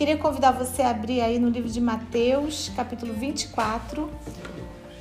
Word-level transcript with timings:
Queria 0.00 0.16
convidar 0.16 0.52
você 0.52 0.80
a 0.80 0.88
abrir 0.88 1.20
aí 1.20 1.38
no 1.38 1.50
livro 1.50 1.68
de 1.68 1.78
Mateus, 1.78 2.72
capítulo 2.74 3.12
24, 3.12 4.10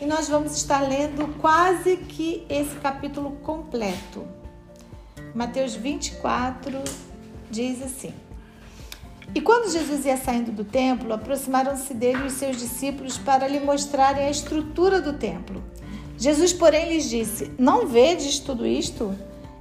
e 0.01 0.05
nós 0.05 0.27
vamos 0.27 0.53
estar 0.53 0.81
lendo 0.81 1.39
quase 1.39 1.95
que 1.95 2.45
esse 2.49 2.75
capítulo 2.81 3.31
completo. 3.41 4.27
Mateus 5.33 5.73
24 5.73 6.83
diz 7.49 7.81
assim: 7.81 8.13
E 9.33 9.39
quando 9.39 9.71
Jesus 9.71 10.05
ia 10.05 10.17
saindo 10.17 10.51
do 10.51 10.65
templo, 10.65 11.13
aproximaram-se 11.13 11.93
dele 11.93 12.27
os 12.27 12.33
seus 12.33 12.57
discípulos 12.57 13.17
para 13.17 13.47
lhe 13.47 13.61
mostrarem 13.61 14.25
a 14.25 14.29
estrutura 14.29 14.99
do 14.99 15.13
templo. 15.13 15.63
Jesus, 16.17 16.51
porém, 16.51 16.89
lhes 16.89 17.09
disse: 17.09 17.49
Não 17.57 17.87
vedes 17.87 18.37
tudo 18.39 18.67
isto? 18.67 19.15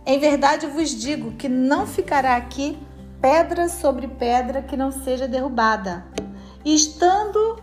Em 0.05 0.19
verdade 0.19 0.67
vos 0.67 0.91
digo 0.91 1.31
que 1.35 1.49
não 1.49 1.87
ficará 1.87 2.35
aqui 2.35 2.77
pedra 3.21 3.69
sobre 3.69 4.07
pedra 4.07 4.63
que 4.63 4.77
não 4.77 4.91
seja 4.91 5.27
derrubada. 5.27 6.07
E 6.65 6.75
estando 6.75 7.61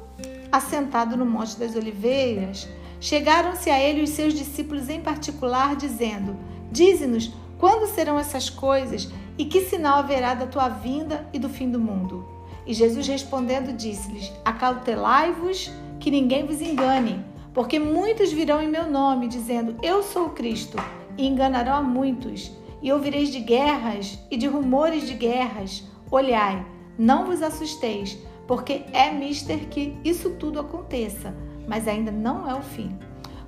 assentado 0.52 1.16
no 1.16 1.26
Monte 1.26 1.58
das 1.58 1.76
Oliveiras, 1.76 2.68
chegaram-se 3.00 3.70
a 3.70 3.80
ele 3.80 4.04
os 4.04 4.10
seus 4.10 4.34
discípulos 4.34 4.90
em 4.90 5.02
particular, 5.02 5.76
dizendo: 5.76 6.36
Dize-nos 6.72 7.32
quando 7.58 7.88
serão 7.88 8.20
essas 8.20 8.49
coisas 8.49 9.10
e 9.38 9.46
que 9.46 9.62
sinal 9.62 9.99
haverá 9.99 10.34
da 10.34 10.48
tua 10.48 10.70
vinda 10.70 11.27
e 11.34 11.40
do 11.40 11.49
fim 11.49 11.70
do 11.70 11.80
mundo. 11.80 12.27
E 12.66 12.74
Jesus 12.74 13.08
respondendo 13.08 13.76
disse-lhes: 13.76 14.32
Acautelai-vos 14.44 15.72
que 15.99 16.12
ninguém 16.12 16.46
vos 16.46 16.62
engane, 16.62 17.24
porque 17.54 17.80
muitos 17.80 18.32
virão 18.32 18.62
em 18.62 18.68
meu 18.68 18.90
nome, 18.90 19.27
dizendo: 19.27 19.77
Eu 19.82 20.04
sou 20.04 20.27
o 20.27 20.32
Cristo 20.32 20.77
e 21.18 21.26
enganarão 21.26 21.76
a 21.76 21.82
muitos. 21.82 22.52
E 22.86 22.94
ouvireis 22.94 23.32
de 23.32 23.40
guerras 23.40 24.20
e 24.30 24.38
de 24.38 24.46
rumores 24.46 25.08
de 25.08 25.16
guerras. 25.16 25.84
Olhai, 26.12 26.64
não 27.00 27.26
vos 27.26 27.42
assusteis, 27.42 28.16
porque 28.46 28.84
é 28.94 29.10
mister 29.12 29.68
que 29.70 29.98
isso 30.04 30.36
tudo 30.36 30.60
aconteça, 30.60 31.36
mas 31.68 31.88
ainda 31.88 32.12
não 32.12 32.48
é 32.48 32.54
o 32.54 32.62
fim. 32.62 32.96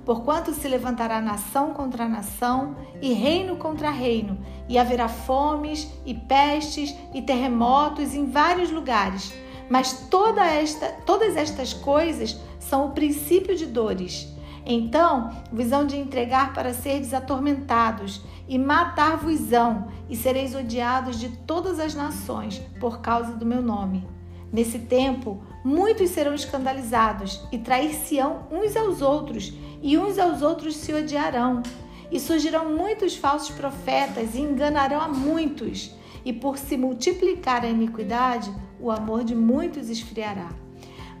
Porquanto 0.04 0.52
se 0.52 0.66
levantará 0.66 1.20
nação 1.20 1.72
contra 1.72 2.08
nação 2.08 2.74
e 3.00 3.12
reino 3.12 3.54
contra 3.54 3.92
reino, 3.92 4.36
e 4.68 4.76
haverá 4.76 5.06
fomes 5.06 5.88
e 6.04 6.14
pestes 6.14 6.92
e 7.14 7.22
terremotos 7.22 8.16
em 8.16 8.26
vários 8.26 8.72
lugares. 8.72 9.32
Mas 9.70 10.08
toda 10.10 10.44
esta, 10.44 10.88
todas 11.06 11.36
estas 11.36 11.72
coisas 11.72 12.36
são 12.58 12.86
o 12.88 12.90
princípio 12.90 13.56
de 13.56 13.66
dores. 13.66 14.36
Então 14.66 15.30
visão 15.52 15.86
de 15.86 15.96
entregar 15.96 16.52
para 16.52 16.74
seres 16.74 17.14
atormentados, 17.14 18.20
e 18.48 18.58
matar-vos-ão, 18.58 19.88
e 20.08 20.16
sereis 20.16 20.54
odiados 20.54 21.20
de 21.20 21.28
todas 21.28 21.78
as 21.78 21.94
nações 21.94 22.58
por 22.80 23.00
causa 23.00 23.32
do 23.32 23.44
meu 23.44 23.60
nome. 23.60 24.08
Nesse 24.50 24.78
tempo, 24.78 25.42
muitos 25.62 26.10
serão 26.10 26.34
escandalizados 26.34 27.42
e 27.52 27.58
trair-se-ão 27.58 28.46
uns 28.50 28.74
aos 28.74 29.02
outros, 29.02 29.52
e 29.82 29.98
uns 29.98 30.18
aos 30.18 30.40
outros 30.40 30.76
se 30.76 30.92
odiarão. 30.92 31.62
E 32.10 32.18
surgirão 32.18 32.74
muitos 32.74 33.14
falsos 33.14 33.54
profetas 33.54 34.34
e 34.34 34.40
enganarão 34.40 35.00
a 35.00 35.08
muitos. 35.08 35.94
E 36.24 36.32
por 36.32 36.56
se 36.56 36.78
multiplicar 36.78 37.62
a 37.62 37.68
iniquidade, 37.68 38.50
o 38.80 38.90
amor 38.90 39.22
de 39.22 39.34
muitos 39.34 39.90
esfriará. 39.90 40.48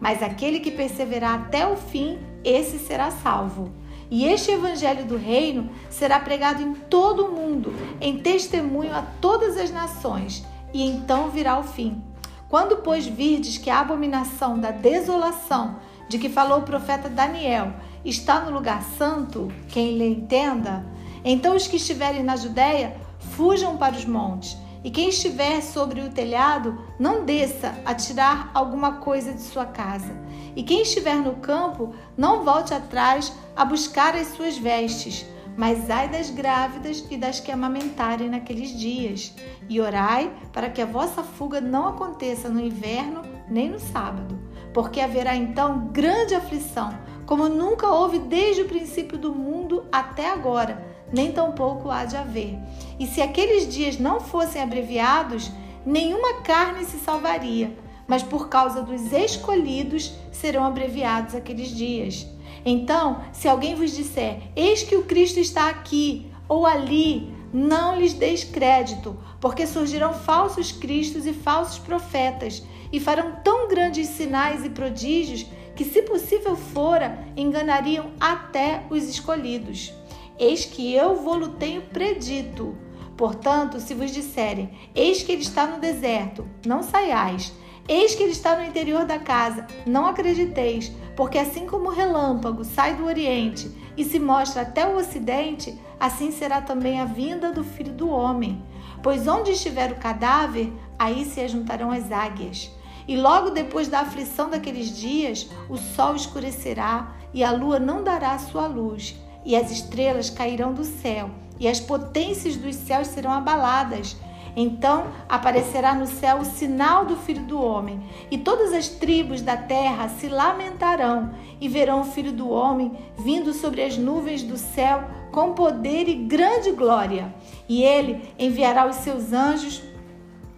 Mas 0.00 0.22
aquele 0.22 0.60
que 0.60 0.70
perseverar 0.70 1.42
até 1.42 1.66
o 1.66 1.76
fim, 1.76 2.18
esse 2.42 2.78
será 2.78 3.10
salvo. 3.10 3.70
E 4.10 4.24
este 4.24 4.50
evangelho 4.50 5.04
do 5.04 5.16
reino 5.16 5.70
será 5.90 6.18
pregado 6.18 6.62
em 6.62 6.72
todo 6.72 7.26
o 7.26 7.32
mundo, 7.32 7.74
em 8.00 8.18
testemunho 8.18 8.94
a 8.94 9.02
todas 9.20 9.56
as 9.56 9.70
nações, 9.70 10.44
e 10.72 10.82
então 10.82 11.30
virá 11.30 11.58
o 11.58 11.64
fim. 11.64 12.02
Quando, 12.48 12.78
pois, 12.78 13.06
virdes 13.06 13.58
que 13.58 13.68
a 13.68 13.80
abominação 13.80 14.58
da 14.58 14.70
desolação 14.70 15.76
de 16.08 16.18
que 16.18 16.30
falou 16.30 16.60
o 16.60 16.62
profeta 16.62 17.08
Daniel 17.08 17.72
está 18.02 18.40
no 18.40 18.50
lugar 18.50 18.82
santo, 18.96 19.52
quem 19.68 19.98
lhe 19.98 20.08
entenda, 20.08 20.86
então 21.22 21.54
os 21.54 21.66
que 21.66 21.76
estiverem 21.76 22.22
na 22.22 22.36
Judéia 22.36 22.96
fujam 23.18 23.76
para 23.76 23.94
os 23.94 24.06
montes 24.06 24.56
e 24.84 24.90
quem 24.90 25.08
estiver 25.08 25.60
sobre 25.60 26.00
o 26.00 26.10
telhado, 26.10 26.78
não 26.98 27.24
desça 27.24 27.74
a 27.84 27.94
tirar 27.94 28.50
alguma 28.54 28.96
coisa 28.96 29.32
de 29.32 29.42
sua 29.42 29.66
casa. 29.66 30.16
E 30.54 30.62
quem 30.62 30.82
estiver 30.82 31.16
no 31.16 31.36
campo, 31.36 31.92
não 32.16 32.44
volte 32.44 32.72
atrás 32.72 33.32
a 33.56 33.64
buscar 33.64 34.14
as 34.14 34.28
suas 34.28 34.56
vestes. 34.56 35.26
Mas 35.56 35.90
ai 35.90 36.08
das 36.08 36.30
grávidas 36.30 37.04
e 37.10 37.16
das 37.16 37.40
que 37.40 37.50
amamentarem 37.50 38.28
naqueles 38.28 38.70
dias. 38.70 39.34
E 39.68 39.80
orai 39.80 40.32
para 40.52 40.70
que 40.70 40.80
a 40.80 40.86
vossa 40.86 41.22
fuga 41.24 41.60
não 41.60 41.88
aconteça 41.88 42.48
no 42.48 42.60
inverno 42.60 43.22
nem 43.50 43.68
no 43.68 43.80
sábado. 43.80 44.38
Porque 44.72 45.00
haverá 45.00 45.34
então 45.34 45.88
grande 45.92 46.34
aflição, 46.34 46.96
como 47.26 47.48
nunca 47.48 47.88
houve 47.88 48.20
desde 48.20 48.62
o 48.62 48.68
princípio 48.68 49.18
do 49.18 49.34
mundo 49.34 49.84
até 49.90 50.30
agora 50.30 50.86
nem 51.12 51.32
tampouco 51.32 51.90
há 51.90 52.04
de 52.04 52.16
haver. 52.16 52.58
E 52.98 53.06
se 53.06 53.22
aqueles 53.22 53.72
dias 53.72 53.98
não 53.98 54.20
fossem 54.20 54.60
abreviados, 54.60 55.50
nenhuma 55.86 56.42
carne 56.42 56.84
se 56.84 56.98
salvaria, 56.98 57.76
mas 58.06 58.22
por 58.22 58.48
causa 58.48 58.82
dos 58.82 59.12
escolhidos 59.12 60.12
serão 60.32 60.64
abreviados 60.64 61.34
aqueles 61.34 61.68
dias. 61.68 62.26
Então, 62.64 63.22
se 63.32 63.46
alguém 63.46 63.74
vos 63.74 63.94
disser: 63.94 64.50
Eis 64.56 64.82
que 64.82 64.96
o 64.96 65.04
Cristo 65.04 65.38
está 65.38 65.68
aqui 65.68 66.30
ou 66.48 66.66
ali, 66.66 67.32
não 67.52 67.98
lhes 67.98 68.14
deis 68.14 68.44
crédito, 68.44 69.16
porque 69.40 69.66
surgirão 69.66 70.12
falsos 70.12 70.72
cristos 70.72 71.26
e 71.26 71.32
falsos 71.32 71.78
profetas, 71.78 72.62
e 72.92 72.98
farão 72.98 73.36
tão 73.44 73.68
grandes 73.68 74.08
sinais 74.08 74.64
e 74.64 74.70
prodígios 74.70 75.46
que, 75.76 75.84
se 75.84 76.02
possível 76.02 76.56
fora, 76.56 77.24
enganariam 77.36 78.10
até 78.18 78.82
os 78.90 79.04
escolhidos. 79.04 79.92
Eis 80.38 80.64
que 80.64 80.94
eu 80.94 81.16
vou-lo 81.16 81.50
tenho 81.50 81.82
predito. 81.82 82.76
Portanto, 83.18 83.80
se 83.80 83.94
vos 83.94 84.12
disserem, 84.12 84.70
eis 84.94 85.24
que 85.24 85.32
ele 85.32 85.42
está 85.42 85.66
no 85.66 85.80
deserto, 85.80 86.48
não 86.64 86.84
saiais. 86.84 87.52
Eis 87.88 88.14
que 88.14 88.22
ele 88.22 88.30
está 88.30 88.56
no 88.56 88.64
interior 88.64 89.04
da 89.04 89.18
casa, 89.18 89.66
não 89.84 90.06
acrediteis, 90.06 90.92
porque 91.16 91.36
assim 91.36 91.66
como 91.66 91.88
o 91.88 91.92
relâmpago 91.92 92.64
sai 92.64 92.94
do 92.94 93.04
oriente 93.04 93.68
e 93.96 94.04
se 94.04 94.20
mostra 94.20 94.62
até 94.62 94.86
o 94.86 94.96
ocidente, 94.96 95.76
assim 95.98 96.30
será 96.30 96.60
também 96.60 97.00
a 97.00 97.06
vinda 97.06 97.50
do 97.50 97.64
filho 97.64 97.92
do 97.92 98.08
homem. 98.08 98.62
Pois 99.02 99.26
onde 99.26 99.50
estiver 99.50 99.90
o 99.90 99.96
cadáver, 99.96 100.72
aí 100.96 101.24
se 101.24 101.40
ajuntarão 101.40 101.90
as 101.90 102.12
águias. 102.12 102.70
E 103.08 103.16
logo 103.16 103.50
depois 103.50 103.88
da 103.88 104.00
aflição 104.00 104.48
daqueles 104.48 104.96
dias, 104.96 105.50
o 105.68 105.76
sol 105.76 106.14
escurecerá 106.14 107.16
e 107.34 107.42
a 107.42 107.50
lua 107.50 107.80
não 107.80 108.04
dará 108.04 108.38
sua 108.38 108.68
luz 108.68 109.16
e 109.44 109.56
as 109.56 109.72
estrelas 109.72 110.30
cairão 110.30 110.72
do 110.72 110.84
céu, 110.84 111.30
e 111.58 111.66
as 111.66 111.80
potências 111.80 112.56
dos 112.56 112.74
céus 112.74 113.08
serão 113.08 113.32
abaladas. 113.32 114.16
Então 114.56 115.06
aparecerá 115.28 115.94
no 115.94 116.06
céu 116.06 116.38
o 116.38 116.44
sinal 116.44 117.04
do 117.04 117.16
Filho 117.16 117.42
do 117.44 117.62
Homem, 117.62 118.02
e 118.30 118.38
todas 118.38 118.72
as 118.72 118.88
tribos 118.88 119.40
da 119.40 119.56
terra 119.56 120.08
se 120.08 120.28
lamentarão 120.28 121.32
e 121.60 121.68
verão 121.68 122.00
o 122.00 122.04
Filho 122.04 122.32
do 122.32 122.48
Homem 122.50 122.92
vindo 123.16 123.52
sobre 123.52 123.82
as 123.82 123.96
nuvens 123.96 124.42
do 124.42 124.56
céu 124.56 125.04
com 125.30 125.52
poder 125.52 126.08
e 126.08 126.14
grande 126.14 126.72
glória. 126.72 127.32
E 127.68 127.84
ele 127.84 128.32
enviará 128.38 128.86
os 128.88 128.96
seus 128.96 129.32
anjos 129.32 129.82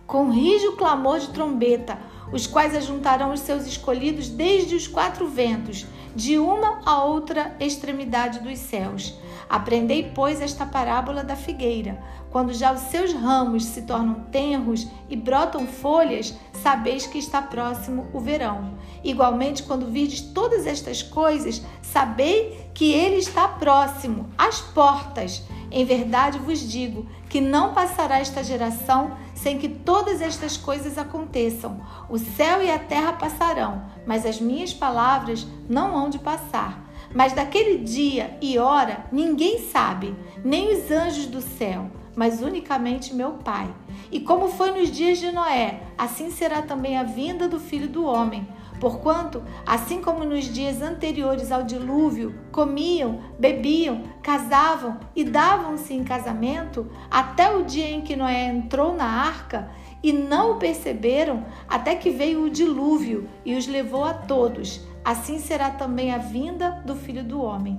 com 0.07 0.31
rijo 0.31 0.77
clamor 0.77 1.19
de 1.19 1.29
trombeta, 1.29 1.99
os 2.33 2.47
quais 2.47 2.75
ajuntarão 2.75 3.33
os 3.33 3.41
seus 3.41 3.67
escolhidos 3.67 4.29
desde 4.29 4.75
os 4.75 4.87
quatro 4.87 5.27
ventos 5.27 5.87
de 6.15 6.39
uma 6.39 6.81
a 6.85 7.05
outra 7.05 7.55
extremidade 7.61 8.41
dos 8.41 8.59
céus. 8.59 9.15
Aprendei, 9.51 10.13
pois, 10.15 10.41
esta 10.41 10.65
parábola 10.65 11.25
da 11.25 11.35
figueira. 11.35 12.01
Quando 12.31 12.55
já 12.55 12.73
os 12.73 12.83
seus 12.83 13.13
ramos 13.13 13.65
se 13.65 13.83
tornam 13.83 14.27
tenros 14.31 14.87
e 15.09 15.17
brotam 15.17 15.67
folhas, 15.67 16.33
sabeis 16.63 17.05
que 17.05 17.19
está 17.19 17.43
próximo 17.43 18.07
o 18.13 18.21
verão. 18.21 18.75
Igualmente, 19.03 19.65
quando 19.65 19.91
virdes 19.91 20.21
todas 20.21 20.69
estas 20.69 21.03
coisas, 21.03 21.61
sabei 21.83 22.71
que 22.73 22.93
ele 22.93 23.17
está 23.17 23.49
próximo, 23.49 24.29
às 24.39 24.61
portas. 24.61 25.43
Em 25.73 25.85
verdade 25.85 26.39
vos 26.39 26.61
digo 26.61 27.07
que 27.29 27.41
não 27.41 27.75
passará 27.75 28.21
esta 28.21 28.45
geração 28.45 29.17
sem 29.35 29.59
que 29.59 29.69
todas 29.69 30.21
estas 30.21 30.57
coisas 30.57 30.97
aconteçam. 30.97 31.81
O 32.09 32.19
céu 32.19 32.63
e 32.63 32.71
a 32.71 32.79
terra 32.79 33.15
passarão, 33.15 33.83
mas 34.07 34.25
as 34.25 34.41
minhas 34.41 34.73
palavras 34.73 35.45
não 35.69 35.97
hão 35.97 36.09
de 36.09 36.21
passar. 36.21 36.90
Mas 37.15 37.33
daquele 37.33 37.79
dia 37.79 38.39
e 38.41 38.59
hora 38.59 39.05
ninguém 39.11 39.59
sabe, 39.59 40.15
nem 40.45 40.73
os 40.73 40.91
anjos 40.91 41.27
do 41.27 41.41
céu, 41.41 41.91
mas 42.15 42.41
unicamente 42.41 43.15
meu 43.15 43.33
Pai. 43.33 43.69
E 44.13 44.21
como 44.21 44.49
foi 44.49 44.71
nos 44.71 44.91
dias 44.91 45.19
de 45.19 45.33
Noé, 45.33 45.83
assim 45.99 46.31
será 46.31 46.63
também 46.63 46.97
a 46.97 47.03
vinda 47.03 47.49
do 47.49 47.59
Filho 47.59 47.89
do 47.89 48.05
Homem. 48.05 48.47
Porquanto, 48.79 49.43
assim 49.67 50.01
como 50.01 50.25
nos 50.25 50.45
dias 50.45 50.81
anteriores 50.81 51.53
ao 51.53 51.63
dilúvio, 51.63 52.35
comiam, 52.51 53.21
bebiam, 53.39 54.05
casavam 54.23 54.99
e 55.15 55.23
davam-se 55.23 55.93
em 55.93 56.03
casamento, 56.03 56.91
até 57.11 57.55
o 57.55 57.63
dia 57.63 57.91
em 57.91 58.01
que 58.01 58.17
Noé 58.17 58.47
entrou 58.47 58.95
na 58.95 59.05
arca, 59.05 59.71
e 60.03 60.15
não 60.15 60.53
o 60.53 60.57
perceberam 60.57 61.45
até 61.69 61.95
que 61.95 62.09
veio 62.09 62.45
o 62.45 62.51
dilúvio 62.51 63.29
e 63.45 63.55
os 63.55 63.67
levou 63.67 64.03
a 64.03 64.15
todos. 64.15 64.81
Assim 65.05 65.39
será 65.39 65.71
também 65.71 66.13
a 66.13 66.19
vinda 66.19 66.83
do 66.85 66.95
filho 66.95 67.25
do 67.25 67.41
homem. 67.43 67.79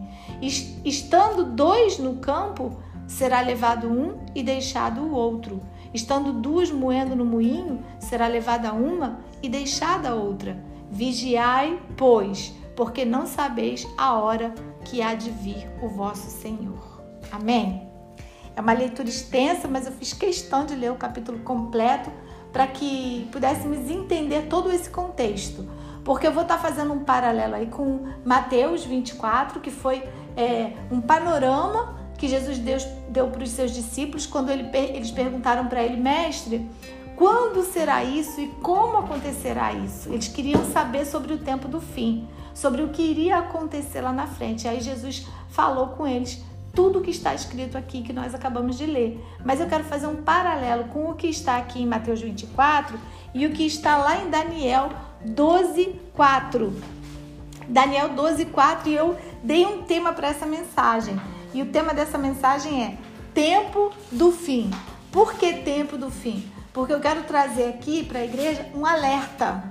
Estando 0.83 1.43
dois 1.43 1.99
no 1.99 2.15
campo, 2.17 2.81
será 3.07 3.41
levado 3.41 3.87
um 3.87 4.19
e 4.33 4.41
deixado 4.41 5.01
o 5.01 5.13
outro. 5.13 5.61
Estando 5.93 6.33
duas 6.33 6.71
moendo 6.71 7.15
no 7.15 7.25
moinho, 7.25 7.83
será 7.99 8.27
levada 8.27 8.73
uma 8.73 9.19
e 9.43 9.49
deixada 9.49 10.09
a 10.09 10.15
outra. 10.15 10.57
Vigiai, 10.89 11.79
pois, 11.95 12.53
porque 12.75 13.05
não 13.05 13.27
sabeis 13.27 13.87
a 13.97 14.13
hora 14.13 14.53
que 14.83 15.01
há 15.01 15.13
de 15.13 15.29
vir 15.29 15.69
o 15.81 15.89
vosso 15.89 16.29
Senhor. 16.29 17.01
Amém? 17.31 17.87
É 18.55 18.61
uma 18.61 18.73
leitura 18.73 19.07
extensa, 19.07 19.67
mas 19.67 19.85
eu 19.85 19.91
fiz 19.91 20.13
questão 20.13 20.65
de 20.65 20.75
ler 20.75 20.91
o 20.91 20.95
capítulo 20.95 21.39
completo 21.39 22.11
para 22.51 22.67
que 22.67 23.27
pudéssemos 23.31 23.89
entender 23.89 24.47
todo 24.47 24.71
esse 24.71 24.89
contexto. 24.89 25.67
Porque 26.03 26.25
eu 26.25 26.31
vou 26.31 26.43
estar 26.43 26.57
fazendo 26.57 26.93
um 26.93 27.03
paralelo 27.03 27.55
aí 27.55 27.67
com 27.67 28.07
Mateus 28.25 28.83
24, 28.83 29.59
que 29.59 29.69
foi 29.69 30.03
é, 30.35 30.73
um 30.91 30.99
panorama 30.99 31.95
que 32.17 32.27
Jesus 32.27 32.57
deu, 32.57 32.77
deu 33.09 33.27
para 33.27 33.43
os 33.43 33.49
seus 33.49 33.71
discípulos 33.71 34.25
quando 34.25 34.49
ele, 34.49 34.69
eles 34.75 35.11
perguntaram 35.11 35.67
para 35.67 35.83
ele, 35.83 35.97
mestre, 35.97 36.69
quando 37.15 37.63
será 37.63 38.03
isso 38.03 38.41
e 38.41 38.47
como 38.63 38.97
acontecerá 38.97 39.73
isso? 39.73 40.09
Eles 40.09 40.27
queriam 40.27 40.63
saber 40.71 41.05
sobre 41.05 41.33
o 41.33 41.37
tempo 41.37 41.67
do 41.67 41.79
fim, 41.79 42.27
sobre 42.53 42.81
o 42.81 42.89
que 42.89 43.01
iria 43.01 43.37
acontecer 43.37 44.01
lá 44.01 44.11
na 44.11 44.25
frente. 44.25 44.67
Aí 44.67 44.81
Jesus 44.81 45.27
falou 45.49 45.89
com 45.89 46.07
eles 46.07 46.43
tudo 46.73 46.99
o 46.99 47.01
que 47.01 47.11
está 47.11 47.33
escrito 47.33 47.77
aqui 47.77 48.01
que 48.01 48.13
nós 48.13 48.33
acabamos 48.33 48.77
de 48.77 48.85
ler. 48.85 49.23
Mas 49.43 49.59
eu 49.59 49.67
quero 49.67 49.83
fazer 49.83 50.07
um 50.07 50.23
paralelo 50.23 50.85
com 50.85 51.09
o 51.09 51.15
que 51.15 51.27
está 51.27 51.57
aqui 51.57 51.81
em 51.81 51.85
Mateus 51.85 52.21
24 52.21 52.99
e 53.33 53.45
o 53.45 53.51
que 53.51 53.65
está 53.65 53.97
lá 53.97 54.17
em 54.17 54.29
Daniel 54.29 54.89
12, 55.25 55.99
4. 56.13 56.73
Daniel 57.67 58.09
12, 58.09 58.45
4 58.45 58.89
e 58.89 58.93
eu 58.93 59.17
dei 59.43 59.65
um 59.65 59.83
tema 59.83 60.13
para 60.13 60.27
essa 60.27 60.45
mensagem. 60.45 61.19
E 61.53 61.61
o 61.61 61.67
tema 61.67 61.93
dessa 61.93 62.17
mensagem 62.17 62.83
é 62.83 62.97
Tempo 63.33 63.91
do 64.11 64.31
Fim. 64.31 64.71
Por 65.11 65.33
que 65.33 65.53
tempo 65.53 65.97
do 65.97 66.09
fim? 66.09 66.49
Porque 66.71 66.93
eu 66.93 67.01
quero 67.01 67.23
trazer 67.23 67.67
aqui 67.67 68.01
para 68.05 68.19
a 68.19 68.23
igreja 68.23 68.69
um 68.73 68.85
alerta. 68.85 69.61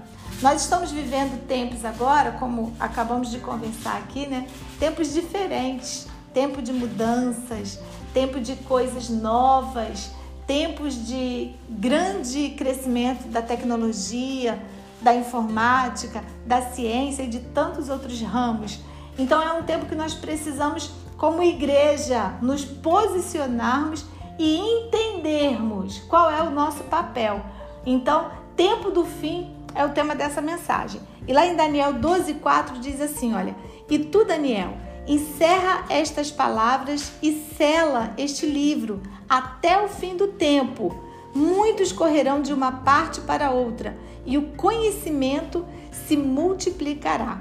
Nós 0.43 0.63
estamos 0.63 0.91
vivendo 0.91 1.47
tempos 1.47 1.83
agora, 1.83 2.33
como 2.33 2.75
acabamos 2.79 3.31
de 3.31 3.39
conversar 3.39 3.97
aqui, 3.97 4.27
né? 4.27 4.47
Tempos 4.79 5.15
diferentes 5.15 6.07
tempo 6.33 6.63
de 6.63 6.73
mudanças, 6.73 7.79
tempo 8.13 8.41
de 8.41 8.57
coisas 8.57 9.09
novas, 9.09 10.11
tempos 10.47 11.07
de 11.07 11.53
grande 11.69 12.51
crescimento 12.51 13.29
da 13.29 13.43
tecnologia, 13.43 14.61
da 15.01 15.15
informática, 15.15 16.23
da 16.47 16.63
ciência 16.63 17.23
e 17.23 17.29
de 17.29 17.41
tantos 17.41 17.89
outros 17.89 18.21
ramos. 18.21 18.79
Então 19.19 19.43
é 19.43 19.53
um 19.53 19.63
tempo 19.63 19.87
que 19.87 19.95
nós 19.95 20.15
precisamos, 20.15 20.91
como 21.17 21.43
igreja, 21.43 22.35
nos 22.41 22.65
posicionarmos 22.65 24.05
e 24.39 24.59
entendermos 24.59 25.99
qual 26.01 26.31
é 26.31 26.43
o 26.43 26.51
nosso 26.51 26.85
papel. 26.85 27.45
Então, 27.85 28.31
tempo 28.57 28.91
do 28.91 29.05
fim 29.05 29.55
é 29.75 29.85
o 29.85 29.91
tema 29.91 30.15
dessa 30.15 30.41
mensagem. 30.41 31.01
E 31.27 31.33
lá 31.33 31.47
em 31.47 31.57
Daniel 31.57 31.95
12:4 31.95 32.79
diz 32.81 33.01
assim, 33.01 33.35
olha: 33.35 33.55
"E 33.89 33.99
tu, 33.99 34.25
Daniel, 34.25 34.75
encerra 35.07 35.85
estas 35.89 36.31
palavras 36.31 37.13
e 37.23 37.33
sela 37.57 38.13
este 38.17 38.47
livro 38.47 39.03
até 39.29 39.83
o 39.83 39.89
fim 39.89 40.17
do 40.17 40.29
tempo. 40.29 40.95
Muitos 41.35 41.93
correrão 41.93 42.43
de 42.43 42.53
uma 42.53 42.73
parte 42.73 43.21
para 43.21 43.51
outra 43.51 43.97
e 44.25 44.39
o 44.39 44.53
conhecimento 44.53 45.65
se 45.91 46.17
multiplicará. 46.17 47.41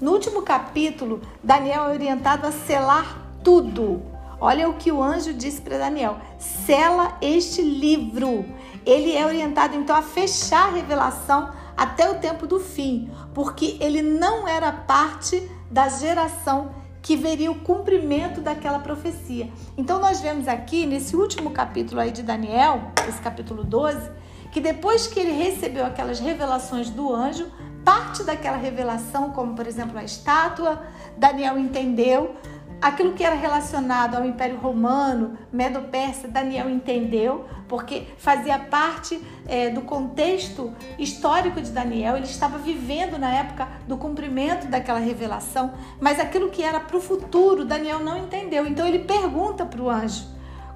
No 0.00 0.12
último 0.12 0.42
capítulo, 0.42 1.20
Daniel 1.42 1.84
é 1.84 1.92
orientado 1.92 2.46
a 2.46 2.52
selar 2.52 3.30
tudo. 3.44 4.02
Olha 4.40 4.68
o 4.68 4.74
que 4.74 4.90
o 4.90 5.02
anjo 5.02 5.34
disse 5.34 5.60
para 5.60 5.78
Daniel: 5.78 6.16
sela 6.38 7.18
este 7.20 7.60
livro. 7.60 8.44
Ele 8.86 9.14
é 9.14 9.26
orientado 9.26 9.76
então 9.76 9.94
a 9.94 10.02
fechar 10.02 10.68
a 10.68 10.72
revelação 10.72 11.50
até 11.76 12.10
o 12.10 12.18
tempo 12.18 12.46
do 12.46 12.58
fim, 12.58 13.10
porque 13.34 13.76
ele 13.80 14.00
não 14.00 14.48
era 14.48 14.72
parte 14.72 15.50
da 15.70 15.88
geração 15.88 16.79
que 17.02 17.16
veria 17.16 17.50
o 17.50 17.60
cumprimento 17.60 18.40
daquela 18.40 18.78
profecia. 18.78 19.48
Então 19.76 19.98
nós 19.98 20.20
vemos 20.20 20.46
aqui 20.46 20.86
nesse 20.86 21.16
último 21.16 21.50
capítulo 21.50 22.00
aí 22.00 22.10
de 22.10 22.22
Daniel, 22.22 22.92
esse 23.08 23.20
capítulo 23.20 23.64
12, 23.64 24.10
que 24.52 24.60
depois 24.60 25.06
que 25.06 25.18
ele 25.20 25.32
recebeu 25.32 25.84
aquelas 25.86 26.20
revelações 26.20 26.90
do 26.90 27.12
anjo, 27.14 27.46
parte 27.84 28.22
daquela 28.24 28.56
revelação, 28.56 29.30
como 29.30 29.54
por 29.54 29.66
exemplo 29.66 29.98
a 29.98 30.04
estátua, 30.04 30.82
Daniel 31.16 31.58
entendeu, 31.58 32.34
aquilo 32.80 33.12
que 33.12 33.22
era 33.22 33.34
relacionado 33.34 34.16
ao 34.16 34.24
Império 34.24 34.56
Romano, 34.56 35.36
Medo-Persa, 35.52 36.28
Daniel 36.28 36.70
entendeu, 36.70 37.46
porque 37.68 38.06
fazia 38.16 38.58
parte 38.58 39.20
é, 39.46 39.70
do 39.70 39.82
contexto 39.82 40.72
histórico 40.98 41.60
de 41.60 41.70
Daniel. 41.70 42.16
Ele 42.16 42.24
estava 42.24 42.58
vivendo 42.58 43.18
na 43.18 43.32
época 43.32 43.68
do 43.86 43.96
cumprimento 43.96 44.66
daquela 44.66 44.98
revelação, 44.98 45.72
mas 46.00 46.18
aquilo 46.18 46.50
que 46.50 46.62
era 46.62 46.80
para 46.80 46.96
o 46.96 47.00
futuro, 47.00 47.64
Daniel 47.64 48.00
não 48.00 48.18
entendeu. 48.18 48.66
Então 48.66 48.86
ele 48.86 49.00
pergunta 49.00 49.66
para 49.66 49.82
o 49.82 49.90
anjo 49.90 50.24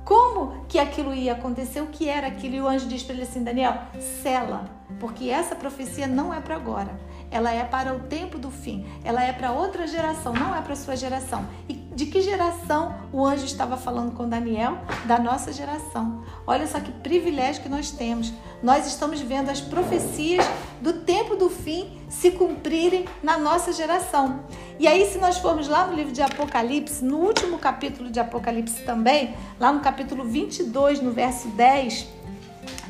como 0.05 0.67
que 0.69 0.79
aquilo 0.79 1.15
ia 1.15 1.33
acontecer, 1.33 1.81
o 1.81 1.87
que 1.87 2.09
era 2.09 2.27
aquilo. 2.27 2.55
E 2.57 2.61
o 2.61 2.69
anjo 2.69 2.87
diz 2.87 3.03
para 3.03 3.15
ele 3.15 3.25
assim: 3.25 3.43
Daniel, 3.43 3.79
cela, 4.23 4.67
porque 5.00 5.31
essa 5.31 5.55
profecia 5.55 6.07
não 6.07 6.33
é 6.33 6.41
para 6.41 6.57
agora 6.57 6.91
ela 7.35 7.53
é 7.53 7.65
para 7.65 7.93
o 7.93 7.99
tempo 7.99 8.39
do 8.39 8.49
fim, 8.49 8.87
ela 9.03 9.21
é 9.21 9.33
para 9.33 9.51
outra 9.51 9.89
geração, 9.89 10.33
não 10.33 10.55
é 10.55 10.61
para 10.61 10.75
a 10.75 10.77
sua 10.77 10.95
geração. 10.95 11.45
E 11.69 11.75
de 11.75 12.07
que 12.07 12.21
geração 12.21 12.95
o 13.13 13.27
anjo 13.27 13.45
estava 13.45 13.77
falando 13.77 14.13
com 14.13 14.29
Daniel? 14.29 14.79
Da 15.05 15.19
nossa 15.19 15.53
geração. 15.53 16.23
Olha 16.47 16.65
só 16.65 16.79
que 16.79 16.93
privilégio 16.93 17.61
que 17.61 17.69
nós 17.69 17.91
temos. 17.91 18.33
Nós 18.63 18.87
estamos 18.87 19.21
vendo 19.21 19.51
as 19.51 19.61
profecias 19.61 20.47
do 20.81 20.93
tempo 21.01 21.35
do 21.35 21.51
fim 21.51 21.99
se 22.09 22.31
cumprirem 22.31 23.05
na 23.21 23.37
nossa 23.37 23.73
geração. 23.73 24.45
E 24.79 24.87
aí, 24.87 25.05
se 25.11 25.19
nós 25.19 25.39
formos 25.39 25.67
lá 25.67 25.89
no 25.89 25.95
livro 25.95 26.13
de 26.13 26.23
Apocalipse, 26.23 27.05
no 27.05 27.17
último 27.17 27.59
capítulo 27.59 28.13
de 28.13 28.21
Apocalipse 28.21 28.83
também, 28.85 29.35
lá 29.59 29.73
no 29.73 29.81
capítulo 29.81 30.25
22, 30.25 31.01
no 31.01 31.11
verso 31.11 31.49
10, 31.49 32.07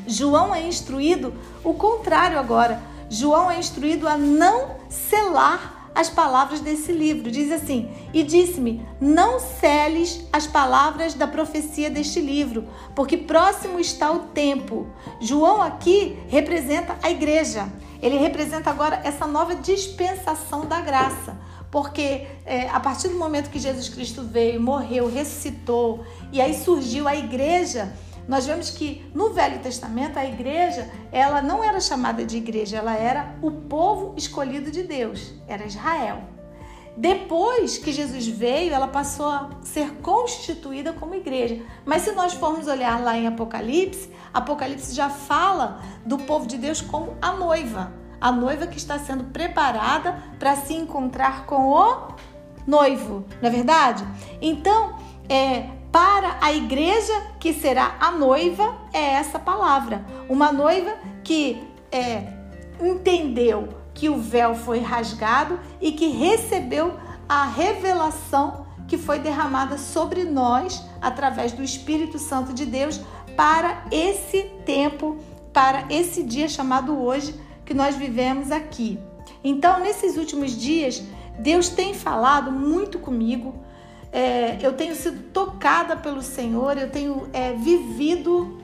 João 0.05 0.53
é 0.53 0.61
instruído 0.67 1.33
o 1.63 1.73
contrário 1.73 2.37
agora 2.37 2.93
João 3.09 3.49
é 3.49 3.59
instruído 3.59 4.07
a 4.07 4.17
não 4.17 4.75
selar 4.89 5.75
as 5.95 6.09
palavras 6.09 6.59
desse 6.59 6.91
livro. 6.91 7.31
Diz 7.31 7.51
assim: 7.51 7.89
E 8.13 8.21
disse-me: 8.21 8.85
Não 8.99 9.39
seles 9.39 10.27
as 10.31 10.45
palavras 10.45 11.13
da 11.13 11.25
profecia 11.25 11.89
deste 11.89 12.19
livro, 12.19 12.67
porque 12.93 13.17
próximo 13.17 13.79
está 13.79 14.11
o 14.11 14.19
tempo. 14.27 14.87
João 15.21 15.61
aqui 15.61 16.19
representa 16.27 16.97
a 17.01 17.09
igreja. 17.09 17.71
Ele 18.01 18.17
representa 18.17 18.69
agora 18.69 19.01
essa 19.03 19.25
nova 19.25 19.55
dispensação 19.55 20.65
da 20.65 20.81
graça. 20.81 21.37
Porque 21.71 22.27
é, 22.45 22.69
a 22.69 22.79
partir 22.79 23.09
do 23.09 23.17
momento 23.17 23.49
que 23.49 23.59
Jesus 23.59 23.89
Cristo 23.89 24.23
veio, 24.23 24.61
morreu, 24.61 25.11
ressuscitou, 25.11 26.05
e 26.31 26.39
aí 26.39 26.53
surgiu 26.53 27.07
a 27.07 27.15
igreja, 27.15 27.93
nós 28.27 28.45
vemos 28.45 28.69
que 28.69 29.05
no 29.13 29.31
Velho 29.31 29.59
Testamento 29.59 30.17
a 30.17 30.25
igreja, 30.25 30.89
ela 31.11 31.41
não 31.41 31.63
era 31.63 31.79
chamada 31.79 32.25
de 32.25 32.37
igreja, 32.37 32.77
ela 32.77 32.95
era 32.95 33.35
o 33.41 33.51
povo 33.51 34.13
escolhido 34.17 34.71
de 34.71 34.83
Deus, 34.83 35.33
era 35.47 35.65
Israel. 35.65 36.35
Depois 36.97 37.77
que 37.77 37.91
Jesus 37.91 38.25
veio, 38.25 38.73
ela 38.73 38.87
passou 38.87 39.27
a 39.27 39.49
ser 39.61 39.95
constituída 39.95 40.93
como 40.93 41.13
igreja. 41.13 41.61
Mas 41.85 42.03
se 42.03 42.13
nós 42.13 42.33
formos 42.33 42.67
olhar 42.67 43.03
lá 43.03 43.17
em 43.17 43.27
Apocalipse, 43.27 44.09
Apocalipse 44.33 44.95
já 44.95 45.09
fala 45.09 45.81
do 46.05 46.17
povo 46.17 46.47
de 46.47 46.57
Deus 46.57 46.79
como 46.79 47.17
a 47.21 47.33
noiva, 47.33 47.93
a 48.19 48.31
noiva 48.31 48.65
que 48.65 48.77
está 48.77 48.97
sendo 48.97 49.25
preparada 49.25 50.23
para 50.39 50.55
se 50.55 50.73
encontrar 50.73 51.45
com 51.45 51.67
o 51.67 52.15
noivo, 52.65 53.25
não 53.41 53.49
é 53.49 53.51
verdade? 53.51 54.05
Então, 54.41 54.95
é, 55.27 55.69
para 55.95 56.35
a 56.41 56.51
igreja 56.51 57.13
que 57.39 57.53
será 57.53 57.95
a 58.01 58.11
noiva 58.11 58.75
é 58.91 59.13
essa 59.13 59.39
palavra. 59.39 60.05
Uma 60.27 60.51
noiva 60.51 60.93
que 61.23 61.65
é, 61.89 62.33
entendeu 62.81 63.69
que 63.93 64.09
o 64.09 64.17
véu 64.17 64.55
foi 64.55 64.79
rasgado 64.79 65.57
e 65.79 65.93
que 65.93 66.09
recebeu 66.09 66.99
a 67.29 67.45
revelação 67.45 68.65
que 68.89 68.97
foi 68.97 69.19
derramada 69.19 69.77
sobre 69.77 70.25
nós 70.25 70.83
através 71.01 71.53
do 71.53 71.63
Espírito 71.63 72.19
Santo 72.19 72.51
de 72.51 72.65
Deus 72.65 72.99
para 73.37 73.85
esse 73.89 74.51
tempo, 74.65 75.15
para 75.53 75.85
esse 75.89 76.23
dia 76.23 76.49
chamado 76.49 77.01
hoje 77.01 77.39
que 77.65 77.73
nós 77.73 77.95
vivemos 77.95 78.51
aqui. 78.51 78.99
Então, 79.41 79.79
nesses 79.79 80.17
últimos 80.17 80.51
dias, 80.59 81.01
Deus 81.39 81.69
tem 81.69 81.93
falado 81.93 82.51
muito 82.51 82.99
comigo 82.99 83.63
é, 84.15 84.57
eu 84.61 84.73
tenho 84.73 84.95
sido 84.95 85.31
tocada 85.31 85.97
pelo 85.97 86.21
Senhor, 86.21 86.77
eu 86.77 86.89
tenho 86.89 87.27
é, 87.33 87.51
vivido 87.53 88.63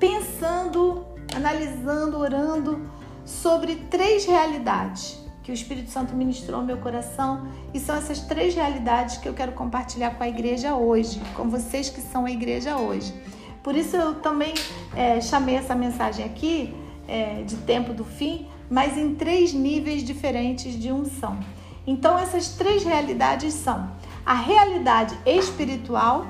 pensando 0.00 1.06
analisando, 1.34 2.18
orando 2.18 2.90
sobre 3.24 3.76
três 3.90 4.24
realidades 4.24 5.20
que 5.42 5.50
o 5.52 5.54
Espírito 5.54 5.90
Santo 5.90 6.14
ministrou 6.14 6.60
ao 6.60 6.66
meu 6.66 6.78
coração 6.78 7.46
e 7.72 7.78
são 7.78 7.94
essas 7.94 8.20
três 8.20 8.54
realidades 8.54 9.16
que 9.18 9.28
eu 9.28 9.34
quero 9.34 9.52
compartilhar 9.52 10.10
com 10.16 10.24
a 10.24 10.28
igreja 10.28 10.74
hoje, 10.74 11.20
com 11.36 11.48
vocês 11.48 11.88
que 11.88 12.00
são 12.00 12.24
a 12.24 12.30
igreja 12.30 12.76
hoje. 12.76 13.14
Por 13.62 13.76
isso 13.76 13.96
eu 13.96 14.16
também 14.16 14.54
é, 14.96 15.20
chamei 15.20 15.54
essa 15.54 15.74
mensagem 15.74 16.24
aqui 16.24 16.74
é, 17.06 17.42
de 17.42 17.56
tempo 17.58 17.92
do 17.92 18.04
fim, 18.04 18.48
mas 18.68 18.98
em 18.98 19.14
três 19.14 19.52
níveis 19.52 20.02
diferentes 20.02 20.72
de 20.72 20.90
unção. 20.90 21.38
Então 21.86 22.18
essas 22.18 22.48
três 22.48 22.82
realidades 22.82 23.54
são 23.54 23.88
a 24.26 24.34
realidade 24.34 25.16
espiritual, 25.24 26.26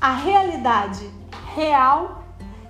a 0.00 0.14
realidade 0.14 1.06
real 1.54 2.24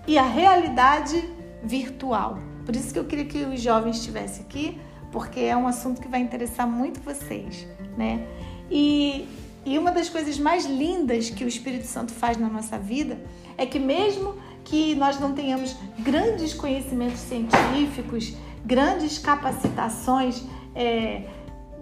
e 0.09 0.19
a 0.19 0.25
realidade 0.25 1.33
virtual. 1.63 2.41
Por 2.67 2.75
isso 2.75 2.93
que 2.93 2.99
eu 2.99 3.05
queria 3.05 3.25
que 3.25 3.45
os 3.45 3.61
jovens 3.61 3.99
estivessem 3.99 4.45
aqui, 4.45 4.81
porque 5.13 5.39
é 5.39 5.57
um 5.57 5.69
assunto 5.69 6.01
que 6.01 6.09
vai 6.09 6.21
interessar 6.21 6.67
muito 6.67 7.01
vocês, 7.01 7.67
né? 7.97 8.27
E, 8.69 9.29
e 9.65 9.79
uma 9.79 9.93
das 9.93 10.09
coisas 10.09 10.37
mais 10.37 10.67
lindas 10.67 11.31
que 11.31 11.45
o 11.45 11.49
Espírito 11.49 11.87
Santo 11.87 12.13
faz 12.13 12.37
na 12.37 12.49
nossa 12.49 12.77
vida 12.77 13.21
é 13.57 13.65
que 13.65 13.79
mesmo 13.79 14.35
que 14.65 14.97
nós 14.97 15.21
não 15.21 15.33
tenhamos 15.33 15.77
grandes 16.01 16.53
conhecimentos 16.55 17.21
científicos, 17.21 18.35
grandes 18.65 19.19
capacitações 19.19 20.43
é, 20.75 21.25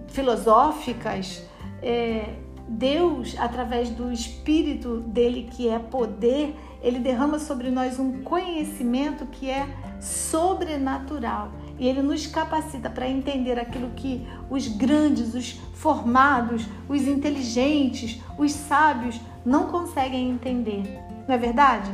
filosóficas, 0.07 1.43
é, 1.81 2.35
Deus, 2.69 3.35
através 3.39 3.89
do 3.89 4.11
Espírito 4.11 4.99
dele, 4.99 5.49
que 5.51 5.67
é 5.67 5.79
poder, 5.79 6.55
ele 6.83 6.99
derrama 6.99 7.39
sobre 7.39 7.71
nós 7.71 7.97
um 7.99 8.21
conhecimento 8.21 9.25
que 9.25 9.49
é 9.49 9.67
sobrenatural. 9.99 11.51
E 11.79 11.87
ele 11.87 12.03
nos 12.03 12.27
capacita 12.27 12.87
para 12.89 13.09
entender 13.09 13.57
aquilo 13.59 13.89
que 13.95 14.27
os 14.51 14.67
grandes, 14.67 15.33
os 15.33 15.51
formados, 15.73 16.67
os 16.87 17.07
inteligentes, 17.07 18.21
os 18.37 18.51
sábios 18.51 19.19
não 19.43 19.67
conseguem 19.67 20.29
entender. 20.29 20.83
Não 21.27 21.33
é 21.33 21.37
verdade? 21.37 21.89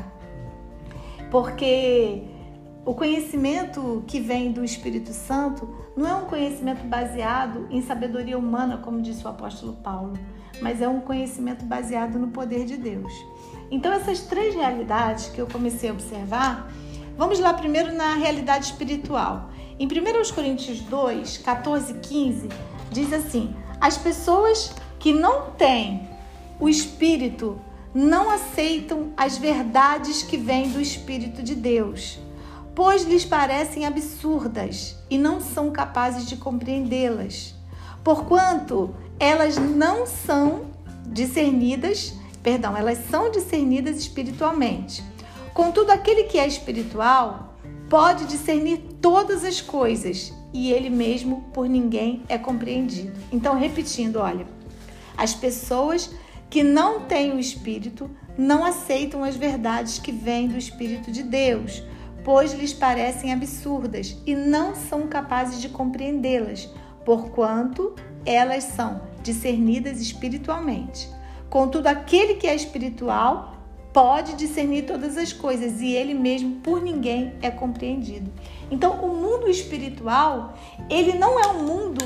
Porque 1.31 2.23
o 2.83 2.93
conhecimento 2.93 4.03
que 4.05 4.19
vem 4.19 4.51
do 4.51 4.63
Espírito 4.63 5.13
Santo 5.13 5.73
não 5.95 6.07
é 6.07 6.15
um 6.15 6.25
conhecimento 6.25 6.85
baseado 6.85 7.65
em 7.71 7.81
sabedoria 7.81 8.37
humana, 8.37 8.77
como 8.77 9.01
disse 9.01 9.25
o 9.25 9.29
apóstolo 9.29 9.73
Paulo 9.73 10.13
mas 10.61 10.81
é 10.81 10.87
um 10.87 10.99
conhecimento 10.99 11.65
baseado 11.65 12.17
no 12.17 12.27
poder 12.27 12.65
de 12.65 12.77
Deus. 12.77 13.11
Então, 13.71 13.91
essas 13.91 14.21
três 14.21 14.53
realidades 14.55 15.27
que 15.27 15.39
eu 15.39 15.47
comecei 15.47 15.89
a 15.89 15.93
observar, 15.93 16.71
vamos 17.17 17.39
lá 17.39 17.53
primeiro 17.53 17.93
na 17.93 18.15
realidade 18.15 18.65
espiritual. 18.65 19.49
Em 19.79 19.87
1 19.87 20.33
Coríntios 20.33 20.79
2, 20.81 21.39
14 21.39 21.91
e 21.91 21.95
15, 21.99 22.49
diz 22.91 23.11
assim: 23.11 23.55
As 23.81 23.97
pessoas 23.97 24.73
que 24.99 25.11
não 25.11 25.51
têm 25.51 26.07
o 26.59 26.69
Espírito 26.69 27.59
não 27.93 28.29
aceitam 28.29 29.13
as 29.15 29.37
verdades 29.37 30.21
que 30.21 30.37
vêm 30.37 30.69
do 30.69 30.81
Espírito 30.81 31.41
de 31.41 31.55
Deus, 31.55 32.19
pois 32.73 33.03
lhes 33.03 33.25
parecem 33.25 33.85
absurdas 33.85 34.97
e 35.09 35.17
não 35.17 35.39
são 35.41 35.71
capazes 35.71 36.27
de 36.27 36.37
compreendê-las. 36.37 37.54
Porquanto 38.05 38.93
elas 39.19 39.57
não 39.57 40.05
são 40.05 40.67
discernidas, 41.07 42.13
perdão, 42.43 42.77
elas 42.77 42.99
são 43.09 43.31
discernidas 43.31 43.97
espiritualmente. 43.97 45.03
Contudo, 45.55 45.89
aquele 45.89 46.25
que 46.25 46.37
é 46.37 46.47
espiritual 46.47 47.57
pode 47.89 48.25
discernir 48.25 48.77
todas 49.01 49.43
as 49.43 49.59
coisas 49.59 50.31
e 50.53 50.71
ele 50.71 50.91
mesmo 50.91 51.49
por 51.51 51.67
ninguém 51.67 52.21
é 52.29 52.37
compreendido. 52.37 53.19
Então, 53.31 53.57
repetindo, 53.57 54.17
olha, 54.17 54.45
as 55.17 55.33
pessoas 55.33 56.11
que 56.47 56.61
não 56.61 57.01
têm 57.01 57.31
o 57.31 57.39
espírito 57.39 58.07
não 58.37 58.63
aceitam 58.63 59.23
as 59.23 59.35
verdades 59.35 59.97
que 59.97 60.11
vêm 60.11 60.47
do 60.47 60.59
espírito 60.59 61.11
de 61.11 61.23
Deus, 61.23 61.81
pois 62.23 62.53
lhes 62.53 62.71
parecem 62.71 63.33
absurdas 63.33 64.15
e 64.27 64.35
não 64.35 64.75
são 64.75 65.07
capazes 65.07 65.59
de 65.59 65.69
compreendê-las, 65.69 66.69
porquanto 67.05 67.95
elas 68.25 68.63
são 68.63 69.01
discernidas 69.21 70.01
espiritualmente. 70.01 71.07
Contudo, 71.49 71.87
aquele 71.87 72.35
que 72.35 72.47
é 72.47 72.55
espiritual 72.55 73.53
pode 73.93 74.33
discernir 74.33 74.85
todas 74.85 75.15
as 75.15 75.31
coisas 75.31 75.79
e 75.79 75.93
ele 75.93 76.13
mesmo 76.13 76.55
por 76.55 76.81
ninguém 76.81 77.33
é 77.41 77.49
compreendido. 77.49 78.29
Então, 78.69 78.93
o 79.05 79.15
mundo 79.15 79.47
espiritual, 79.47 80.55
ele 80.89 81.13
não 81.17 81.39
é 81.39 81.47
um 81.47 81.63
mundo 81.63 82.03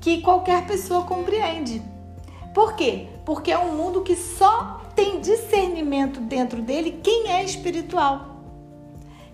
que 0.00 0.20
qualquer 0.22 0.66
pessoa 0.66 1.04
compreende. 1.04 1.80
Por 2.52 2.74
quê? 2.74 3.06
Porque 3.24 3.52
é 3.52 3.58
um 3.58 3.76
mundo 3.76 4.02
que 4.02 4.16
só 4.16 4.80
tem 4.96 5.20
discernimento 5.20 6.18
dentro 6.20 6.60
dele 6.60 6.98
quem 7.02 7.30
é 7.30 7.44
espiritual. 7.44 8.42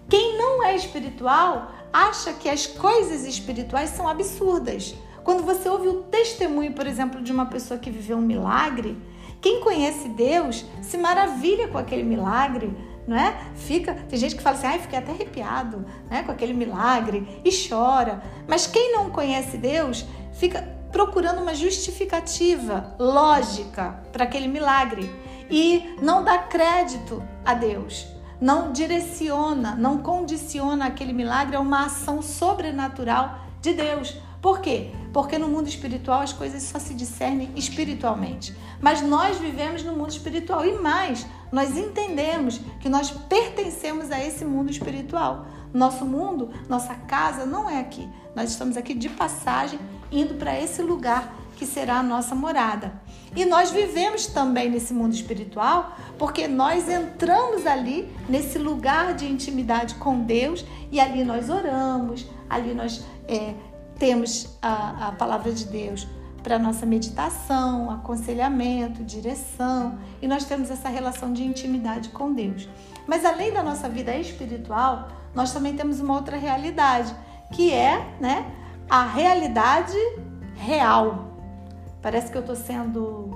Quem 0.09 0.37
não 0.37 0.63
é 0.63 0.77
espiritual 0.77 1.71
acha 1.95 2.33
que 2.33 2.49
as 2.49 2.67
coisas 2.67 3.25
espirituais 3.25 3.91
são 3.91 4.09
absurdas. 4.09 4.97
Quando 5.23 5.45
você 5.45 5.69
ouve 5.69 5.87
o 5.87 6.03
testemunho, 6.03 6.73
por 6.73 6.89
exemplo, 6.89 7.23
de 7.23 7.31
uma 7.31 7.47
pessoa 7.47 7.79
que 7.79 7.89
viveu 7.89 8.17
um 8.17 8.21
milagre, 8.21 9.01
quem 9.41 9.61
conhece 9.61 10.09
Deus 10.09 10.65
se 10.83 10.99
maravilha 10.99 11.69
com 11.69 11.79
aquele 11.79 12.03
milagre, 12.03 12.77
não 13.07 13.17
é? 13.17 13.37
Fica, 13.55 13.95
tem 13.95 14.19
gente 14.19 14.35
que 14.35 14.43
fala 14.43 14.57
assim, 14.57 14.67
ai, 14.67 14.81
fiquei 14.81 14.99
até 14.99 15.13
arrepiado, 15.13 15.87
né, 16.11 16.25
com 16.25 16.33
aquele 16.33 16.53
milagre 16.53 17.41
e 17.45 17.69
chora. 17.69 18.21
Mas 18.49 18.67
quem 18.67 18.93
não 18.93 19.11
conhece 19.11 19.57
Deus 19.57 20.05
fica 20.33 20.63
procurando 20.91 21.43
uma 21.43 21.55
justificativa 21.55 22.97
lógica 22.99 24.03
para 24.13 24.25
aquele 24.25 24.49
milagre 24.49 25.09
e 25.49 25.97
não 26.03 26.25
dá 26.25 26.39
crédito 26.39 27.23
a 27.45 27.55
Deus. 27.55 28.14
Não 28.45 28.73
direciona, 28.73 29.75
não 29.75 30.03
condiciona 30.03 30.85
aquele 30.85 31.15
milagre 31.15 31.57
a 31.57 31.61
uma 31.61 31.87
ação 31.87 32.21
sobrenatural 32.21 33.39
de 33.63 33.73
Deus. 33.73 34.19
Por 34.43 34.61
quê? 34.61 34.91
Porque 35.15 35.39
no 35.39 35.49
mundo 35.49 35.67
espiritual 35.67 36.21
as 36.21 36.35
coisas 36.35 36.63
só 36.65 36.79
se 36.79 36.93
discernem 36.93 37.51
espiritualmente. 37.57 38.55
Mas 38.83 39.01
nós 39.01 39.39
vivemos 39.39 39.83
no 39.83 39.95
mundo 39.95 40.11
espiritual 40.11 40.63
e 40.67 40.79
mais, 40.79 41.27
nós 41.51 41.75
entendemos 41.75 42.61
que 42.81 42.89
nós 42.91 43.11
pertencemos 43.11 44.11
a 44.11 44.23
esse 44.23 44.45
mundo 44.45 44.71
espiritual. 44.71 45.47
Nosso 45.73 46.05
mundo, 46.05 46.51
nossa 46.69 46.95
casa 46.95 47.47
não 47.47 47.71
é 47.71 47.81
aqui. 47.81 48.07
Nós 48.37 48.51
estamos 48.51 48.77
aqui 48.77 48.93
de 48.93 49.09
passagem, 49.09 49.79
indo 50.13 50.35
para 50.35 50.61
esse 50.61 50.83
lugar 50.83 51.35
que 51.57 51.65
será 51.65 52.01
a 52.01 52.03
nossa 52.03 52.35
morada. 52.35 52.93
E 53.37 53.45
nós 53.45 53.71
vivemos 53.71 54.27
também 54.27 54.71
nesse 54.71 54.95
mundo 54.95 55.13
espiritual 55.13 55.97
porque 56.19 56.47
nós 56.47 56.89
entramos 56.89 57.67
ali 57.67 58.09
nesse 58.29 58.59
lugar 58.59 59.15
de 59.15 59.27
intimidade 59.27 59.97
com 59.97 60.21
Deus 60.21 60.65
e 60.91 61.01
ali 61.01 61.25
nós 61.25 61.51
oramos, 61.51 62.27
ali 62.49 62.75
nós 62.75 63.05
é, 63.27 63.55
temos 63.99 64.57
a, 64.63 65.09
a 65.09 65.13
palavra 65.13 65.53
de 65.53 65.65
Deus 65.65 66.07
para 66.45 66.59
nossa 66.59 66.85
meditação, 66.85 67.91
aconselhamento, 67.91 69.03
direção, 69.03 69.99
e 70.21 70.29
nós 70.29 70.45
temos 70.45 70.71
essa 70.71 70.91
relação 70.91 71.33
de 71.33 71.43
intimidade 71.43 72.11
com 72.11 72.35
Deus. 72.35 72.69
Mas 73.07 73.25
além 73.25 73.51
da 73.51 73.63
nossa 73.63 73.89
vida 73.89 74.15
espiritual, 74.15 75.09
nós 75.35 75.53
também 75.53 75.75
temos 75.75 76.01
uma 76.01 76.15
outra 76.15 76.37
realidade, 76.37 77.15
que 77.51 77.73
é, 77.73 78.15
né, 78.21 78.53
a 78.91 79.05
realidade 79.07 79.97
real. 80.55 81.34
Parece 82.05 82.31
que 82.31 82.37
eu 82.37 82.43
estou 82.43 82.55
sendo 82.55 83.31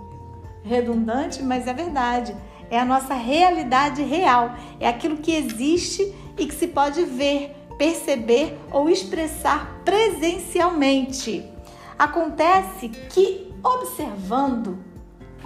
redundante, 0.63 1.43
mas 1.43 1.67
é 1.67 1.73
verdade. 1.73 2.37
É 2.69 2.79
a 2.79 2.85
nossa 2.85 3.15
realidade 3.15 4.03
real, 4.03 4.57
é 4.79 4.87
aquilo 4.87 5.17
que 5.17 5.35
existe 5.35 6.15
e 6.37 6.45
que 6.45 6.55
se 6.55 6.69
pode 6.69 7.03
ver, 7.07 7.57
perceber 7.79 8.61
ou 8.71 8.91
expressar 8.91 9.81
presencialmente. 9.87 11.51
Acontece 11.99 12.91
que, 12.91 13.55
observando 13.65 14.79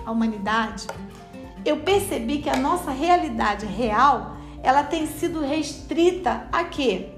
a 0.05 0.11
humanidade, 0.11 0.89
eu 1.65 1.77
percebi 1.77 2.39
que 2.39 2.51
a 2.51 2.57
nossa 2.57 2.91
realidade 2.91 3.67
real 3.67 4.37
ela 4.65 4.83
tem 4.83 5.07
sido 5.07 5.41
restrita 5.43 6.49
a 6.51 6.65
quê? 6.65 7.11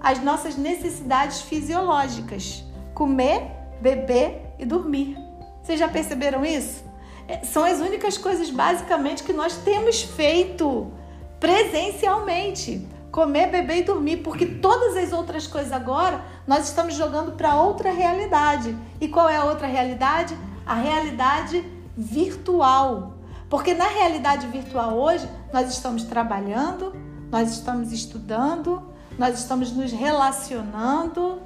As 0.00 0.22
nossas 0.22 0.56
necessidades 0.56 1.40
fisiológicas: 1.40 2.62
comer, 2.94 3.42
beber 3.82 4.54
e 4.56 4.64
dormir. 4.64 5.27
Vocês 5.68 5.80
já 5.80 5.88
perceberam 5.88 6.46
isso? 6.46 6.82
É, 7.28 7.44
são 7.44 7.62
as 7.62 7.78
únicas 7.80 8.16
coisas 8.16 8.48
basicamente 8.48 9.22
que 9.22 9.34
nós 9.34 9.54
temos 9.58 10.00
feito 10.00 10.90
presencialmente 11.38 12.88
comer, 13.12 13.48
beber 13.48 13.80
e 13.80 13.82
dormir, 13.82 14.16
porque 14.22 14.46
todas 14.46 14.96
as 14.96 15.12
outras 15.12 15.46
coisas 15.46 15.70
agora 15.70 16.24
nós 16.46 16.68
estamos 16.68 16.94
jogando 16.94 17.32
para 17.32 17.54
outra 17.56 17.92
realidade. 17.92 18.74
E 18.98 19.08
qual 19.08 19.28
é 19.28 19.36
a 19.36 19.44
outra 19.44 19.66
realidade? 19.66 20.34
A 20.64 20.72
realidade 20.72 21.62
virtual. 21.94 23.18
Porque 23.50 23.74
na 23.74 23.88
realidade 23.88 24.46
virtual 24.46 24.96
hoje 24.96 25.28
nós 25.52 25.68
estamos 25.68 26.04
trabalhando, 26.04 26.96
nós 27.30 27.50
estamos 27.50 27.92
estudando, 27.92 28.90
nós 29.18 29.38
estamos 29.38 29.70
nos 29.72 29.92
relacionando, 29.92 31.42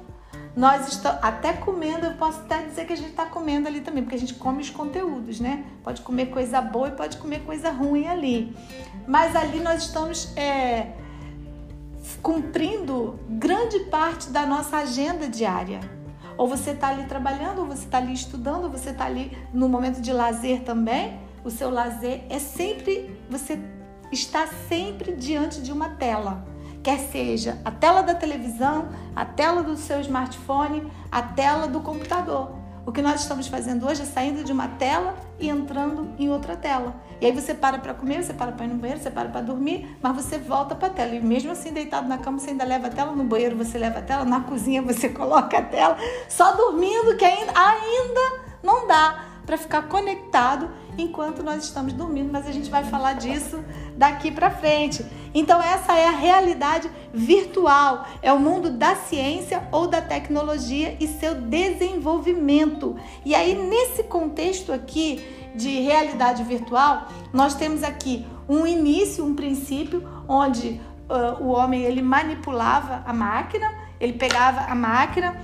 nós 0.55 0.87
estamos 0.87 1.19
até 1.23 1.53
comendo, 1.53 2.05
eu 2.05 2.13
posso 2.13 2.39
até 2.41 2.61
dizer 2.61 2.85
que 2.85 2.93
a 2.93 2.97
gente 2.97 3.09
está 3.09 3.25
comendo 3.25 3.67
ali 3.67 3.81
também, 3.81 4.03
porque 4.03 4.15
a 4.15 4.19
gente 4.19 4.35
come 4.35 4.61
os 4.61 4.69
conteúdos, 4.69 5.39
né? 5.39 5.65
Pode 5.83 6.01
comer 6.01 6.27
coisa 6.27 6.61
boa 6.61 6.89
e 6.89 6.91
pode 6.91 7.17
comer 7.17 7.39
coisa 7.39 7.71
ruim 7.71 8.07
ali. 8.07 8.55
Mas 9.07 9.35
ali 9.35 9.59
nós 9.59 9.83
estamos 9.83 10.35
é, 10.37 10.91
cumprindo 12.21 13.19
grande 13.27 13.79
parte 13.85 14.29
da 14.29 14.45
nossa 14.45 14.77
agenda 14.77 15.27
diária. 15.27 15.79
Ou 16.37 16.47
você 16.47 16.71
está 16.71 16.89
ali 16.89 17.05
trabalhando, 17.05 17.59
ou 17.59 17.65
você 17.65 17.85
está 17.85 17.97
ali 17.97 18.13
estudando, 18.13 18.65
ou 18.65 18.69
você 18.69 18.91
está 18.91 19.05
ali 19.05 19.35
no 19.51 19.67
momento 19.67 20.01
de 20.01 20.13
lazer 20.13 20.61
também. 20.61 21.19
O 21.43 21.49
seu 21.49 21.69
lazer 21.69 22.23
é 22.29 22.37
sempre, 22.37 23.19
você 23.29 23.59
está 24.11 24.47
sempre 24.69 25.13
diante 25.13 25.61
de 25.61 25.71
uma 25.71 25.89
tela. 25.89 26.52
Quer 26.83 26.99
seja 26.99 27.57
a 27.63 27.71
tela 27.71 28.03
da 28.03 28.13
televisão, 28.13 28.89
a 29.15 29.23
tela 29.23 29.63
do 29.63 29.77
seu 29.77 30.01
smartphone, 30.01 30.91
a 31.09 31.21
tela 31.21 31.65
do 31.65 31.79
computador. 31.79 32.51
O 32.85 32.91
que 32.91 33.01
nós 33.01 33.21
estamos 33.21 33.47
fazendo 33.47 33.87
hoje 33.87 34.01
é 34.01 34.05
saindo 34.05 34.43
de 34.43 34.51
uma 34.51 34.67
tela 34.67 35.15
e 35.39 35.47
entrando 35.47 36.13
em 36.19 36.29
outra 36.29 36.57
tela. 36.57 36.93
E 37.21 37.25
aí 37.25 37.31
você 37.31 37.53
para 37.53 37.77
para 37.77 37.93
comer, 37.93 38.21
você 38.21 38.33
para 38.33 38.51
para 38.51 38.65
ir 38.65 38.67
no 38.67 38.75
banheiro, 38.75 39.01
você 39.01 39.09
para 39.09 39.29
para 39.29 39.39
dormir, 39.39 39.97
mas 40.01 40.13
você 40.13 40.37
volta 40.37 40.75
para 40.75 40.89
a 40.89 40.91
tela. 40.91 41.15
E 41.15 41.21
mesmo 41.21 41.53
assim, 41.53 41.71
deitado 41.71 42.05
na 42.09 42.17
cama, 42.17 42.37
você 42.37 42.49
ainda 42.49 42.65
leva 42.65 42.87
a 42.87 42.89
tela, 42.89 43.13
no 43.13 43.23
banheiro 43.23 43.55
você 43.55 43.77
leva 43.77 43.99
a 43.99 44.01
tela, 44.01 44.25
na 44.25 44.41
cozinha 44.41 44.81
você 44.81 45.07
coloca 45.07 45.57
a 45.59 45.61
tela, 45.61 45.95
só 46.27 46.53
dormindo, 46.53 47.15
que 47.15 47.23
ainda, 47.23 47.53
ainda 47.55 48.41
não 48.61 48.85
dá 48.85 49.23
para 49.45 49.57
ficar 49.57 49.83
conectado 49.83 50.69
enquanto 50.97 51.43
nós 51.43 51.63
estamos 51.63 51.93
dormindo, 51.93 52.31
mas 52.31 52.47
a 52.47 52.51
gente 52.51 52.69
vai 52.69 52.83
falar 52.83 53.13
disso 53.13 53.63
daqui 53.97 54.31
para 54.31 54.49
frente. 54.49 55.05
Então 55.33 55.61
essa 55.61 55.93
é 55.97 56.07
a 56.07 56.11
realidade 56.11 56.89
virtual, 57.13 58.05
é 58.21 58.31
o 58.31 58.39
mundo 58.39 58.69
da 58.69 58.95
ciência 58.95 59.67
ou 59.71 59.87
da 59.87 60.01
tecnologia 60.01 60.95
e 60.99 61.07
seu 61.07 61.35
desenvolvimento. 61.35 62.95
E 63.25 63.33
aí 63.33 63.55
nesse 63.55 64.03
contexto 64.03 64.71
aqui 64.71 65.23
de 65.55 65.79
realidade 65.81 66.43
virtual, 66.43 67.07
nós 67.31 67.55
temos 67.55 67.83
aqui 67.83 68.25
um 68.47 68.67
início, 68.67 69.25
um 69.25 69.35
princípio 69.35 70.07
onde 70.27 70.81
uh, 71.09 71.43
o 71.43 71.49
homem 71.49 71.83
ele 71.83 72.01
manipulava 72.01 73.03
a 73.05 73.13
máquina, 73.13 73.71
ele 73.99 74.13
pegava 74.13 74.61
a 74.61 74.75
máquina 74.75 75.35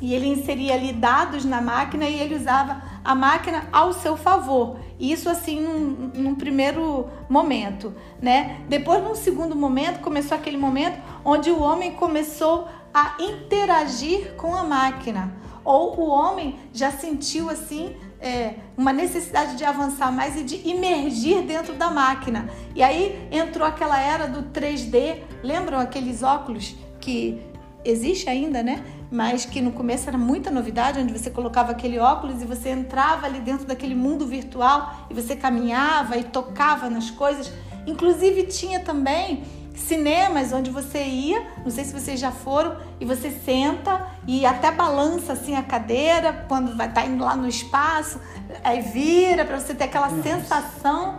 e 0.00 0.14
ele 0.14 0.26
inseria 0.26 0.74
ali 0.74 0.92
dados 0.92 1.44
na 1.44 1.60
máquina 1.60 2.06
e 2.06 2.20
ele 2.20 2.34
usava 2.34 2.82
a 3.04 3.14
máquina 3.14 3.68
ao 3.72 3.92
seu 3.92 4.16
favor. 4.16 4.78
Isso 4.98 5.28
assim 5.28 5.60
num, 5.60 6.10
num, 6.14 6.34
primeiro 6.34 7.08
momento, 7.28 7.94
né? 8.22 8.60
Depois, 8.68 9.02
num 9.02 9.14
segundo 9.14 9.56
momento, 9.56 10.00
começou 10.00 10.36
aquele 10.36 10.56
momento 10.56 11.00
onde 11.24 11.50
o 11.50 11.60
homem 11.60 11.92
começou 11.92 12.68
a 12.92 13.16
interagir 13.18 14.34
com 14.36 14.54
a 14.54 14.62
máquina. 14.62 15.34
Ou 15.64 15.98
o 15.98 16.08
homem 16.08 16.56
já 16.72 16.92
sentiu 16.92 17.50
assim 17.50 17.96
é, 18.20 18.54
uma 18.76 18.92
necessidade 18.92 19.56
de 19.56 19.64
avançar 19.64 20.12
mais 20.12 20.36
e 20.36 20.44
de 20.44 20.66
imergir 20.68 21.42
dentro 21.42 21.74
da 21.74 21.90
máquina. 21.90 22.48
E 22.74 22.82
aí 22.82 23.28
entrou 23.32 23.66
aquela 23.66 24.00
era 24.00 24.26
do 24.26 24.44
3D. 24.44 25.22
Lembram 25.42 25.80
aqueles 25.80 26.22
óculos 26.22 26.76
que 27.00 27.42
existe 27.84 28.28
ainda, 28.28 28.62
né? 28.62 28.84
Mas 29.10 29.44
que 29.44 29.60
no 29.60 29.72
começo 29.72 30.08
era 30.08 30.18
muita 30.18 30.50
novidade, 30.50 30.98
onde 30.98 31.12
você 31.12 31.30
colocava 31.30 31.72
aquele 31.72 31.98
óculos 31.98 32.42
e 32.42 32.44
você 32.44 32.70
entrava 32.70 33.26
ali 33.26 33.40
dentro 33.40 33.66
daquele 33.66 33.94
mundo 33.94 34.26
virtual 34.26 35.06
e 35.10 35.14
você 35.14 35.36
caminhava 35.36 36.16
e 36.16 36.24
tocava 36.24 36.88
nas 36.88 37.10
coisas. 37.10 37.52
Inclusive 37.86 38.44
tinha 38.44 38.80
também 38.80 39.44
cinemas 39.74 40.52
onde 40.52 40.70
você 40.70 41.02
ia, 41.02 41.46
não 41.64 41.70
sei 41.70 41.84
se 41.84 41.92
vocês 41.92 42.18
já 42.18 42.30
foram, 42.30 42.76
e 43.00 43.04
você 43.04 43.30
senta 43.30 44.06
e 44.26 44.46
até 44.46 44.70
balança 44.70 45.32
assim 45.32 45.56
a 45.56 45.62
cadeira 45.62 46.44
quando 46.48 46.76
vai 46.76 46.88
estar 46.88 47.02
tá 47.02 47.06
indo 47.06 47.24
lá 47.24 47.36
no 47.36 47.48
espaço, 47.48 48.20
aí 48.62 48.80
vira 48.80 49.44
para 49.44 49.58
você 49.58 49.74
ter 49.74 49.84
aquela 49.84 50.08
Nossa. 50.08 50.22
sensação, 50.22 51.18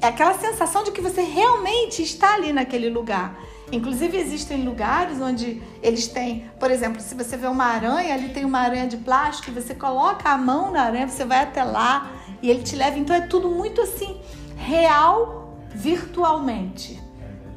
é 0.00 0.08
aquela 0.08 0.34
sensação 0.34 0.84
de 0.84 0.90
que 0.92 1.00
você 1.00 1.22
realmente 1.22 2.02
está 2.02 2.34
ali 2.34 2.52
naquele 2.52 2.90
lugar. 2.90 3.34
Inclusive 3.72 4.16
existem 4.16 4.64
lugares 4.64 5.20
onde 5.20 5.60
eles 5.82 6.06
têm, 6.06 6.48
por 6.58 6.70
exemplo, 6.70 7.00
se 7.00 7.14
você 7.14 7.36
vê 7.36 7.48
uma 7.48 7.64
aranha, 7.64 8.14
ali 8.14 8.28
tem 8.28 8.44
uma 8.44 8.60
aranha 8.60 8.86
de 8.86 8.96
plástico, 8.96 9.50
você 9.50 9.74
coloca 9.74 10.30
a 10.30 10.38
mão 10.38 10.70
na 10.70 10.82
aranha, 10.82 11.08
você 11.08 11.24
vai 11.24 11.40
até 11.40 11.64
lá 11.64 12.10
e 12.40 12.48
ele 12.48 12.62
te 12.62 12.76
leva. 12.76 12.98
Então 12.98 13.14
é 13.14 13.22
tudo 13.22 13.50
muito 13.50 13.80
assim 13.80 14.20
real 14.56 15.58
virtualmente. 15.74 17.02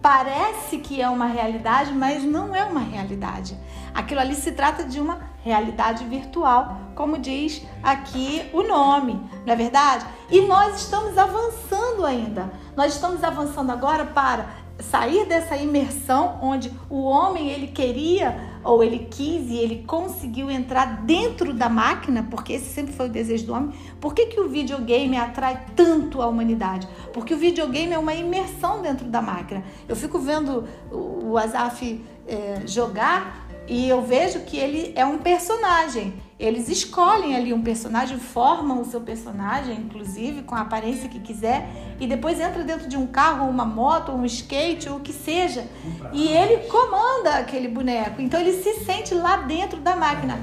Parece 0.01 0.77
que 0.77 1.01
é 1.01 1.09
uma 1.09 1.25
realidade, 1.25 1.93
mas 1.93 2.23
não 2.23 2.55
é 2.55 2.63
uma 2.63 2.79
realidade. 2.79 3.57
Aquilo 3.93 4.21
ali 4.21 4.33
se 4.33 4.53
trata 4.53 4.83
de 4.83 4.99
uma 4.99 5.19
realidade 5.43 6.05
virtual, 6.05 6.77
como 6.95 7.17
diz 7.17 7.61
aqui 7.83 8.49
o 8.53 8.63
nome, 8.63 9.13
não 9.45 9.53
é 9.53 9.55
verdade? 9.55 10.05
E 10.29 10.41
nós 10.41 10.81
estamos 10.81 11.17
avançando 11.17 12.05
ainda. 12.05 12.51
Nós 12.75 12.93
estamos 12.93 13.23
avançando 13.23 13.71
agora 13.71 14.05
para 14.05 14.47
sair 14.79 15.25
dessa 15.25 15.55
imersão 15.57 16.39
onde 16.41 16.71
o 16.89 17.03
homem 17.03 17.49
ele 17.49 17.67
queria 17.67 18.49
ou 18.63 18.83
ele 18.83 19.07
quis 19.09 19.49
e 19.49 19.57
ele 19.57 19.83
conseguiu 19.85 20.49
entrar 20.49 21.03
dentro 21.03 21.53
da 21.53 21.69
máquina, 21.69 22.27
porque 22.29 22.53
esse 22.53 22.73
sempre 22.73 22.93
foi 22.93 23.07
o 23.07 23.11
desejo 23.11 23.45
do 23.45 23.53
homem. 23.53 23.71
Por 23.99 24.13
que, 24.13 24.27
que 24.27 24.39
o 24.39 24.49
videogame 24.49 25.17
atrai 25.17 25.65
tanto 25.75 26.21
a 26.21 26.27
humanidade? 26.27 26.87
Porque 27.13 27.33
o 27.33 27.37
videogame 27.37 27.93
é 27.93 27.97
uma 27.97 28.13
imersão 28.13 28.81
dentro 28.81 29.05
da 29.05 29.21
máquina. 29.21 29.63
Eu 29.87 29.95
fico 29.95 30.19
vendo 30.19 30.67
o 30.91 31.37
Azaf 31.37 32.03
é, 32.27 32.61
jogar 32.65 33.47
e 33.67 33.87
eu 33.87 34.01
vejo 34.01 34.41
que 34.41 34.57
ele 34.57 34.93
é 34.95 35.05
um 35.05 35.19
personagem. 35.19 36.13
Eles 36.39 36.69
escolhem 36.69 37.35
ali 37.35 37.51
um 37.51 37.61
personagem, 37.61 38.17
formam 38.17 38.79
o 38.79 38.85
seu 38.85 39.01
personagem, 39.01 39.75
inclusive, 39.75 40.43
com 40.43 40.55
a 40.55 40.61
aparência 40.61 41.09
que 41.09 41.19
quiser, 41.19 41.67
e 41.99 42.07
depois 42.07 42.39
entra 42.39 42.63
dentro 42.63 42.87
de 42.87 42.95
um 42.95 43.05
carro, 43.05 43.49
uma 43.49 43.65
moto, 43.65 44.13
um 44.13 44.23
skate, 44.23 44.87
ou 44.87 44.97
o 44.97 44.99
que 45.01 45.11
seja, 45.11 45.67
e 46.13 46.29
ele 46.29 46.69
comanda 46.69 47.35
aquele 47.35 47.67
boneco. 47.67 48.21
Então 48.21 48.39
ele 48.39 48.53
se 48.53 48.85
sente 48.85 49.13
lá 49.13 49.37
dentro 49.37 49.81
da 49.81 49.97
máquina. 49.97 50.39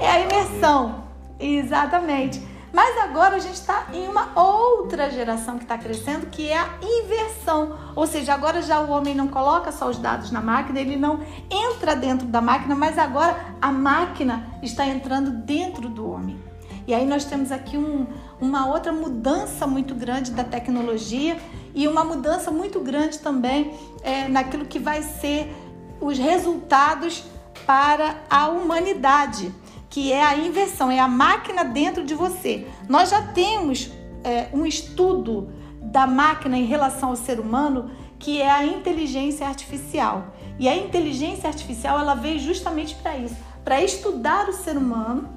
É 0.00 0.10
a 0.10 0.20
imersão. 0.20 1.04
Exatamente. 1.38 2.42
Mas 2.72 2.98
agora 2.98 3.36
a 3.36 3.38
gente 3.38 3.54
está 3.54 3.86
em 3.92 4.08
uma 4.08 4.38
outra 4.38 5.10
geração 5.10 5.56
que 5.56 5.64
está 5.64 5.78
crescendo, 5.78 6.26
que 6.26 6.48
é 6.48 6.58
a 6.58 6.68
inversão. 6.82 7.76
Ou 7.94 8.06
seja, 8.06 8.34
agora 8.34 8.60
já 8.60 8.80
o 8.80 8.90
homem 8.90 9.14
não 9.14 9.28
coloca 9.28 9.72
só 9.72 9.88
os 9.88 9.98
dados 9.98 10.30
na 10.30 10.40
máquina, 10.40 10.80
ele 10.80 10.96
não 10.96 11.20
entra 11.50 11.94
dentro 11.94 12.26
da 12.26 12.40
máquina, 12.40 12.74
mas 12.74 12.98
agora 12.98 13.54
a 13.60 13.72
máquina 13.72 14.58
está 14.62 14.86
entrando 14.86 15.30
dentro 15.30 15.88
do 15.88 16.10
homem. 16.10 16.38
E 16.86 16.94
aí 16.94 17.04
nós 17.04 17.24
temos 17.24 17.50
aqui 17.50 17.76
um, 17.76 18.06
uma 18.40 18.66
outra 18.68 18.92
mudança 18.92 19.66
muito 19.66 19.94
grande 19.94 20.30
da 20.30 20.44
tecnologia 20.44 21.36
e 21.74 21.88
uma 21.88 22.04
mudança 22.04 22.50
muito 22.50 22.78
grande 22.80 23.18
também 23.18 23.74
é, 24.02 24.28
naquilo 24.28 24.64
que 24.66 24.78
vai 24.78 25.02
ser 25.02 25.52
os 26.00 26.16
resultados 26.16 27.24
para 27.66 28.16
a 28.30 28.48
humanidade 28.48 29.52
que 29.96 30.12
é 30.12 30.22
a 30.22 30.36
inversão, 30.36 30.90
é 30.90 30.98
a 30.98 31.08
máquina 31.08 31.64
dentro 31.64 32.04
de 32.04 32.14
você. 32.14 32.66
Nós 32.86 33.08
já 33.08 33.22
temos 33.28 33.90
é, 34.22 34.46
um 34.52 34.66
estudo 34.66 35.50
da 35.80 36.06
máquina 36.06 36.58
em 36.58 36.66
relação 36.66 37.08
ao 37.08 37.16
ser 37.16 37.40
humano 37.40 37.90
que 38.18 38.42
é 38.42 38.50
a 38.50 38.62
inteligência 38.62 39.48
artificial. 39.48 40.34
E 40.58 40.68
a 40.68 40.76
inteligência 40.76 41.48
artificial 41.48 41.98
ela 41.98 42.14
veio 42.14 42.38
justamente 42.38 42.94
para 42.96 43.16
isso, 43.16 43.36
para 43.64 43.82
estudar 43.82 44.50
o 44.50 44.52
ser 44.52 44.76
humano. 44.76 45.30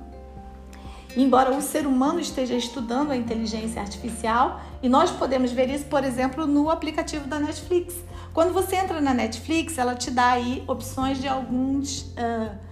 Embora 1.16 1.56
o 1.56 1.62
ser 1.62 1.88
humano 1.88 2.20
esteja 2.20 2.56
estudando 2.56 3.12
a 3.12 3.16
inteligência 3.16 3.82
artificial, 3.82 4.60
e 4.84 4.90
nós 4.90 5.10
podemos 5.10 5.54
ver 5.54 5.70
isso, 5.70 5.86
por 5.86 6.04
exemplo, 6.04 6.46
no 6.46 6.70
aplicativo 6.70 7.30
da 7.30 7.40
Netflix. 7.40 7.96
Quando 8.34 8.52
você 8.52 8.76
entra 8.76 9.00
na 9.00 9.14
Netflix, 9.14 9.78
ela 9.78 9.96
te 9.96 10.12
dá 10.12 10.32
aí 10.32 10.66
opções 10.68 11.18
de 11.22 11.30
alguns 11.30 12.02
uh, 12.02 12.69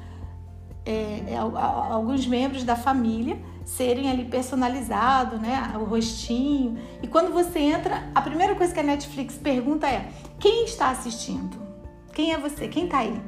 é, 0.88 1.34
é, 1.34 1.38
alguns 1.38 2.26
membros 2.26 2.64
da 2.64 2.78
família 2.78 3.38
serem 3.66 4.10
ali 4.10 4.24
personalizados, 4.24 5.38
né? 5.42 5.74
O 5.76 5.84
rostinho. 5.84 6.80
E 7.04 7.08
quando 7.08 7.34
você 7.34 7.60
entra, 7.60 8.10
a 8.16 8.22
primeira 8.22 8.56
coisa 8.56 8.74
que 8.74 8.80
a 8.80 8.84
Netflix 8.84 9.36
pergunta 9.36 9.86
é: 9.86 10.10
quem 10.40 10.64
está 10.64 10.90
assistindo? 10.90 11.58
Quem 12.14 12.34
é 12.34 12.38
você? 12.38 12.70
Quem 12.70 12.86
está 12.86 13.00
aí? 13.00 13.22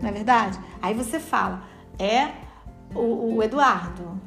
Não 0.00 0.08
é 0.08 0.12
verdade? 0.12 0.56
Aí 0.80 0.94
você 0.94 1.18
fala: 1.18 1.64
é 1.98 2.28
o, 2.94 3.34
o 3.34 3.42
Eduardo, 3.42 4.20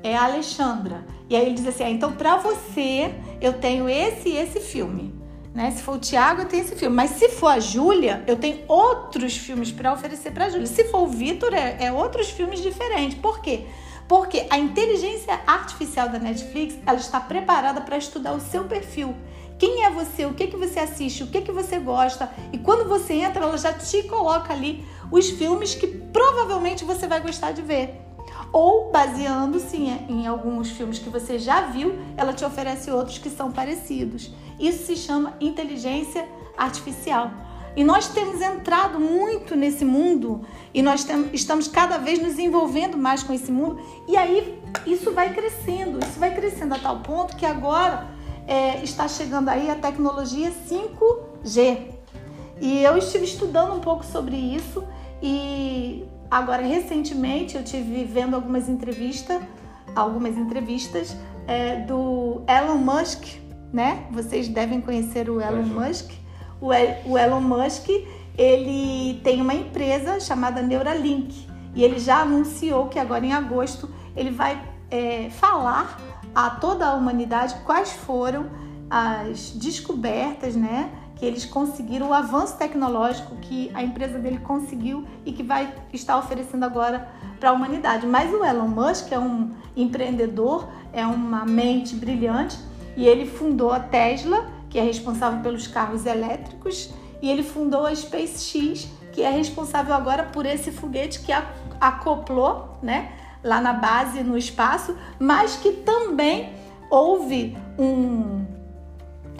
é 0.00 0.16
a 0.16 0.24
Alexandra. 0.24 1.04
E 1.28 1.34
aí 1.34 1.44
ele 1.44 1.56
diz 1.56 1.66
assim: 1.66 1.82
ah, 1.82 1.90
então 1.90 2.12
para 2.12 2.36
você 2.36 3.16
eu 3.40 3.54
tenho 3.54 3.88
esse 3.88 4.28
e 4.28 4.36
esse 4.36 4.60
filme. 4.60 5.17
Né? 5.58 5.72
Se 5.72 5.82
for 5.82 5.96
o 5.96 5.98
Tiago, 5.98 6.42
eu 6.42 6.46
tenho 6.46 6.62
esse 6.62 6.76
filme. 6.76 6.94
Mas 6.94 7.10
se 7.10 7.30
for 7.30 7.48
a 7.48 7.58
Júlia, 7.58 8.22
eu 8.28 8.36
tenho 8.36 8.60
outros 8.68 9.36
filmes 9.36 9.72
para 9.72 9.92
oferecer 9.92 10.30
para 10.30 10.44
a 10.44 10.50
Júlia. 10.50 10.68
Se 10.68 10.84
for 10.84 11.00
o 11.00 11.08
Vitor, 11.08 11.52
é, 11.52 11.84
é 11.86 11.92
outros 11.92 12.30
filmes 12.30 12.62
diferentes. 12.62 13.18
Por 13.18 13.40
quê? 13.40 13.66
Porque 14.06 14.46
a 14.50 14.56
inteligência 14.56 15.40
artificial 15.44 16.10
da 16.10 16.20
Netflix 16.20 16.76
ela 16.86 16.98
está 16.98 17.18
preparada 17.18 17.80
para 17.80 17.98
estudar 17.98 18.34
o 18.34 18.40
seu 18.40 18.66
perfil. 18.66 19.16
quem 19.58 19.84
é 19.84 19.90
você, 19.90 20.24
o 20.26 20.32
que, 20.32 20.46
que 20.46 20.56
você 20.56 20.78
assiste, 20.78 21.24
o 21.24 21.26
que, 21.26 21.40
que 21.40 21.50
você 21.50 21.80
gosta. 21.80 22.30
E 22.52 22.58
quando 22.58 22.88
você 22.88 23.14
entra, 23.14 23.42
ela 23.42 23.58
já 23.58 23.72
te 23.72 24.04
coloca 24.04 24.52
ali 24.52 24.86
os 25.10 25.28
filmes 25.30 25.74
que 25.74 25.88
provavelmente 25.88 26.84
você 26.84 27.08
vai 27.08 27.20
gostar 27.20 27.50
de 27.50 27.62
ver. 27.62 28.00
Ou 28.52 28.92
baseando-se 28.92 29.76
em 29.76 30.24
alguns 30.28 30.70
filmes 30.70 31.00
que 31.00 31.10
você 31.10 31.36
já 31.36 31.62
viu, 31.62 31.98
ela 32.16 32.32
te 32.32 32.44
oferece 32.44 32.92
outros 32.92 33.18
que 33.18 33.28
são 33.28 33.50
parecidos. 33.50 34.30
Isso 34.58 34.86
se 34.86 34.96
chama 34.96 35.34
inteligência 35.40 36.28
artificial. 36.56 37.30
E 37.76 37.84
nós 37.84 38.08
temos 38.08 38.40
entrado 38.40 38.98
muito 38.98 39.54
nesse 39.54 39.84
mundo 39.84 40.40
e 40.74 40.82
nós 40.82 41.06
estamos 41.32 41.68
cada 41.68 41.96
vez 41.96 42.18
nos 42.20 42.36
envolvendo 42.38 42.96
mais 42.96 43.22
com 43.22 43.32
esse 43.32 43.52
mundo. 43.52 43.80
E 44.08 44.16
aí 44.16 44.60
isso 44.84 45.12
vai 45.12 45.32
crescendo, 45.32 46.00
isso 46.00 46.18
vai 46.18 46.34
crescendo 46.34 46.74
a 46.74 46.78
tal 46.78 47.00
ponto 47.00 47.36
que 47.36 47.46
agora 47.46 48.08
é, 48.48 48.82
está 48.82 49.06
chegando 49.06 49.48
aí 49.48 49.70
a 49.70 49.76
tecnologia 49.76 50.52
5G. 50.68 51.98
E 52.60 52.82
eu 52.82 52.98
estive 52.98 53.24
estudando 53.24 53.74
um 53.74 53.80
pouco 53.80 54.04
sobre 54.04 54.34
isso 54.34 54.82
e 55.22 56.04
agora 56.28 56.62
recentemente 56.62 57.56
eu 57.56 57.62
tive 57.62 58.04
vendo 58.04 58.34
algumas 58.34 58.68
entrevistas, 58.68 59.40
algumas 59.94 60.36
entrevistas 60.36 61.16
é, 61.46 61.76
do 61.76 62.42
Elon 62.48 62.78
Musk, 62.78 63.38
né? 63.72 64.06
Vocês 64.10 64.48
devem 64.48 64.80
conhecer 64.80 65.28
o 65.28 65.40
Elon 65.40 65.62
Musk. 65.62 66.10
O, 66.60 66.68
o 67.10 67.18
Elon 67.18 67.40
Musk 67.40 67.88
ele 68.36 69.20
tem 69.24 69.40
uma 69.40 69.54
empresa 69.54 70.20
chamada 70.20 70.62
Neuralink 70.62 71.48
e 71.74 71.82
ele 71.82 71.98
já 71.98 72.22
anunciou 72.22 72.86
que 72.86 72.98
agora 72.98 73.26
em 73.26 73.32
agosto 73.32 73.90
ele 74.16 74.30
vai 74.30 74.62
é, 74.90 75.28
falar 75.30 75.98
a 76.34 76.50
toda 76.50 76.86
a 76.86 76.94
humanidade 76.94 77.56
quais 77.64 77.92
foram 77.92 78.46
as 78.88 79.50
descobertas, 79.50 80.54
né? 80.54 80.90
Que 81.16 81.26
eles 81.26 81.44
conseguiram, 81.44 82.10
o 82.10 82.14
avanço 82.14 82.56
tecnológico 82.56 83.34
que 83.36 83.70
a 83.74 83.82
empresa 83.82 84.18
dele 84.18 84.38
conseguiu 84.38 85.04
e 85.26 85.32
que 85.32 85.42
vai 85.42 85.74
estar 85.92 86.16
oferecendo 86.16 86.64
agora 86.64 87.08
para 87.40 87.50
a 87.50 87.52
humanidade. 87.52 88.06
Mas 88.06 88.32
o 88.32 88.44
Elon 88.44 88.68
Musk 88.68 89.10
é 89.10 89.18
um 89.18 89.50
empreendedor, 89.76 90.68
é 90.92 91.04
uma 91.04 91.44
mente 91.44 91.96
brilhante 91.96 92.56
e 92.98 93.06
ele 93.06 93.26
fundou 93.26 93.70
a 93.70 93.78
Tesla, 93.78 94.48
que 94.68 94.76
é 94.76 94.82
responsável 94.82 95.40
pelos 95.40 95.68
carros 95.68 96.04
elétricos, 96.04 96.90
e 97.22 97.30
ele 97.30 97.44
fundou 97.44 97.86
a 97.86 97.94
SpaceX, 97.94 98.88
que 99.12 99.22
é 99.22 99.30
responsável 99.30 99.94
agora 99.94 100.24
por 100.24 100.44
esse 100.44 100.72
foguete 100.72 101.20
que 101.20 101.32
acoplou, 101.80 102.76
né? 102.82 103.12
lá 103.42 103.60
na 103.60 103.72
base, 103.72 104.24
no 104.24 104.36
espaço, 104.36 104.96
mas 105.16 105.54
que 105.56 105.70
também 105.70 106.52
houve 106.90 107.56
um, 107.78 108.44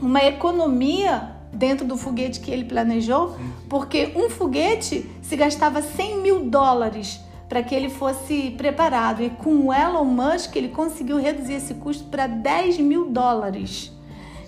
uma 0.01 0.23
economia 0.23 1.33
dentro 1.53 1.85
do 1.85 1.97
foguete 1.97 2.39
que 2.39 2.53
ele 2.53 2.65
planejou, 2.65 3.37
porque 3.69 4.13
um 4.15 4.31
foguete 4.31 5.11
se 5.21 5.35
gastava 5.35 5.83
100 5.83 6.21
mil 6.21 6.45
dólares 6.45 7.21
para 7.49 7.63
que 7.63 7.75
ele 7.75 7.89
fosse 7.89 8.51
preparado. 8.57 9.23
E 9.23 9.31
com 9.31 9.69
o 9.69 9.73
Elon 9.73 10.05
Musk 10.05 10.55
ele 10.57 10.69
conseguiu 10.69 11.19
reduzir 11.19 11.55
esse 11.55 11.75
custo 11.75 12.05
para 12.05 12.27
10 12.27 12.79
mil 12.79 13.11
dólares. 13.11 13.93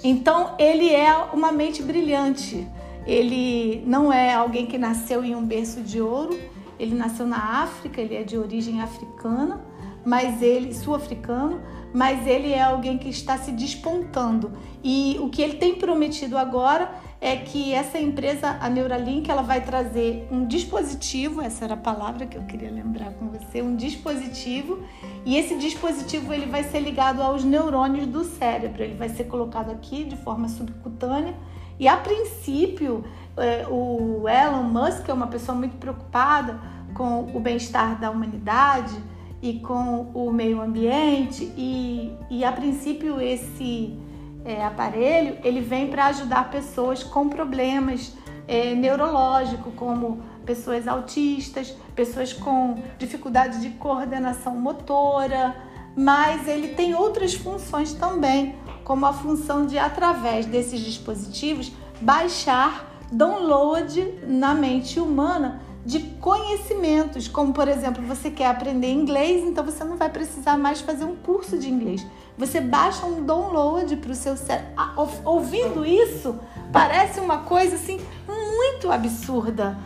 Então 0.05 0.55
ele 0.59 0.93
é 0.93 1.15
uma 1.33 1.51
mente 1.51 1.83
brilhante. 1.83 2.67
Ele 3.07 3.83
não 3.87 4.13
é 4.13 4.35
alguém 4.35 4.67
que 4.67 4.79
nasceu 4.79 5.25
em 5.25 5.35
um 5.35 5.45
berço 5.45 5.81
de 5.81 6.01
ouro, 6.01 6.39
ele 6.79 6.95
nasceu 6.95 7.27
na 7.27 7.63
África, 7.63 8.01
ele 8.01 8.15
é 8.15 8.23
de 8.23 8.37
origem 8.37 8.81
africana, 8.81 9.61
mas 10.05 10.41
ele 10.43 10.75
sul-africano, 10.75 11.61
mas 11.93 12.27
ele 12.27 12.53
é 12.53 12.63
alguém 12.63 12.99
que 12.99 13.09
está 13.09 13.37
se 13.37 13.53
despontando. 13.53 14.53
E 14.83 15.17
o 15.21 15.29
que 15.29 15.43
ele 15.43 15.55
tem 15.55 15.75
prometido 15.75 16.39
agora 16.39 16.95
é 17.21 17.37
que 17.37 17.75
essa 17.75 17.99
empresa, 17.99 18.57
a 18.61 18.71
Neuralink, 18.71 19.31
ela 19.31 19.43
vai 19.43 19.61
trazer 19.61 20.27
um 20.31 20.47
dispositivo, 20.47 21.43
essa 21.43 21.67
era 21.67 21.75
a 21.75 21.77
palavra 21.77 22.25
que 22.27 22.39
eu 22.39 22.43
queria 22.43 22.71
lembrar 22.71 23.13
com 23.13 23.29
você, 23.29 23.61
um 23.61 23.77
dispositivo, 23.77 24.83
e 25.27 25.37
esse 25.37 25.59
dispositivo 25.59 26.33
ele 26.33 26.47
vai 26.47 26.65
ser 26.65 26.81
ligado 26.81 27.21
aos 27.21 27.45
neurônios 27.45 28.07
do 28.07 28.25
cérebro, 28.25 28.83
ele 28.83 28.95
vai 28.95 29.11
ser 29.11 29.25
colocado 29.25 29.71
aqui 29.71 30.05
de 30.05 30.17
forma 30.17 30.49
subcutânea, 30.49 31.35
e 31.79 31.87
a 31.87 31.97
princípio 31.97 33.05
é, 33.37 33.67
o 33.69 34.27
Elon 34.27 34.63
Musk 34.65 35.09
é 35.09 35.13
uma 35.13 35.27
pessoa 35.27 35.57
muito 35.57 35.77
preocupada 35.77 36.59
com 36.95 37.25
o 37.35 37.41
bem-estar 37.41 38.01
da 38.01 38.11
humanidade 38.11 38.95
e 39.43 39.61
com 39.61 40.11
o 40.13 40.31
meio 40.33 40.61
ambiente 40.61 41.45
e, 41.57 42.13
e 42.29 42.45
a 42.45 42.53
princípio 42.53 43.21
esse 43.21 43.97
é, 44.45 44.65
aparelho 44.65 45.39
ele 45.45 45.61
vem 45.61 45.89
para 45.89 46.07
ajudar 46.07 46.51
pessoas 46.51 47.03
com 47.03 47.29
problemas 47.29 48.13
é, 48.49 48.75
neurológicos 48.75 49.73
como 49.77 50.23
pessoas 50.45 50.89
autistas, 50.89 51.75
pessoas 51.95 52.33
com 52.33 52.83
dificuldade 52.99 53.61
de 53.61 53.71
coordenação 53.71 54.57
motora, 54.57 55.55
mas 55.97 56.49
ele 56.49 56.69
tem 56.69 56.95
outras 56.95 57.35
funções 57.35 57.93
também, 57.93 58.57
como 58.85 59.07
a 59.07 59.13
função 59.13 59.67
de 59.67 59.79
através 59.79 60.47
desses 60.47 60.81
dispositivos 60.81 61.71
baixar 62.01 62.91
download 63.13 64.19
na 64.27 64.55
mente 64.55 64.99
humana 64.99 65.61
de 65.85 66.01
conhecimentos, 66.21 67.27
como 67.27 67.53
por 67.53 67.69
exemplo, 67.69 68.03
você 68.05 68.31
quer 68.31 68.47
aprender 68.47 68.93
inglês, 68.93 69.43
então 69.45 69.65
você 69.65 69.83
não 69.83 69.97
vai 69.97 70.11
precisar 70.11 70.59
mais 70.59 70.81
fazer 70.81 71.05
um 71.05 71.17
curso 71.17 71.59
de 71.59 71.71
inglês. 71.71 72.07
Você 72.41 72.59
baixa 72.59 73.05
um 73.05 73.23
download 73.23 73.95
para 73.97 74.13
o 74.13 74.15
seu 74.15 74.35
cérebro. 74.35 74.73
Ah, 74.75 74.95
ouvindo 75.27 75.85
isso, 75.85 76.41
parece 76.73 77.21
uma 77.21 77.39
coisa 77.39 77.77
assim 77.77 78.01
muito 78.27 78.91
absurda. 78.91 79.79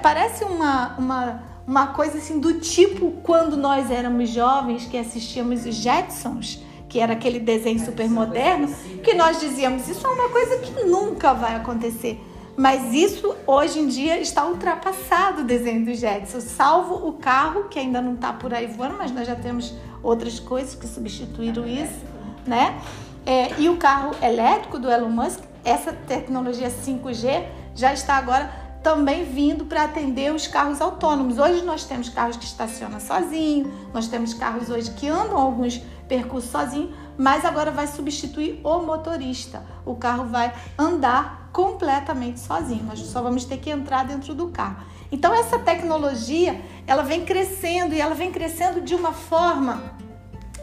Parece 0.00 0.44
uma, 0.44 0.94
uma, 0.96 1.42
uma 1.66 1.86
coisa 1.88 2.18
assim 2.18 2.38
do 2.38 2.60
tipo 2.60 3.10
quando 3.24 3.56
nós 3.56 3.90
éramos 3.90 4.30
jovens 4.30 4.86
que 4.86 4.96
assistíamos 4.96 5.66
os 5.66 5.74
Jetsons 5.74 6.62
que 6.88 7.00
era 7.00 7.12
aquele 7.12 7.38
desenho 7.38 7.78
super 7.84 8.08
moderno, 8.08 8.74
que 9.02 9.12
nós 9.12 9.38
dizíamos 9.38 9.86
isso 9.88 10.06
é 10.06 10.10
uma 10.10 10.30
coisa 10.30 10.56
que 10.56 10.84
nunca 10.84 11.34
vai 11.34 11.54
acontecer. 11.54 12.18
Mas 12.56 12.94
isso 12.94 13.36
hoje 13.46 13.78
em 13.78 13.86
dia 13.86 14.18
está 14.18 14.46
ultrapassado 14.46 15.42
o 15.42 15.44
desenho 15.44 15.84
do 15.84 15.94
Jetson, 15.94 16.40
salvo 16.40 17.06
o 17.06 17.12
carro 17.12 17.64
que 17.68 17.78
ainda 17.78 18.00
não 18.00 18.14
está 18.14 18.32
por 18.32 18.54
aí 18.54 18.66
voando, 18.66 18.96
mas 18.98 19.12
nós 19.12 19.26
já 19.26 19.36
temos 19.36 19.74
outras 20.02 20.38
coisas 20.40 20.74
que 20.74 20.86
substituíram 20.86 21.66
isso, 21.66 22.04
né? 22.46 22.80
É, 23.26 23.60
e 23.60 23.68
o 23.68 23.76
carro 23.76 24.14
elétrico 24.22 24.78
do 24.78 24.90
Elon 24.90 25.10
Musk, 25.10 25.40
essa 25.64 25.92
tecnologia 25.92 26.70
5G 26.70 27.46
já 27.74 27.92
está 27.92 28.14
agora 28.14 28.50
também 28.82 29.24
vindo 29.24 29.64
para 29.64 29.84
atender 29.84 30.32
os 30.32 30.46
carros 30.46 30.80
autônomos. 30.80 31.38
Hoje 31.38 31.62
nós 31.62 31.84
temos 31.84 32.08
carros 32.08 32.36
que 32.36 32.44
estacionam 32.44 33.00
sozinho, 33.00 33.70
nós 33.92 34.08
temos 34.08 34.32
carros 34.32 34.70
hoje 34.70 34.90
que 34.92 35.08
andam 35.08 35.36
alguns 35.36 35.82
percursos 36.08 36.50
sozinho, 36.50 36.94
mas 37.16 37.44
agora 37.44 37.70
vai 37.70 37.86
substituir 37.86 38.60
o 38.64 38.78
motorista. 38.80 39.62
O 39.84 39.94
carro 39.94 40.24
vai 40.24 40.54
andar 40.78 41.50
completamente 41.52 42.40
sozinho. 42.40 42.84
Nós 42.84 43.00
só 43.00 43.20
vamos 43.20 43.44
ter 43.44 43.58
que 43.58 43.68
entrar 43.68 44.04
dentro 44.04 44.34
do 44.34 44.48
carro. 44.48 44.86
Então 45.10 45.34
essa 45.34 45.58
tecnologia, 45.58 46.60
ela 46.86 47.02
vem 47.02 47.24
crescendo 47.24 47.94
e 47.94 48.00
ela 48.00 48.14
vem 48.14 48.30
crescendo 48.30 48.80
de 48.80 48.94
uma 48.94 49.12
forma 49.12 49.94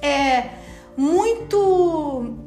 é, 0.01 0.49
muito 0.95 2.37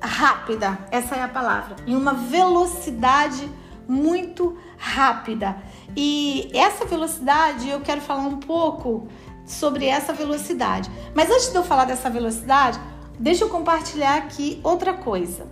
rápida. 0.00 0.78
Essa 0.90 1.16
é 1.16 1.22
a 1.22 1.28
palavra. 1.28 1.76
Em 1.86 1.96
uma 1.96 2.14
velocidade 2.14 3.48
muito 3.88 4.56
rápida. 4.76 5.56
E 5.96 6.50
essa 6.54 6.84
velocidade 6.84 7.68
eu 7.68 7.80
quero 7.80 8.00
falar 8.00 8.22
um 8.22 8.38
pouco 8.38 9.08
sobre 9.46 9.86
essa 9.86 10.12
velocidade. 10.12 10.90
Mas 11.14 11.30
antes 11.30 11.50
de 11.50 11.56
eu 11.56 11.64
falar 11.64 11.86
dessa 11.86 12.10
velocidade, 12.10 12.78
deixa 13.18 13.44
eu 13.44 13.48
compartilhar 13.48 14.18
aqui 14.18 14.60
outra 14.62 14.92
coisa. 14.92 15.46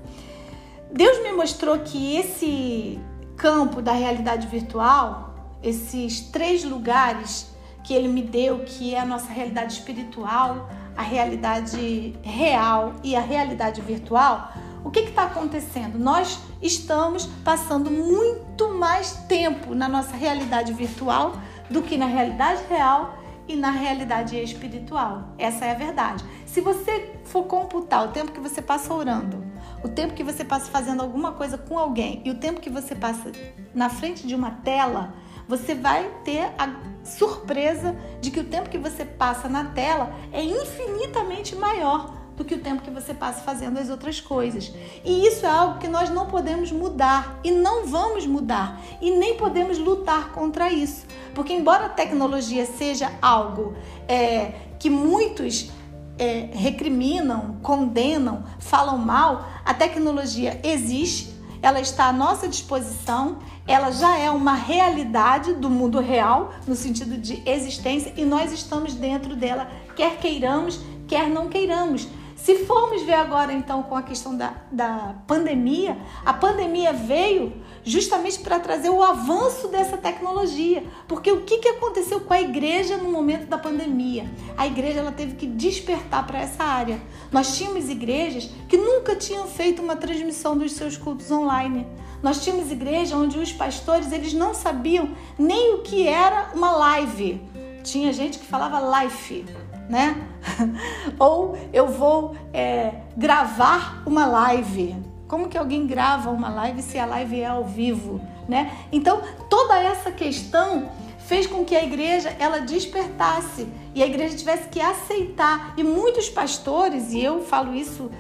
Deus 0.93 1.23
me 1.23 1.33
mostrou 1.33 1.79
que 1.81 2.17
esse 2.17 3.01
campo 3.37 3.83
da 3.83 3.93
realidade 3.93 4.47
virtual, 4.47 5.35
esses 5.63 6.21
três 6.21 6.65
lugares 6.65 7.55
que 7.85 7.95
ele 7.95 8.09
me 8.09 8.23
deu, 8.23 8.61
que 8.61 8.95
é 8.95 9.01
a 9.01 9.05
nossa 9.05 9.33
realidade 9.33 9.75
espiritual, 9.75 10.69
a 10.97 11.03
realidade 11.03 12.17
real 12.23 12.95
e 13.05 13.15
a 13.15 13.21
realidade 13.21 13.81
virtual, 13.81 14.53
o 14.83 14.91
que 14.91 15.01
está 15.01 15.25
acontecendo? 15.25 15.99
Nós 15.99 16.39
estamos 16.63 17.27
passando 17.45 17.91
muito 17.91 18.73
mais 18.75 19.13
tempo 19.29 19.75
na 19.75 19.89
nossa 19.89 20.17
realidade 20.17 20.73
virtual 20.73 21.35
do 21.69 21.83
que 21.83 21.97
na 21.97 22.07
realidade 22.07 22.63
real 22.69 23.19
e 23.49 23.55
na 23.55 23.71
realidade 23.71 24.37
espiritual. 24.41 25.35
Essa 25.39 25.67
é 25.67 25.73
a 25.73 25.75
verdade. 25.75 26.25
Se 26.47 26.61
você 26.61 27.15
for 27.25 27.45
computar 27.45 28.05
o 28.05 28.13
tempo 28.13 28.33
que 28.33 28.41
você 28.41 28.63
passa 28.63 28.93
orando, 28.93 29.45
o 29.83 29.89
tempo 29.89 30.15
que 30.15 30.25
você 30.25 30.45
passa 30.45 30.71
fazendo 30.71 31.03
alguma 31.03 31.33
coisa 31.33 31.57
com 31.57 31.79
alguém 31.79 32.23
e 32.25 32.31
o 32.31 32.35
tempo 32.35 32.61
que 32.61 32.71
você 32.71 32.95
passa 32.95 33.33
na 33.75 33.89
frente 33.89 34.27
de 34.27 34.35
uma 34.35 34.51
tela, 34.51 35.15
você 35.49 35.75
vai 35.75 36.11
ter 36.25 36.53
a 36.59 36.77
surpresa 37.05 37.97
de 38.21 38.31
que 38.31 38.41
o 38.41 38.45
tempo 38.45 38.69
que 38.69 38.79
você 38.79 39.05
passa 39.05 39.49
na 39.49 39.67
tela 39.67 40.15
é 40.33 40.43
infinitamente 40.43 41.55
maior 41.55 42.17
do 42.37 42.45
que 42.45 42.55
o 42.55 42.61
tempo 42.61 42.83
que 42.83 42.91
você 42.91 43.15
passa 43.15 43.41
fazendo 43.41 43.79
as 43.79 43.89
outras 43.89 44.21
coisas. 44.21 44.73
E 45.05 45.27
isso 45.27 45.47
é 45.47 45.49
algo 45.49 45.79
que 45.79 45.89
nós 45.89 46.11
não 46.11 46.27
podemos 46.27 46.71
mudar 46.71 47.41
e 47.43 47.51
não 47.51 47.87
vamos 47.87 48.27
mudar 48.27 48.81
e 49.01 49.11
nem 49.11 49.37
podemos 49.37 49.79
lutar 49.79 50.33
contra 50.33 50.71
isso. 50.71 51.07
Porque, 51.35 51.53
embora 51.53 51.87
a 51.87 51.89
tecnologia 51.89 52.67
seja 52.67 53.11
algo 53.23 53.75
é, 54.07 54.53
que 54.79 54.91
muitos 54.91 55.71
é, 56.19 56.51
recriminam, 56.53 57.57
condenam, 57.63 58.45
falam 58.59 58.99
mal, 58.99 59.47
a 59.67 59.75
tecnologia 59.75 60.61
existe, 60.63 61.35
ela 61.61 61.81
está 61.81 62.07
à 62.07 62.13
nossa 62.13 62.47
disposição, 62.47 63.39
ela 63.67 63.91
já 63.91 64.17
é 64.17 64.31
uma 64.31 64.55
realidade 64.55 65.55
do 65.55 65.69
mundo 65.69 65.99
real, 65.99 66.53
no 66.69 66.77
sentido 66.77 67.19
de 67.19 67.43
existência, 67.45 68.15
e 68.17 68.25
nós 68.25 68.53
estamos 68.53 68.95
dentro 68.95 69.35
dela, 69.35 69.69
quer 69.97 70.19
queiramos, 70.19 70.79
quer 71.09 71.29
não 71.29 71.49
queiramos. 71.49 72.07
Se 72.37 72.65
formos 72.65 73.03
ver 73.03 73.15
agora, 73.15 73.53
então, 73.53 73.83
com 73.83 73.97
a 73.97 74.03
questão 74.03 74.37
da, 74.37 74.55
da 74.71 75.17
pandemia, 75.27 75.99
a 76.25 76.33
pandemia 76.33 76.93
veio 76.93 77.53
justamente 77.87 78.41
para 78.41 78.59
trazer 78.59 78.91
o 78.91 79.03
avanço 79.03 79.69
dessa 79.69 79.97
tecnologia. 79.97 80.85
Porque 81.07 81.31
o 81.31 81.43
que, 81.43 81.59
que 81.59 81.69
aconteceu 81.69 82.21
com 82.21 82.35
a 82.35 82.41
igreja 82.41 82.97
no 82.97 83.11
momento 83.11 83.47
da 83.47 83.57
pandemia? 83.57 84.29
A 84.57 84.67
igreja 84.67 84.99
ela 84.99 85.13
teve 85.13 85.37
que 85.37 85.47
despertar 85.47 86.27
para 86.27 86.41
essa 86.41 86.65
área. 86.65 87.01
Nós 87.31 87.57
tínhamos 87.57 87.89
igrejas 87.89 88.51
que 88.69 88.77
nunca 88.77 89.15
tinham 89.15 89.47
feito 89.47 89.81
uma 89.81 89.95
transmissão 89.95 90.59
dos 90.59 90.73
seus 90.73 90.97
cultos 90.97 91.31
online. 91.31 91.87
Nós 92.23 92.43
tínhamos 92.43 92.73
igreja 92.73 93.17
onde 93.17 93.39
os 93.39 93.53
pastores 93.53 94.11
eles 94.11 94.33
não 94.33 94.53
sabiam 94.53 95.11
nem 95.39 95.75
o 95.75 95.79
que 95.79 96.09
era 96.09 96.51
uma 96.55 96.73
live. 96.73 97.41
Tinha 97.85 98.13
gente 98.13 98.39
que 98.39 98.47
falava 98.47 99.01
life 99.01 99.45
né? 99.89 100.29
Ou 101.19 101.57
eu 101.73 101.87
vou 101.87 102.35
é, 102.53 103.03
gravar 103.17 104.03
uma 104.07 104.27
live. 104.27 104.97
Como 105.29 105.49
que 105.49 105.59
alguém 105.59 105.87
grava 105.87 106.31
uma 106.31 106.49
live 106.49 106.83
se 106.83 106.99
a 106.99 107.07
live 107.07 107.41
é 107.41 107.47
ao 107.47 107.65
vivo, 107.65 108.21
né? 108.49 108.73
Então 108.93 109.21
toda 109.51 109.79
essa 109.79 110.11
questão 110.11 110.91
fez 111.27 111.47
com 111.47 111.65
que 111.65 111.75
a 111.75 111.83
igreja 111.83 112.35
ela 112.39 112.61
despertasse 112.61 113.67
e 113.95 114.03
a 114.03 114.07
igreja 114.07 114.37
tivesse 114.37 114.69
que 114.69 114.81
aceitar 114.81 115.75
e 115.77 115.83
muitos 115.83 116.29
pastores 116.29 117.13
e 117.13 117.21
eu 117.21 117.43
falo 117.43 117.75
isso 117.75 118.11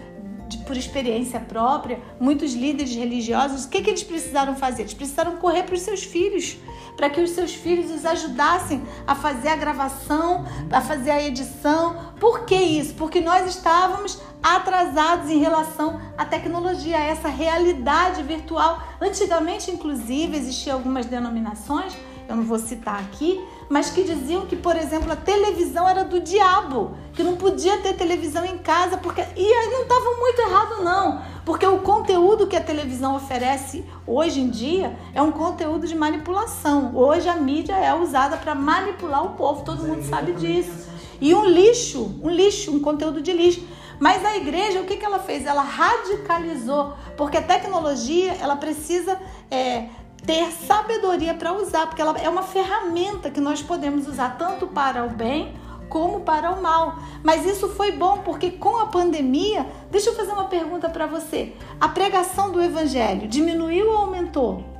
de, 0.48 0.58
por 0.58 0.76
experiência 0.76 1.38
própria, 1.38 2.00
muitos 2.18 2.54
líderes 2.54 2.94
religiosos, 2.94 3.64
o 3.64 3.68
que, 3.68 3.82
que 3.82 3.90
eles 3.90 4.02
precisaram 4.02 4.56
fazer? 4.56 4.82
Eles 4.82 4.94
precisaram 4.94 5.36
correr 5.36 5.62
para 5.62 5.74
os 5.74 5.82
seus 5.82 6.02
filhos 6.02 6.58
para 6.96 7.10
que 7.10 7.20
os 7.20 7.30
seus 7.30 7.54
filhos 7.54 7.90
os 7.90 8.04
ajudassem 8.04 8.82
a 9.06 9.14
fazer 9.14 9.48
a 9.48 9.56
gravação, 9.56 10.46
a 10.72 10.80
fazer 10.80 11.10
a 11.10 11.22
edição. 11.22 12.14
Por 12.18 12.44
que 12.44 12.56
isso? 12.56 12.94
Porque 12.94 13.20
nós 13.20 13.46
estávamos 13.46 14.18
atrasados 14.54 15.28
em 15.28 15.38
relação 15.38 16.00
à 16.16 16.24
tecnologia, 16.24 16.96
a 16.96 17.00
essa 17.00 17.28
realidade 17.28 18.22
virtual. 18.22 18.80
Antigamente, 19.00 19.72
inclusive, 19.72 20.36
existiam 20.36 20.76
algumas 20.76 21.06
denominações, 21.06 21.96
eu 22.28 22.36
não 22.36 22.44
vou 22.44 22.58
citar 22.58 23.00
aqui, 23.00 23.40
mas 23.68 23.90
que 23.90 24.04
diziam 24.04 24.46
que, 24.46 24.54
por 24.54 24.76
exemplo, 24.76 25.10
a 25.10 25.16
televisão 25.16 25.88
era 25.88 26.04
do 26.04 26.20
diabo, 26.20 26.96
que 27.12 27.24
não 27.24 27.34
podia 27.34 27.78
ter 27.78 27.94
televisão 27.94 28.44
em 28.44 28.58
casa, 28.58 28.96
porque 28.96 29.20
e 29.20 29.52
aí 29.52 29.68
não 29.68 29.82
estava 29.82 30.14
muito 30.16 30.40
errado 30.40 30.84
não, 30.84 31.22
porque 31.44 31.66
o 31.66 31.78
conteúdo 31.78 32.46
que 32.46 32.54
a 32.54 32.60
televisão 32.60 33.16
oferece 33.16 33.84
hoje 34.06 34.40
em 34.40 34.48
dia 34.48 34.96
é 35.12 35.20
um 35.20 35.32
conteúdo 35.32 35.88
de 35.88 35.96
manipulação. 35.96 36.92
Hoje 36.94 37.28
a 37.28 37.34
mídia 37.34 37.74
é 37.74 37.92
usada 37.92 38.36
para 38.36 38.54
manipular 38.54 39.24
o 39.24 39.30
povo, 39.30 39.64
todo 39.64 39.82
mundo 39.82 40.04
sabe 40.04 40.32
disso. 40.34 40.86
E 41.20 41.34
um 41.34 41.44
lixo, 41.44 42.20
um 42.22 42.30
lixo, 42.30 42.70
um 42.70 42.78
conteúdo 42.78 43.20
de 43.20 43.32
lixo. 43.32 43.75
Mas 43.98 44.24
a 44.24 44.36
igreja, 44.36 44.80
o 44.80 44.84
que, 44.84 44.96
que 44.96 45.04
ela 45.04 45.18
fez? 45.18 45.46
Ela 45.46 45.62
radicalizou, 45.62 46.94
porque 47.16 47.36
a 47.36 47.42
tecnologia 47.42 48.34
ela 48.40 48.56
precisa 48.56 49.18
é, 49.50 49.88
ter 50.24 50.50
sabedoria 50.50 51.34
para 51.34 51.52
usar, 51.52 51.86
porque 51.86 52.02
ela 52.02 52.16
é 52.18 52.28
uma 52.28 52.42
ferramenta 52.42 53.30
que 53.30 53.40
nós 53.40 53.62
podemos 53.62 54.06
usar 54.06 54.36
tanto 54.36 54.66
para 54.66 55.04
o 55.04 55.10
bem 55.10 55.54
como 55.88 56.20
para 56.20 56.50
o 56.50 56.60
mal. 56.60 56.98
Mas 57.22 57.46
isso 57.46 57.68
foi 57.70 57.92
bom 57.92 58.18
porque 58.18 58.50
com 58.50 58.76
a 58.76 58.86
pandemia, 58.86 59.66
deixa 59.90 60.10
eu 60.10 60.14
fazer 60.14 60.32
uma 60.32 60.44
pergunta 60.44 60.88
para 60.88 61.06
você. 61.06 61.54
A 61.80 61.88
pregação 61.88 62.52
do 62.52 62.62
evangelho 62.62 63.26
diminuiu 63.28 63.90
ou 63.90 63.98
aumentou? 63.98 64.75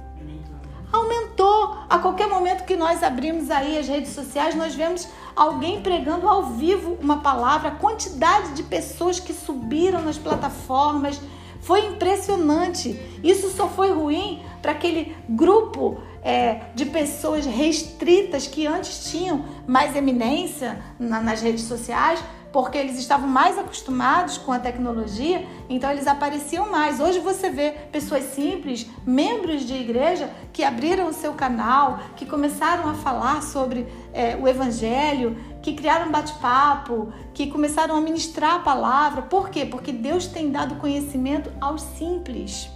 Aumentou. 0.96 1.76
A 1.88 1.98
qualquer 1.98 2.28
momento 2.28 2.64
que 2.64 2.74
nós 2.74 3.02
abrimos 3.02 3.50
aí 3.50 3.78
as 3.78 3.87
redes 3.87 4.12
sociais, 4.12 4.54
nós 4.54 4.74
vemos 4.74 5.06
alguém 5.35 5.82
pregando 5.82 6.26
ao 6.26 6.44
vivo 6.44 6.96
uma 7.00 7.18
palavra, 7.18 7.68
a 7.68 7.72
quantidade 7.72 8.54
de 8.54 8.62
pessoas 8.62 9.20
que 9.20 9.35
subiram 9.35 10.00
nas 10.00 10.16
plataformas 10.16 11.20
foi 11.61 11.85
impressionante. 11.87 12.98
Isso 13.22 13.50
só 13.50 13.68
foi 13.68 13.92
ruim 13.92 14.42
para 14.62 14.72
aquele 14.72 15.14
grupo 15.28 16.00
é, 16.22 16.62
de 16.74 16.87
pessoas 16.87 17.44
restritas 17.44 18.46
que 18.46 18.66
antes 18.66 19.11
tinham 19.11 19.44
mais 19.66 19.94
eminência 19.94 20.82
na, 20.98 21.20
nas 21.20 21.42
redes 21.42 21.64
sociais, 21.64 22.22
porque 22.52 22.78
eles 22.78 22.98
estavam 22.98 23.28
mais 23.28 23.59
acostumados 23.59 24.38
com 24.38 24.52
a 24.52 24.59
tecnologia, 24.59 25.46
então 25.68 25.90
eles 25.90 26.06
apareciam 26.06 26.70
mais. 26.70 27.00
Hoje 27.00 27.18
você 27.18 27.50
vê 27.50 27.72
pessoas 27.92 28.24
simples, 28.24 28.87
membros 29.06 29.66
de 29.66 29.74
igreja, 29.74 30.30
que 30.52 30.64
abriram 30.64 31.09
o 31.09 31.12
seu 31.12 31.35
canal, 31.35 31.98
que 32.16 32.26
começaram 32.26 32.88
a 32.88 32.94
falar 32.94 33.42
sobre 33.42 33.87
é, 34.12 34.37
o 34.37 34.48
evangelho, 34.48 35.37
que 35.62 35.74
criaram 35.74 36.11
bate-papo, 36.11 37.12
que 37.35 37.48
começaram 37.48 37.96
a 37.96 38.00
ministrar 38.00 38.56
a 38.56 38.61
palavra. 38.61 39.22
Por 39.22 39.50
quê? 39.50 39.66
Porque 39.66 39.92
Deus 39.92 40.26
tem 40.26 40.50
dado 40.50 40.76
conhecimento 40.76 41.52
aos 41.61 41.82
simples. 41.82 42.75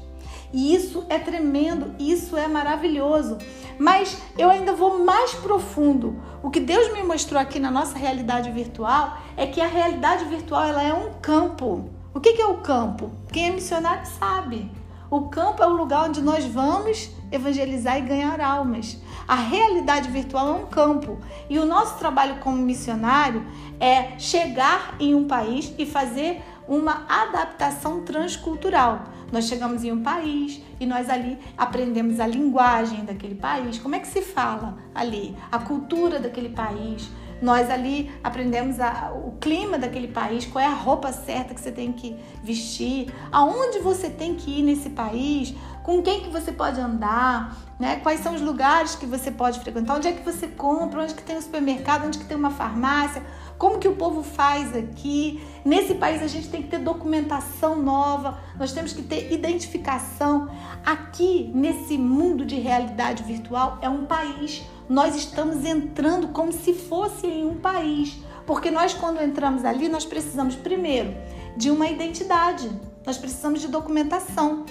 E 0.52 0.74
isso 0.74 1.04
é 1.08 1.18
tremendo, 1.18 1.94
isso 1.98 2.36
é 2.36 2.48
maravilhoso. 2.48 3.38
Mas 3.78 4.20
eu 4.36 4.50
ainda 4.50 4.72
vou 4.72 5.04
mais 5.04 5.34
profundo. 5.34 6.20
O 6.42 6.50
que 6.50 6.60
Deus 6.60 6.92
me 6.92 7.02
mostrou 7.02 7.40
aqui 7.40 7.58
na 7.58 7.70
nossa 7.70 7.96
realidade 7.96 8.50
virtual 8.50 9.18
é 9.36 9.46
que 9.46 9.60
a 9.60 9.66
realidade 9.66 10.24
virtual 10.24 10.64
ela 10.64 10.82
é 10.82 10.92
um 10.92 11.14
campo. 11.20 11.88
O 12.12 12.20
que 12.20 12.40
é 12.40 12.46
o 12.46 12.58
campo? 12.58 13.12
Quem 13.32 13.48
é 13.48 13.50
missionário 13.50 14.04
sabe. 14.06 14.70
O 15.10 15.22
campo 15.22 15.62
é 15.62 15.66
o 15.66 15.76
lugar 15.76 16.08
onde 16.08 16.20
nós 16.20 16.44
vamos 16.44 17.10
evangelizar 17.32 17.98
e 17.98 18.02
ganhar 18.02 18.40
almas. 18.40 19.00
A 19.26 19.34
realidade 19.34 20.08
virtual 20.08 20.48
é 20.48 20.52
um 20.52 20.66
campo 20.66 21.18
e 21.48 21.58
o 21.58 21.66
nosso 21.66 21.98
trabalho 21.98 22.36
como 22.40 22.56
missionário 22.56 23.44
é 23.78 24.18
chegar 24.18 24.94
em 25.00 25.14
um 25.14 25.26
país 25.26 25.72
e 25.78 25.86
fazer 25.86 26.42
uma 26.66 27.04
adaptação 27.08 28.02
transcultural. 28.02 29.02
Nós 29.32 29.44
chegamos 29.44 29.84
em 29.84 29.92
um 29.92 30.02
país 30.02 30.60
e 30.78 30.86
nós 30.86 31.08
ali 31.08 31.38
aprendemos 31.56 32.18
a 32.20 32.26
linguagem 32.26 33.04
daquele 33.04 33.34
país, 33.34 33.78
como 33.78 33.94
é 33.94 34.00
que 34.00 34.08
se 34.08 34.22
fala 34.22 34.78
ali, 34.94 35.36
a 35.50 35.58
cultura 35.58 36.18
daquele 36.18 36.50
país. 36.50 37.10
Nós 37.40 37.70
ali 37.70 38.10
aprendemos 38.22 38.78
a, 38.80 39.12
o 39.14 39.32
clima 39.40 39.78
daquele 39.78 40.08
país, 40.08 40.44
qual 40.44 40.62
é 40.62 40.68
a 40.68 40.74
roupa 40.74 41.10
certa 41.10 41.54
que 41.54 41.60
você 41.60 41.72
tem 41.72 41.90
que 41.90 42.14
vestir, 42.42 43.10
aonde 43.32 43.78
você 43.78 44.10
tem 44.10 44.34
que 44.34 44.58
ir 44.58 44.62
nesse 44.62 44.90
país, 44.90 45.54
com 45.82 46.02
quem 46.02 46.20
que 46.20 46.28
você 46.28 46.52
pode 46.52 46.78
andar, 46.78 47.56
né? 47.78 47.96
Quais 47.96 48.20
são 48.20 48.34
os 48.34 48.42
lugares 48.42 48.94
que 48.94 49.06
você 49.06 49.30
pode 49.30 49.58
frequentar, 49.60 49.96
onde 49.96 50.08
é 50.08 50.12
que 50.12 50.22
você 50.22 50.46
compra, 50.48 51.02
onde 51.02 51.14
que 51.14 51.22
tem 51.22 51.38
um 51.38 51.40
supermercado, 51.40 52.06
onde 52.06 52.18
que 52.18 52.26
tem 52.26 52.36
uma 52.36 52.50
farmácia, 52.50 53.22
como 53.61 53.79
que 53.79 53.87
o 53.87 53.94
povo 53.94 54.23
faz 54.23 54.75
aqui. 54.75 55.38
Nesse 55.66 55.94
país 55.94 56.23
a 56.23 56.27
gente 56.27 56.49
tem 56.49 56.62
que 56.62 56.68
ter 56.68 56.79
documentação 56.79 57.81
nova, 57.81 58.40
nós 58.59 58.73
temos 58.73 58.94
que 58.94 59.03
ter 59.03 59.31
identificação. 59.31 60.49
Aqui, 60.83 61.53
nesse 61.55 61.99
mundo 61.99 62.46
de 62.46 62.59
realidade 62.59 63.23
virtual, 63.23 63.79
é 63.83 63.88
um 63.90 64.07
país. 64.07 64.62
Nós 64.88 65.14
estamos 65.14 65.62
entrando 65.66 66.29
como 66.29 66.51
se 66.51 66.73
fosse 66.73 67.27
em 67.27 67.46
um 67.46 67.57
país. 67.57 68.16
Porque 68.46 68.70
nós, 68.70 68.94
quando 68.94 69.23
entramos 69.23 69.62
ali, 69.62 69.90
nós 69.90 70.07
precisamos, 70.07 70.57
primeiro, 70.57 71.14
de 71.55 71.70
uma 71.70 71.87
identidade. 71.87 72.66
Nós 73.05 73.18
precisamos 73.18 73.61
de 73.61 73.68
documentação. 73.68 74.64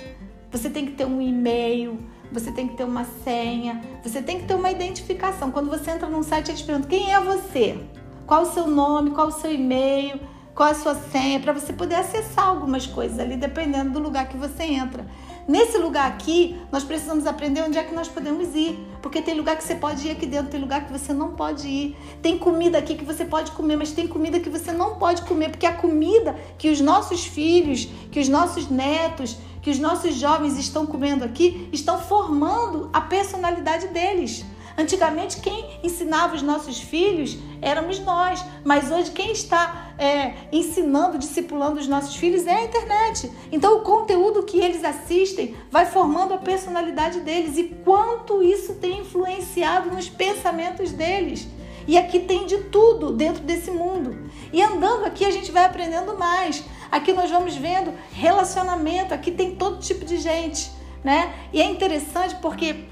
Você 0.52 0.68
tem 0.68 0.88
que 0.88 0.94
ter 0.94 1.06
um 1.06 1.22
e-mail, 1.22 2.00
você 2.32 2.52
tem 2.52 2.68
que 2.68 2.76
ter 2.76 2.86
uma 2.86 3.06
senha, 3.24 3.84
você 4.02 4.20
tem 4.20 4.40
que 4.40 4.48
ter 4.48 4.56
uma 4.56 4.72
identificação. 4.72 5.52
Quando 5.52 5.70
você 5.70 5.92
entra 5.92 6.10
num 6.10 6.24
site, 6.24 6.50
eles 6.50 6.64
perguntam 6.64 6.90
quem 6.90 7.14
é 7.14 7.20
você 7.22 7.80
qual 8.30 8.44
o 8.44 8.46
seu 8.46 8.68
nome, 8.68 9.10
qual 9.10 9.30
o 9.30 9.32
seu 9.32 9.52
e-mail, 9.52 10.20
qual 10.54 10.70
a 10.70 10.76
sua 10.76 10.94
senha, 10.94 11.40
para 11.40 11.52
você 11.52 11.74
poder 11.74 11.96
acessar 11.96 12.46
algumas 12.46 12.86
coisas 12.86 13.18
ali, 13.18 13.36
dependendo 13.36 13.90
do 13.90 14.00
lugar 14.00 14.30
que 14.30 14.38
você 14.38 14.66
entra. 14.66 15.04
Nesse 15.48 15.80
lugar 15.80 16.08
aqui, 16.08 16.56
nós 16.72 16.84
precisamos 16.84 17.26
aprender 17.26 17.64
onde 17.64 17.80
é 17.80 17.84
que 17.84 17.96
nós 17.96 18.08
podemos 18.08 18.54
ir. 18.54 18.78
Porque 19.02 19.20
tem 19.20 19.34
lugar 19.34 19.58
que 19.58 19.64
você 19.64 19.74
pode 19.74 20.08
ir 20.08 20.12
aqui 20.12 20.28
dentro, 20.28 20.52
tem 20.52 20.62
lugar 20.62 20.86
que 20.86 20.92
você 20.92 21.12
não 21.12 21.32
pode 21.32 21.68
ir. 21.68 21.98
Tem 22.22 22.38
comida 22.38 22.78
aqui 22.78 22.94
que 22.94 23.04
você 23.04 23.26
pode 23.26 23.50
comer, 23.54 23.78
mas 23.78 23.94
tem 23.94 24.08
comida 24.08 24.40
que 24.40 24.48
você 24.48 24.72
não 24.72 24.98
pode 24.98 25.24
comer. 25.24 25.50
Porque 25.50 25.66
a 25.66 25.74
comida 25.74 26.36
que 26.60 26.70
os 26.70 26.80
nossos 26.80 27.26
filhos, 27.26 27.90
que 28.12 28.20
os 28.20 28.30
nossos 28.30 28.70
netos, 28.70 29.40
que 29.60 29.72
os 29.72 29.80
nossos 29.80 30.14
jovens 30.14 30.56
estão 30.60 30.86
comendo 30.86 31.26
aqui, 31.26 31.68
estão 31.74 31.98
formando 31.98 32.92
a 32.94 33.02
personalidade 33.02 33.88
deles. 33.88 34.46
Antigamente, 34.80 35.42
quem 35.42 35.66
ensinava 35.84 36.34
os 36.34 36.42
nossos 36.42 36.80
filhos 36.80 37.38
éramos 37.62 38.00
nós, 38.00 38.42
mas 38.64 38.90
hoje 38.90 39.12
quem 39.12 39.34
está 39.34 39.94
é, 39.98 40.34
ensinando, 40.54 41.18
discipulando 41.18 41.82
os 41.82 41.88
nossos 41.90 42.16
filhos 42.16 42.48
é 42.48 42.56
a 42.56 42.64
internet. 42.64 43.30
Então, 43.52 43.80
o 43.80 43.82
conteúdo 43.82 44.44
que 44.44 44.58
eles 44.58 44.86
assistem 44.86 45.54
vai 45.70 45.86
formando 45.86 46.34
a 46.34 46.38
personalidade 46.38 47.20
deles 47.20 47.58
e 47.58 47.66
quanto 47.84 48.42
isso 48.42 48.76
tem 48.76 49.02
influenciado 49.02 49.94
nos 49.94 50.08
pensamentos 50.08 50.94
deles. 50.94 51.46
E 51.86 51.98
aqui 51.98 52.18
tem 52.18 52.46
de 52.46 52.60
tudo 52.70 53.12
dentro 53.12 53.44
desse 53.44 53.72
mundo. 53.72 54.30
E 54.54 54.64
andando 54.64 55.04
aqui 55.04 55.26
a 55.26 55.32
gente 55.32 55.52
vai 55.52 55.66
aprendendo 55.66 56.18
mais. 56.18 56.64
Aqui 56.90 57.12
nós 57.12 57.30
vamos 57.30 57.54
vendo 57.54 57.94
relacionamento, 58.14 59.14
aqui 59.14 59.30
tem 59.30 59.58
todo 59.58 59.82
tipo 59.82 60.06
de 60.06 60.20
gente, 60.20 60.72
né? 61.04 61.34
E 61.52 61.62
é 61.62 61.66
interessante 61.66 62.36
porque 62.36 62.88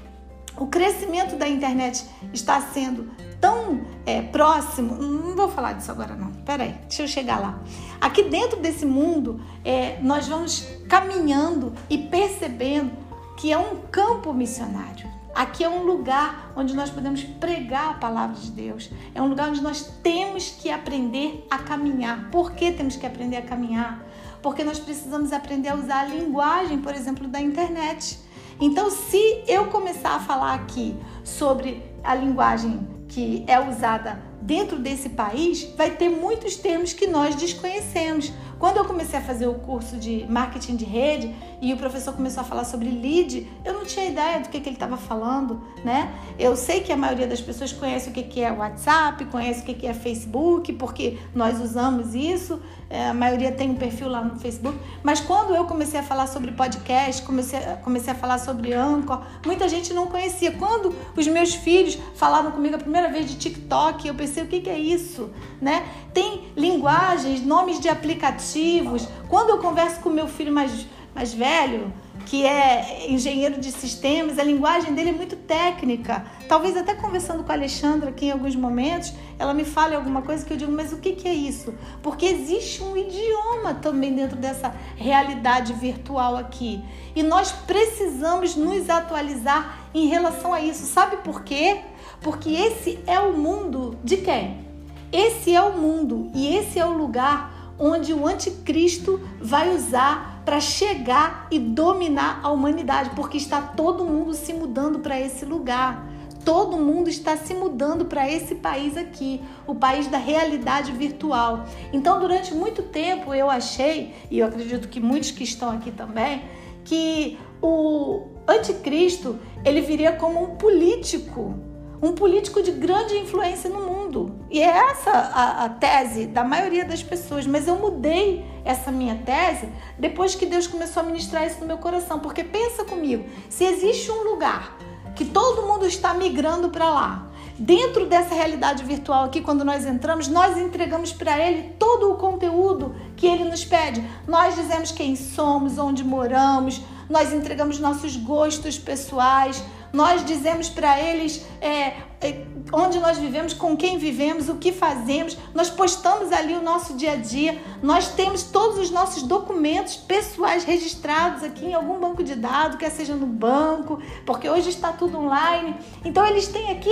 o 0.58 0.66
crescimento 0.66 1.36
da 1.36 1.48
internet 1.48 2.04
está 2.32 2.60
sendo 2.60 3.10
tão 3.40 3.80
é, 4.04 4.20
próximo. 4.22 4.94
Não 4.96 5.36
vou 5.36 5.48
falar 5.48 5.74
disso 5.74 5.90
agora, 5.90 6.14
não. 6.14 6.32
Peraí, 6.44 6.74
deixa 6.88 7.02
eu 7.02 7.08
chegar 7.08 7.40
lá. 7.40 7.60
Aqui 8.00 8.24
dentro 8.24 8.60
desse 8.60 8.84
mundo, 8.84 9.40
é, 9.64 9.98
nós 10.02 10.26
vamos 10.26 10.66
caminhando 10.88 11.72
e 11.88 11.98
percebendo 11.98 12.90
que 13.36 13.52
é 13.52 13.58
um 13.58 13.76
campo 13.90 14.32
missionário. 14.32 15.08
Aqui 15.34 15.62
é 15.62 15.68
um 15.68 15.84
lugar 15.84 16.52
onde 16.56 16.74
nós 16.74 16.90
podemos 16.90 17.22
pregar 17.22 17.90
a 17.90 17.94
palavra 17.94 18.34
de 18.34 18.50
Deus. 18.50 18.90
É 19.14 19.22
um 19.22 19.28
lugar 19.28 19.50
onde 19.50 19.62
nós 19.62 19.82
temos 20.02 20.50
que 20.50 20.68
aprender 20.68 21.46
a 21.48 21.58
caminhar. 21.58 22.28
Por 22.30 22.52
que 22.52 22.72
temos 22.72 22.96
que 22.96 23.06
aprender 23.06 23.36
a 23.36 23.42
caminhar? 23.42 24.04
Porque 24.42 24.64
nós 24.64 24.80
precisamos 24.80 25.32
aprender 25.32 25.68
a 25.68 25.76
usar 25.76 26.00
a 26.00 26.04
linguagem, 26.06 26.78
por 26.78 26.92
exemplo, 26.92 27.28
da 27.28 27.40
internet. 27.40 28.18
Então, 28.60 28.90
se 28.90 29.44
eu 29.46 29.66
começar 29.66 30.16
a 30.16 30.20
falar 30.20 30.54
aqui 30.54 30.96
sobre 31.22 31.82
a 32.02 32.14
linguagem 32.14 32.86
que 33.08 33.44
é 33.46 33.60
usada 33.60 34.20
dentro 34.40 34.78
desse 34.78 35.08
país, 35.10 35.64
vai 35.76 35.90
ter 35.90 36.08
muitos 36.08 36.56
termos 36.56 36.92
que 36.92 37.06
nós 37.06 37.34
desconhecemos. 37.34 38.32
Quando 38.58 38.78
eu 38.78 38.84
comecei 38.84 39.18
a 39.18 39.22
fazer 39.22 39.46
o 39.46 39.54
curso 39.54 39.96
de 39.96 40.26
marketing 40.28 40.74
de 40.74 40.84
rede 40.84 41.32
e 41.60 41.72
o 41.72 41.76
professor 41.76 42.12
começou 42.12 42.40
a 42.40 42.44
falar 42.44 42.64
sobre 42.64 42.88
lead, 42.88 43.48
eu 43.64 43.72
não 43.72 43.84
tinha 43.84 44.06
ideia 44.06 44.40
do 44.40 44.48
que, 44.48 44.58
que 44.60 44.68
ele 44.68 44.76
estava 44.76 44.96
falando, 44.96 45.62
né? 45.84 46.12
Eu 46.36 46.56
sei 46.56 46.80
que 46.80 46.92
a 46.92 46.96
maioria 46.96 47.26
das 47.26 47.40
pessoas 47.40 47.72
conhece 47.72 48.10
o 48.10 48.12
que, 48.12 48.24
que 48.24 48.40
é 48.40 48.50
WhatsApp, 48.50 49.24
conhece 49.26 49.62
o 49.62 49.64
que, 49.64 49.74
que 49.74 49.86
é 49.86 49.94
Facebook, 49.94 50.72
porque 50.72 51.18
nós 51.34 51.60
usamos 51.60 52.16
isso, 52.16 52.60
é, 52.90 53.08
a 53.08 53.14
maioria 53.14 53.52
tem 53.52 53.70
um 53.70 53.74
perfil 53.74 54.08
lá 54.08 54.24
no 54.24 54.38
Facebook, 54.40 54.78
mas 55.02 55.20
quando 55.20 55.54
eu 55.54 55.64
comecei 55.66 56.00
a 56.00 56.02
falar 56.02 56.26
sobre 56.26 56.52
podcast, 56.52 57.22
comecei, 57.22 57.60
comecei 57.84 58.12
a 58.12 58.16
falar 58.16 58.38
sobre 58.38 58.72
Anchor, 58.72 59.22
muita 59.44 59.68
gente 59.68 59.92
não 59.92 60.06
conhecia. 60.06 60.52
Quando 60.52 60.94
os 61.14 61.26
meus 61.28 61.54
filhos 61.54 61.98
falaram 62.16 62.50
comigo 62.50 62.76
a 62.76 62.78
primeira 62.78 63.08
vez 63.08 63.28
de 63.28 63.36
TikTok, 63.36 64.08
eu 64.08 64.14
pensei, 64.14 64.27
o 64.36 64.46
que, 64.46 64.60
que 64.60 64.70
é 64.70 64.78
isso? 64.78 65.30
Né? 65.60 65.86
Tem 66.12 66.48
linguagens, 66.56 67.44
nomes 67.44 67.80
de 67.80 67.88
aplicativos. 67.88 69.08
Quando 69.28 69.50
eu 69.50 69.58
converso 69.58 70.00
com 70.00 70.10
meu 70.10 70.28
filho 70.28 70.52
mais, 70.52 70.86
mais 71.14 71.32
velho, 71.32 71.92
que 72.28 72.44
é 72.44 73.10
engenheiro 73.10 73.58
de 73.58 73.72
sistemas, 73.72 74.38
a 74.38 74.44
linguagem 74.44 74.92
dele 74.94 75.10
é 75.10 75.12
muito 75.12 75.34
técnica. 75.34 76.26
Talvez 76.46 76.76
até 76.76 76.94
conversando 76.94 77.42
com 77.42 77.50
a 77.50 77.54
Alexandra 77.54 78.10
aqui 78.10 78.26
em 78.26 78.30
alguns 78.30 78.54
momentos, 78.54 79.14
ela 79.38 79.54
me 79.54 79.64
fale 79.64 79.94
alguma 79.94 80.20
coisa 80.20 80.44
que 80.44 80.52
eu 80.52 80.56
digo, 80.56 80.70
mas 80.70 80.92
o 80.92 80.98
que, 80.98 81.12
que 81.12 81.26
é 81.26 81.32
isso? 81.32 81.74
Porque 82.02 82.26
existe 82.26 82.82
um 82.82 82.96
idioma 82.96 83.74
também 83.74 84.14
dentro 84.14 84.36
dessa 84.36 84.74
realidade 84.94 85.72
virtual 85.72 86.36
aqui. 86.36 86.84
E 87.16 87.22
nós 87.22 87.50
precisamos 87.50 88.56
nos 88.56 88.90
atualizar 88.90 89.88
em 89.94 90.06
relação 90.06 90.52
a 90.52 90.60
isso. 90.60 90.84
Sabe 90.84 91.16
por 91.18 91.42
quê? 91.42 91.80
Porque 92.20 92.50
esse 92.50 92.98
é 93.06 93.18
o 93.20 93.36
mundo 93.36 93.96
de 94.02 94.18
quem? 94.18 94.66
Esse 95.12 95.54
é 95.54 95.62
o 95.62 95.78
mundo 95.78 96.30
e 96.34 96.54
esse 96.54 96.78
é 96.78 96.84
o 96.84 96.96
lugar 96.96 97.58
onde 97.78 98.12
o 98.12 98.26
anticristo 98.26 99.20
vai 99.40 99.74
usar 99.74 100.42
para 100.44 100.60
chegar 100.60 101.46
e 101.50 101.58
dominar 101.58 102.40
a 102.42 102.50
humanidade, 102.50 103.10
porque 103.14 103.36
está 103.36 103.60
todo 103.60 104.04
mundo 104.04 104.34
se 104.34 104.52
mudando 104.52 104.98
para 104.98 105.20
esse 105.20 105.44
lugar. 105.44 106.06
Todo 106.44 106.78
mundo 106.78 107.08
está 107.08 107.36
se 107.36 107.52
mudando 107.52 108.06
para 108.06 108.30
esse 108.30 108.54
país 108.54 108.96
aqui, 108.96 109.42
o 109.66 109.74
país 109.74 110.06
da 110.06 110.16
realidade 110.16 110.92
virtual. 110.92 111.66
Então, 111.92 112.18
durante 112.18 112.54
muito 112.54 112.82
tempo 112.82 113.34
eu 113.34 113.50
achei, 113.50 114.14
e 114.30 114.38
eu 114.38 114.46
acredito 114.46 114.88
que 114.88 114.98
muitos 114.98 115.30
que 115.30 115.44
estão 115.44 115.70
aqui 115.70 115.90
também, 115.90 116.42
que 116.84 117.38
o 117.60 118.28
anticristo 118.46 119.38
ele 119.64 119.82
viria 119.82 120.12
como 120.12 120.42
um 120.42 120.56
político 120.56 121.54
um 122.00 122.12
político 122.12 122.62
de 122.62 122.70
grande 122.70 123.16
influência 123.16 123.68
no 123.68 123.80
mundo. 123.80 124.38
E 124.50 124.60
é 124.60 124.90
essa 124.90 125.10
a, 125.10 125.64
a, 125.64 125.68
tese 125.68 126.26
da 126.26 126.44
maioria 126.44 126.84
das 126.84 127.02
pessoas. 127.02 127.46
Mas 127.46 127.66
eu 127.66 127.76
mudei 127.76 128.44
essa 128.64 128.90
minha 128.90 129.16
tese 129.24 129.68
depois 129.98 130.34
que 130.34 130.46
Deus 130.46 130.66
começou 130.66 131.02
a 131.02 131.06
ministrar 131.06 131.46
isso 131.46 131.60
no 131.60 131.66
meu 131.66 131.78
coração. 131.78 132.20
Porque 132.20 132.44
pensa 132.44 132.84
comigo, 132.84 133.24
se 133.48 133.64
existe 133.64 134.10
um 134.10 134.30
lugar 134.30 134.76
que 135.16 135.24
todo 135.24 135.66
mundo 135.66 135.84
está 135.84 136.14
migrando 136.14 136.68
para 136.68 136.88
lá, 136.88 137.28
dentro 137.58 138.06
dessa 138.06 138.34
realidade 138.34 138.84
virtual 138.84 139.24
aqui, 139.24 139.40
quando 139.40 139.64
nós 139.64 139.84
entramos, 139.84 140.28
nós 140.28 140.56
entregamos 140.56 141.12
para 141.12 141.38
ele 141.44 141.74
todo 141.76 142.12
o 142.12 142.16
conteúdo 142.16 142.94
que 143.16 143.26
ele 143.26 143.42
nos 143.42 143.64
pede. 143.64 144.02
Nós 144.28 144.54
dizemos 144.54 144.92
quem 144.92 145.16
somos, 145.16 145.76
onde 145.76 146.04
moramos, 146.04 146.80
nós 147.10 147.32
entregamos 147.32 147.80
nossos 147.80 148.16
gostos 148.16 148.78
pessoais 148.78 149.64
nós 149.92 150.24
dizemos 150.24 150.68
para 150.68 151.00
eles 151.00 151.44
é, 151.60 151.94
é, 152.20 152.44
onde 152.72 152.98
nós 152.98 153.18
vivemos, 153.18 153.52
com 153.52 153.76
quem 153.76 153.98
vivemos, 153.98 154.48
o 154.48 154.56
que 154.56 154.72
fazemos, 154.72 155.36
nós 155.54 155.70
postamos 155.70 156.32
ali 156.32 156.54
o 156.54 156.62
nosso 156.62 156.94
dia 156.94 157.12
a 157.12 157.16
dia, 157.16 157.60
nós 157.82 158.08
temos 158.08 158.42
todos 158.44 158.78
os 158.78 158.90
nossos 158.90 159.22
documentos 159.22 159.96
pessoais 159.96 160.64
registrados 160.64 161.42
aqui 161.42 161.66
em 161.66 161.74
algum 161.74 161.98
banco 161.98 162.22
de 162.22 162.34
dados, 162.34 162.76
quer 162.78 162.90
seja 162.90 163.14
no 163.14 163.26
banco, 163.26 164.00
porque 164.26 164.48
hoje 164.48 164.68
está 164.70 164.92
tudo 164.92 165.18
online. 165.18 165.76
Então 166.04 166.26
eles 166.26 166.48
têm 166.48 166.70
aqui 166.70 166.90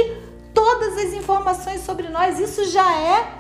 todas 0.54 0.96
as 0.96 1.12
informações 1.12 1.80
sobre 1.82 2.08
nós, 2.08 2.38
isso 2.38 2.64
já 2.70 2.90
é 2.98 3.32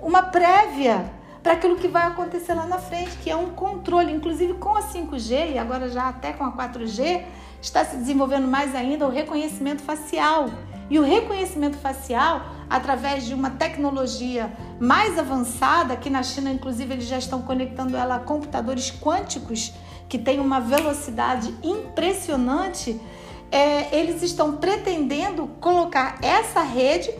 uma 0.00 0.22
prévia 0.22 1.10
para 1.42 1.54
aquilo 1.54 1.76
que 1.76 1.88
vai 1.88 2.06
acontecer 2.06 2.54
lá 2.54 2.66
na 2.66 2.78
frente, 2.78 3.16
que 3.18 3.30
é 3.30 3.36
um 3.36 3.50
controle, 3.50 4.12
inclusive 4.12 4.54
com 4.54 4.76
a 4.76 4.82
5G 4.82 5.52
e 5.54 5.58
agora 5.58 5.88
já 5.88 6.08
até 6.08 6.32
com 6.32 6.44
a 6.44 6.52
4G, 6.52 7.24
está 7.60 7.84
se 7.84 7.96
desenvolvendo 7.96 8.48
mais 8.48 8.74
ainda 8.74 9.06
o 9.06 9.10
reconhecimento 9.10 9.82
facial. 9.82 10.50
E 10.88 10.98
o 10.98 11.02
reconhecimento 11.02 11.78
facial, 11.78 12.42
através 12.68 13.24
de 13.24 13.32
uma 13.32 13.50
tecnologia 13.50 14.52
mais 14.80 15.18
avançada, 15.18 15.96
que 15.96 16.10
na 16.10 16.22
China, 16.22 16.50
inclusive, 16.50 16.94
eles 16.94 17.06
já 17.06 17.18
estão 17.18 17.42
conectando 17.42 17.96
ela 17.96 18.16
a 18.16 18.18
computadores 18.18 18.90
quânticos, 18.90 19.72
que 20.08 20.18
tem 20.18 20.40
uma 20.40 20.60
velocidade 20.60 21.54
impressionante, 21.62 23.00
é, 23.52 23.96
eles 23.96 24.22
estão 24.22 24.56
pretendendo 24.56 25.48
colocar 25.60 26.18
essa 26.22 26.62
rede 26.62 27.12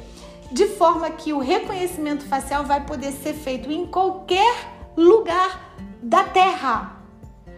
de 0.50 0.66
forma 0.66 1.08
que 1.10 1.32
o 1.32 1.38
reconhecimento 1.38 2.24
facial 2.24 2.64
vai 2.64 2.84
poder 2.84 3.12
ser 3.12 3.34
feito 3.34 3.70
em 3.70 3.86
qualquer 3.86 4.68
lugar 4.96 5.74
da 6.02 6.24
Terra. 6.24 6.99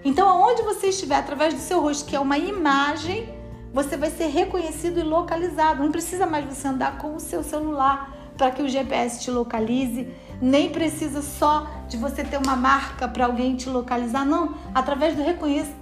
Então, 0.05 0.29
aonde 0.29 0.63
você 0.63 0.89
estiver, 0.89 1.17
através 1.17 1.55
do 1.55 1.61
seu 1.61 1.81
rosto, 1.81 2.09
que 2.09 2.17
é 2.17 2.21
uma 2.21 2.37
imagem, 2.37 3.29
você 3.73 3.97
vai 3.97 4.11
ser 4.11 4.27
reconhecido 4.27 4.99
e 4.99 5.03
localizado. 5.03 5.83
Não 5.83 5.93
precisa 5.93 6.27
mais 6.27 6.45
você 6.45 6.69
andar 6.69 6.99
com 6.99 7.15
o 7.15 7.21
seu 7.21 7.43
celular 7.43 8.13
para 8.37 8.51
que 8.51 8.63
o 8.63 8.69
GPS 8.69 9.21
te 9.21 9.31
localize, 9.31 10.09
nem 10.41 10.71
precisa 10.71 11.23
só 11.23 11.69
de 11.89 11.97
você 11.97 12.25
ter 12.25 12.39
uma 12.39 12.57
marca 12.57 13.07
para 13.07 13.27
alguém 13.27 13.55
te 13.55 13.69
localizar, 13.69 14.25
não. 14.25 14.55
Através 14.75 15.15
do 15.15 15.23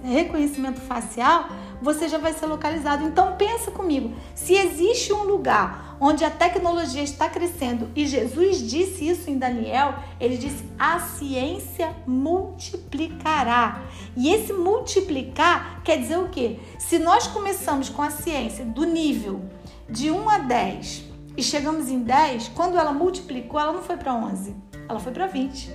reconhecimento 0.03 0.79
facial, 0.81 1.49
você 1.81 2.07
já 2.07 2.17
vai 2.17 2.33
ser 2.33 2.45
localizado. 2.45 3.03
Então 3.03 3.35
pensa 3.35 3.71
comigo, 3.71 4.13
se 4.35 4.53
existe 4.53 5.11
um 5.11 5.23
lugar 5.23 5.97
onde 5.99 6.23
a 6.23 6.29
tecnologia 6.29 7.03
está 7.03 7.29
crescendo 7.29 7.89
e 7.95 8.05
Jesus 8.05 8.57
disse 8.59 9.07
isso 9.07 9.29
em 9.29 9.37
Daniel, 9.37 9.95
ele 10.19 10.37
disse: 10.37 10.63
"A 10.77 10.99
ciência 10.99 11.95
multiplicará". 12.05 13.81
E 14.15 14.29
esse 14.33 14.53
multiplicar 14.53 15.81
quer 15.83 15.97
dizer 15.97 16.17
o 16.17 16.29
quê? 16.29 16.59
Se 16.77 16.99
nós 16.99 17.27
começamos 17.27 17.89
com 17.89 18.01
a 18.01 18.09
ciência 18.09 18.65
do 18.65 18.83
nível 18.83 19.41
de 19.89 20.11
1 20.11 20.29
a 20.29 20.37
10 20.37 21.03
e 21.35 21.43
chegamos 21.43 21.89
em 21.89 21.99
10, 21.99 22.49
quando 22.49 22.77
ela 22.77 22.91
multiplicou, 22.91 23.59
ela 23.59 23.73
não 23.73 23.81
foi 23.81 23.97
para 23.97 24.13
11, 24.13 24.55
ela 24.87 24.99
foi 24.99 25.11
para 25.11 25.27
20. 25.27 25.71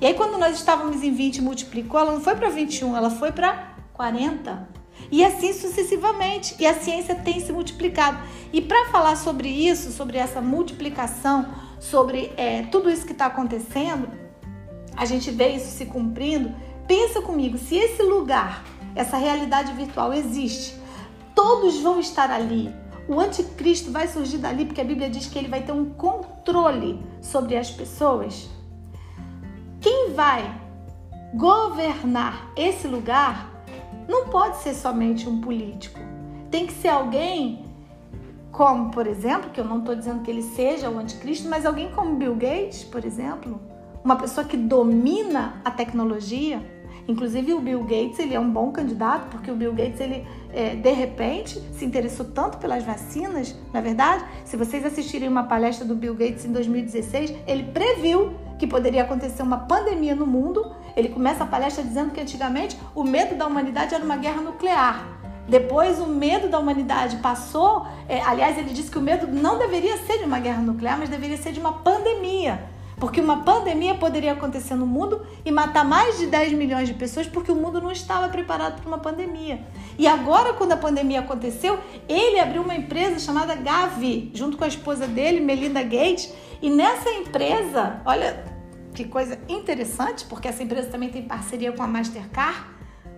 E 0.00 0.06
aí 0.06 0.14
quando 0.14 0.38
nós 0.38 0.56
estávamos 0.56 1.02
em 1.02 1.12
20 1.12 1.42
multiplicou, 1.42 2.00
ela 2.00 2.12
não 2.12 2.20
foi 2.20 2.34
para 2.34 2.48
21, 2.48 2.96
ela 2.96 3.10
foi 3.10 3.32
para 3.32 3.74
40. 3.92 4.79
E 5.10 5.24
assim 5.24 5.52
sucessivamente. 5.52 6.54
E 6.58 6.66
a 6.66 6.74
ciência 6.74 7.14
tem 7.14 7.40
se 7.40 7.52
multiplicado. 7.52 8.18
E 8.52 8.60
para 8.60 8.90
falar 8.90 9.16
sobre 9.16 9.48
isso, 9.48 9.90
sobre 9.90 10.18
essa 10.18 10.40
multiplicação, 10.40 11.46
sobre 11.78 12.32
é, 12.36 12.62
tudo 12.64 12.90
isso 12.90 13.06
que 13.06 13.12
está 13.12 13.26
acontecendo, 13.26 14.08
a 14.96 15.04
gente 15.04 15.30
vê 15.30 15.48
isso 15.48 15.70
se 15.76 15.86
cumprindo. 15.86 16.54
Pensa 16.86 17.22
comigo, 17.22 17.56
se 17.58 17.76
esse 17.76 18.02
lugar, 18.02 18.64
essa 18.94 19.16
realidade 19.16 19.72
virtual 19.72 20.12
existe, 20.12 20.74
todos 21.34 21.80
vão 21.80 22.00
estar 22.00 22.30
ali. 22.30 22.72
O 23.08 23.18
anticristo 23.18 23.90
vai 23.90 24.06
surgir 24.06 24.38
dali 24.38 24.64
porque 24.64 24.80
a 24.80 24.84
Bíblia 24.84 25.10
diz 25.10 25.26
que 25.26 25.38
ele 25.38 25.48
vai 25.48 25.62
ter 25.62 25.72
um 25.72 25.90
controle 25.90 27.00
sobre 27.20 27.56
as 27.56 27.70
pessoas. 27.70 28.48
vai 30.14 30.60
governar 31.34 32.52
esse 32.56 32.86
lugar 32.86 33.49
não 34.10 34.26
pode 34.26 34.58
ser 34.58 34.74
somente 34.74 35.28
um 35.28 35.40
político. 35.40 35.98
Tem 36.50 36.66
que 36.66 36.72
ser 36.72 36.88
alguém 36.88 37.64
como, 38.50 38.90
por 38.90 39.06
exemplo, 39.06 39.50
que 39.50 39.60
eu 39.60 39.64
não 39.64 39.78
estou 39.78 39.94
dizendo 39.94 40.22
que 40.22 40.30
ele 40.30 40.42
seja 40.42 40.90
o 40.90 40.98
anticristo, 40.98 41.48
mas 41.48 41.64
alguém 41.64 41.90
como 41.92 42.16
Bill 42.16 42.34
Gates, 42.34 42.82
por 42.82 43.04
exemplo, 43.04 43.60
uma 44.04 44.16
pessoa 44.16 44.44
que 44.44 44.56
domina 44.56 45.62
a 45.64 45.70
tecnologia. 45.70 46.60
Inclusive 47.06 47.54
o 47.54 47.60
Bill 47.60 47.82
Gates 47.84 48.18
ele 48.18 48.34
é 48.34 48.40
um 48.40 48.50
bom 48.50 48.70
candidato 48.72 49.28
porque 49.30 49.50
o 49.50 49.54
Bill 49.54 49.72
Gates 49.72 50.00
ele 50.00 50.26
é, 50.52 50.74
de 50.74 50.92
repente 50.92 51.60
se 51.72 51.84
interessou 51.84 52.26
tanto 52.26 52.58
pelas 52.58 52.84
vacinas, 52.84 53.56
na 53.72 53.78
é 53.78 53.82
verdade. 53.82 54.24
Se 54.44 54.56
vocês 54.56 54.84
assistirem 54.84 55.28
uma 55.28 55.44
palestra 55.44 55.84
do 55.84 55.94
Bill 55.94 56.14
Gates 56.14 56.44
em 56.44 56.52
2016, 56.52 57.34
ele 57.46 57.64
previu 57.64 58.32
que 58.60 58.66
poderia 58.66 59.02
acontecer 59.02 59.42
uma 59.42 59.56
pandemia 59.56 60.14
no 60.14 60.26
mundo. 60.26 60.70
Ele 60.94 61.08
começa 61.08 61.44
a 61.44 61.46
palestra 61.46 61.82
dizendo 61.82 62.10
que 62.10 62.20
antigamente 62.20 62.78
o 62.94 63.02
medo 63.02 63.34
da 63.34 63.46
humanidade 63.46 63.94
era 63.94 64.04
uma 64.04 64.18
guerra 64.18 64.42
nuclear. 64.42 65.02
Depois 65.48 65.98
o 65.98 66.06
medo 66.06 66.46
da 66.46 66.58
humanidade 66.58 67.16
passou. 67.16 67.86
É, 68.06 68.20
aliás, 68.20 68.58
ele 68.58 68.70
disse 68.70 68.90
que 68.90 68.98
o 68.98 69.00
medo 69.00 69.26
não 69.26 69.58
deveria 69.58 69.96
ser 69.96 70.18
de 70.18 70.24
uma 70.24 70.38
guerra 70.38 70.60
nuclear, 70.60 70.98
mas 70.98 71.08
deveria 71.08 71.38
ser 71.38 71.52
de 71.52 71.58
uma 71.58 71.72
pandemia. 71.72 72.62
Porque 72.98 73.18
uma 73.18 73.38
pandemia 73.38 73.94
poderia 73.94 74.32
acontecer 74.32 74.74
no 74.74 74.86
mundo 74.86 75.22
e 75.42 75.50
matar 75.50 75.86
mais 75.86 76.18
de 76.18 76.26
10 76.26 76.52
milhões 76.52 76.86
de 76.86 76.92
pessoas 76.92 77.26
porque 77.26 77.50
o 77.50 77.56
mundo 77.56 77.80
não 77.80 77.90
estava 77.90 78.28
preparado 78.28 78.78
para 78.78 78.86
uma 78.86 78.98
pandemia. 78.98 79.64
E 79.98 80.06
agora, 80.06 80.52
quando 80.52 80.72
a 80.72 80.76
pandemia 80.76 81.20
aconteceu, 81.20 81.78
ele 82.06 82.38
abriu 82.38 82.60
uma 82.60 82.74
empresa 82.74 83.18
chamada 83.18 83.54
Gavi, 83.54 84.30
junto 84.34 84.58
com 84.58 84.64
a 84.64 84.68
esposa 84.68 85.06
dele, 85.06 85.40
Melinda 85.40 85.82
Gates. 85.82 86.30
E 86.60 86.68
nessa 86.68 87.10
empresa, 87.10 88.02
olha 88.04 88.49
que 89.04 89.10
coisa 89.10 89.38
interessante, 89.48 90.24
porque 90.26 90.48
essa 90.48 90.62
empresa 90.62 90.88
também 90.88 91.08
tem 91.08 91.22
parceria 91.22 91.72
com 91.72 91.82
a 91.82 91.86
Mastercard, 91.86 92.64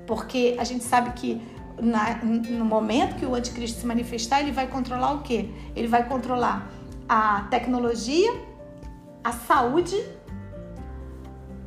porque 0.07 0.57
a 0.59 0.65
gente 0.65 0.85
sabe 0.85 1.13
que 1.13 1.41
na, 1.81 2.17
no 2.23 2.65
momento 2.65 3.17
que 3.17 3.27
o 3.27 3.35
anticristo 3.35 3.81
se 3.81 3.87
manifestar, 3.87 4.41
ele 4.41 4.53
vai 4.53 4.67
controlar 4.67 5.13
o 5.13 5.23
quê? 5.23 5.49
Ele 5.75 5.89
vai 5.89 6.07
controlar 6.07 6.71
a 7.09 7.47
tecnologia 7.51 8.33
a 9.25 9.33
saúde, 9.33 9.97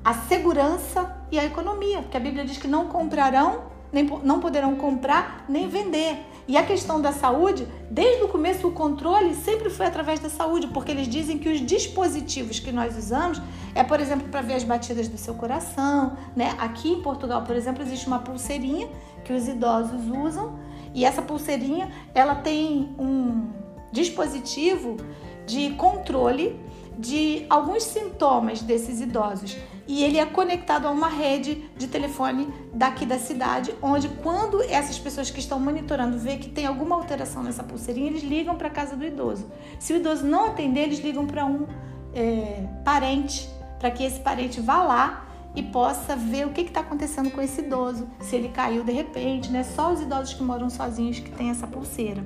a 0.03 0.13
segurança 0.13 1.17
e 1.31 1.39
a 1.39 1.45
economia, 1.45 2.01
porque 2.01 2.17
a 2.17 2.19
Bíblia 2.19 2.45
diz 2.45 2.57
que 2.57 2.67
não 2.67 2.87
comprarão, 2.87 3.65
nem, 3.91 4.05
não 4.23 4.39
poderão 4.39 4.75
comprar 4.75 5.45
nem 5.47 5.67
vender. 5.69 6.17
E 6.47 6.57
a 6.57 6.63
questão 6.63 7.01
da 7.01 7.11
saúde, 7.11 7.67
desde 7.89 8.23
o 8.23 8.27
começo 8.27 8.67
o 8.67 8.71
controle 8.71 9.33
sempre 9.33 9.69
foi 9.69 9.87
através 9.87 10.19
da 10.19 10.29
saúde, 10.29 10.67
porque 10.67 10.91
eles 10.91 11.07
dizem 11.07 11.39
que 11.39 11.49
os 11.49 11.59
dispositivos 11.59 12.59
que 12.59 12.71
nós 12.71 12.95
usamos 12.95 13.41
é, 13.73 13.83
por 13.83 13.99
exemplo, 13.99 14.29
para 14.29 14.41
ver 14.41 14.53
as 14.53 14.63
batidas 14.63 15.07
do 15.07 15.17
seu 15.17 15.33
coração, 15.33 16.15
né? 16.35 16.55
Aqui 16.59 16.91
em 16.91 17.01
Portugal, 17.01 17.43
por 17.43 17.55
exemplo, 17.55 17.83
existe 17.83 18.07
uma 18.07 18.19
pulseirinha 18.19 18.87
que 19.23 19.33
os 19.33 19.47
idosos 19.47 20.07
usam, 20.07 20.59
e 20.93 21.03
essa 21.03 21.21
pulseirinha, 21.21 21.91
ela 22.13 22.35
tem 22.35 22.95
um 22.97 23.49
dispositivo 23.91 24.97
de 25.45 25.71
controle 25.71 26.59
de 26.97 27.45
alguns 27.49 27.83
sintomas 27.83 28.61
desses 28.61 29.01
idosos 29.01 29.57
e 29.87 30.03
ele 30.03 30.17
é 30.17 30.25
conectado 30.25 30.87
a 30.87 30.91
uma 30.91 31.07
rede 31.07 31.69
de 31.77 31.87
telefone 31.87 32.51
daqui 32.73 33.05
da 33.05 33.19
cidade, 33.19 33.73
onde 33.81 34.09
quando 34.09 34.61
essas 34.63 34.97
pessoas 34.97 35.29
que 35.29 35.39
estão 35.39 35.59
monitorando 35.59 36.17
vê 36.17 36.37
que 36.37 36.49
tem 36.49 36.65
alguma 36.65 36.95
alteração 36.95 37.43
nessa 37.43 37.63
pulseirinha, 37.63 38.07
eles 38.07 38.23
ligam 38.23 38.55
para 38.55 38.67
a 38.67 38.71
casa 38.71 38.95
do 38.95 39.05
idoso. 39.05 39.51
Se 39.79 39.93
o 39.93 39.97
idoso 39.97 40.25
não 40.25 40.47
atender, 40.47 40.81
eles 40.81 40.99
ligam 40.99 41.27
para 41.27 41.45
um 41.45 41.67
é, 42.13 42.67
parente, 42.83 43.47
para 43.77 43.91
que 43.91 44.03
esse 44.03 44.19
parente 44.19 44.59
vá 44.59 44.81
lá 44.81 45.25
e 45.55 45.63
possa 45.63 46.15
ver 46.15 46.45
o 46.45 46.49
que 46.49 46.61
está 46.61 46.81
acontecendo 46.81 47.31
com 47.31 47.41
esse 47.41 47.61
idoso, 47.61 48.07
se 48.19 48.35
ele 48.35 48.49
caiu 48.49 48.83
de 48.83 48.91
repente, 48.91 49.49
né? 49.51 49.63
Só 49.63 49.93
os 49.93 50.01
idosos 50.01 50.33
que 50.33 50.43
moram 50.43 50.69
sozinhos 50.69 51.19
que 51.19 51.31
têm 51.31 51.49
essa 51.49 51.65
pulseira. 51.65 52.23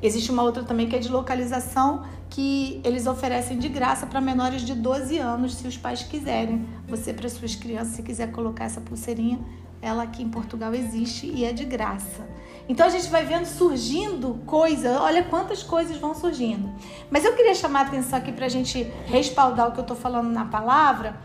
Existe 0.00 0.30
uma 0.30 0.44
outra 0.44 0.62
também 0.62 0.88
que 0.88 0.94
é 0.94 0.98
de 1.00 1.08
localização 1.08 2.04
que 2.30 2.80
eles 2.84 3.06
oferecem 3.06 3.58
de 3.58 3.68
graça 3.68 4.06
para 4.06 4.20
menores 4.20 4.62
de 4.62 4.74
12 4.74 5.18
anos, 5.18 5.54
se 5.54 5.66
os 5.66 5.76
pais 5.76 6.02
quiserem. 6.02 6.66
Você, 6.86 7.12
para 7.12 7.28
suas 7.28 7.54
crianças, 7.54 7.94
se 7.94 8.02
quiser 8.02 8.30
colocar 8.30 8.64
essa 8.64 8.80
pulseirinha, 8.80 9.38
ela 9.80 10.02
aqui 10.02 10.22
em 10.22 10.28
Portugal 10.28 10.74
existe 10.74 11.26
e 11.26 11.44
é 11.44 11.52
de 11.52 11.64
graça. 11.64 12.26
Então 12.68 12.86
a 12.86 12.90
gente 12.90 13.08
vai 13.08 13.24
vendo 13.24 13.46
surgindo 13.46 14.40
coisas, 14.44 14.94
olha 15.00 15.24
quantas 15.24 15.62
coisas 15.62 15.96
vão 15.96 16.14
surgindo. 16.14 16.70
Mas 17.10 17.24
eu 17.24 17.34
queria 17.34 17.54
chamar 17.54 17.80
a 17.80 17.82
atenção 17.84 18.18
aqui 18.18 18.30
para 18.30 18.46
a 18.46 18.48
gente 18.48 18.82
respaldar 19.06 19.68
o 19.68 19.72
que 19.72 19.78
eu 19.78 19.82
estou 19.82 19.96
falando 19.96 20.28
na 20.28 20.44
palavra, 20.44 21.18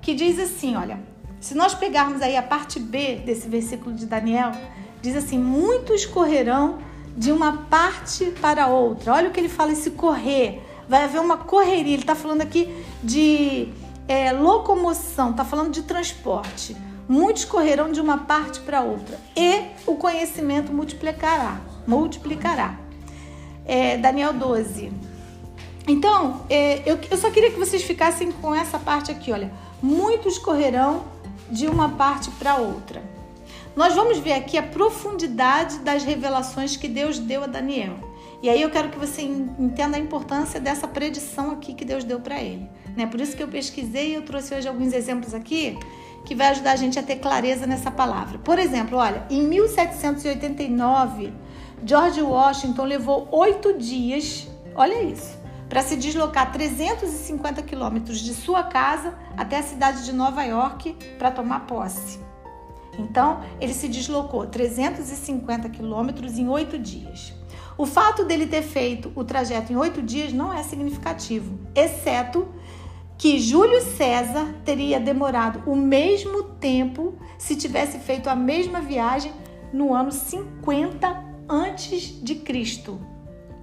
que 0.00 0.12
diz 0.12 0.40
assim: 0.40 0.74
olha, 0.74 0.98
se 1.38 1.54
nós 1.54 1.72
pegarmos 1.74 2.20
aí 2.20 2.36
a 2.36 2.42
parte 2.42 2.80
B 2.80 3.16
desse 3.24 3.48
versículo 3.48 3.94
de 3.94 4.06
Daniel, 4.06 4.50
diz 5.00 5.14
assim: 5.14 5.38
muitos 5.38 6.04
correrão 6.04 6.78
de 7.18 7.32
uma 7.32 7.64
parte 7.68 8.26
para 8.40 8.68
outra. 8.68 9.12
Olha 9.12 9.28
o 9.28 9.32
que 9.32 9.40
ele 9.40 9.48
fala, 9.48 9.72
esse 9.72 9.90
correr. 9.90 10.62
Vai 10.88 11.02
haver 11.02 11.20
uma 11.20 11.36
correria. 11.36 11.94
Ele 11.94 12.02
está 12.02 12.14
falando 12.14 12.42
aqui 12.42 12.72
de 13.02 13.68
é, 14.06 14.30
locomoção, 14.30 15.32
está 15.32 15.44
falando 15.44 15.72
de 15.72 15.82
transporte. 15.82 16.76
Muitos 17.08 17.44
correrão 17.44 17.90
de 17.90 18.00
uma 18.00 18.18
parte 18.18 18.60
para 18.60 18.82
outra. 18.82 19.18
E 19.36 19.64
o 19.84 19.96
conhecimento 19.96 20.72
multiplicará. 20.72 21.60
Multiplicará. 21.88 22.78
É, 23.66 23.96
Daniel 23.98 24.32
12. 24.32 24.92
Então, 25.88 26.42
é, 26.48 26.88
eu, 26.88 27.00
eu 27.10 27.16
só 27.16 27.32
queria 27.32 27.50
que 27.50 27.58
vocês 27.58 27.82
ficassem 27.82 28.30
com 28.30 28.54
essa 28.54 28.78
parte 28.78 29.10
aqui, 29.10 29.32
olha. 29.32 29.50
Muitos 29.82 30.38
correrão 30.38 31.02
de 31.50 31.66
uma 31.66 31.88
parte 31.90 32.30
para 32.32 32.56
outra. 32.56 33.17
Nós 33.78 33.94
vamos 33.94 34.18
ver 34.18 34.32
aqui 34.32 34.58
a 34.58 34.62
profundidade 34.64 35.78
das 35.78 36.02
revelações 36.02 36.76
que 36.76 36.88
Deus 36.88 37.20
deu 37.20 37.44
a 37.44 37.46
Daniel. 37.46 37.94
E 38.42 38.50
aí 38.50 38.60
eu 38.60 38.70
quero 38.70 38.88
que 38.88 38.98
você 38.98 39.22
entenda 39.22 39.96
a 39.96 40.00
importância 40.00 40.58
dessa 40.58 40.88
predição 40.88 41.52
aqui 41.52 41.72
que 41.74 41.84
Deus 41.84 42.02
deu 42.02 42.18
para 42.18 42.42
ele. 42.42 42.68
Né? 42.96 43.06
Por 43.06 43.20
isso 43.20 43.36
que 43.36 43.42
eu 43.42 43.46
pesquisei 43.46 44.10
e 44.10 44.14
eu 44.14 44.22
trouxe 44.22 44.52
hoje 44.52 44.66
alguns 44.66 44.92
exemplos 44.92 45.32
aqui 45.32 45.78
que 46.24 46.34
vai 46.34 46.48
ajudar 46.48 46.72
a 46.72 46.76
gente 46.76 46.98
a 46.98 47.04
ter 47.04 47.20
clareza 47.20 47.68
nessa 47.68 47.88
palavra. 47.88 48.40
Por 48.40 48.58
exemplo, 48.58 48.98
olha, 48.98 49.24
em 49.30 49.46
1789, 49.46 51.32
George 51.86 52.20
Washington 52.20 52.82
levou 52.82 53.28
oito 53.30 53.78
dias, 53.78 54.48
olha 54.74 55.04
isso, 55.04 55.38
para 55.68 55.82
se 55.82 55.94
deslocar 55.94 56.50
350 56.50 57.62
quilômetros 57.62 58.18
de 58.18 58.34
sua 58.34 58.64
casa 58.64 59.16
até 59.36 59.58
a 59.58 59.62
cidade 59.62 60.04
de 60.04 60.12
Nova 60.12 60.42
York 60.42 60.96
para 61.16 61.30
tomar 61.30 61.60
posse. 61.60 62.26
Então, 62.98 63.40
ele 63.60 63.72
se 63.72 63.88
deslocou 63.88 64.46
350 64.46 65.68
quilômetros 65.68 66.36
em 66.36 66.48
oito 66.48 66.78
dias. 66.78 67.32
O 67.78 67.86
fato 67.86 68.24
dele 68.24 68.46
ter 68.46 68.62
feito 68.62 69.12
o 69.14 69.22
trajeto 69.22 69.72
em 69.72 69.76
oito 69.76 70.02
dias 70.02 70.32
não 70.32 70.52
é 70.52 70.64
significativo, 70.64 71.58
exceto 71.74 72.48
que 73.16 73.38
Júlio 73.38 73.80
César 73.80 74.54
teria 74.64 74.98
demorado 74.98 75.62
o 75.64 75.76
mesmo 75.76 76.42
tempo 76.42 77.14
se 77.36 77.56
tivesse 77.56 77.98
feito 77.98 78.28
a 78.28 78.34
mesma 78.34 78.80
viagem 78.80 79.32
no 79.72 79.94
ano 79.94 80.10
50 80.10 81.24
antes 81.48 82.20
de 82.22 82.36
Cristo. 82.36 83.00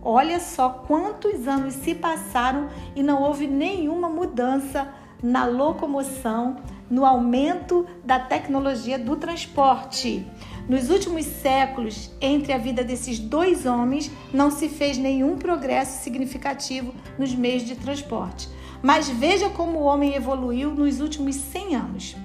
Olha 0.02 0.40
só 0.40 0.70
quantos 0.70 1.48
anos 1.48 1.74
se 1.74 1.96
passaram 1.96 2.70
e 2.96 3.02
não 3.02 3.24
houve 3.24 3.48
nenhuma 3.48 4.08
mudança 4.08 4.94
na 5.24 5.46
locomoção 5.46 6.58
no 6.90 7.06
aumento 7.06 7.86
da 8.04 8.20
tecnologia 8.20 8.98
do 8.98 9.16
transporte. 9.16 10.26
Nos 10.68 10.90
últimos 10.90 11.26
séculos, 11.26 12.12
entre 12.20 12.52
a 12.52 12.58
vida 12.58 12.84
desses 12.84 13.20
dois 13.20 13.66
homens, 13.66 14.12
não 14.34 14.50
se 14.50 14.68
fez 14.68 14.98
nenhum 14.98 15.38
progresso 15.38 16.04
significativo 16.04 16.94
nos 17.20 17.34
meios 17.36 17.64
de 17.64 17.76
transporte. 17.76 18.50
Mas 18.82 19.08
veja 19.08 19.50
como 19.50 19.80
o 19.80 19.84
homem 19.84 20.16
evoluiu 20.16 20.74
nos 20.74 21.00
últimos 21.00 21.36
100 21.36 21.76
anos. 21.76 22.16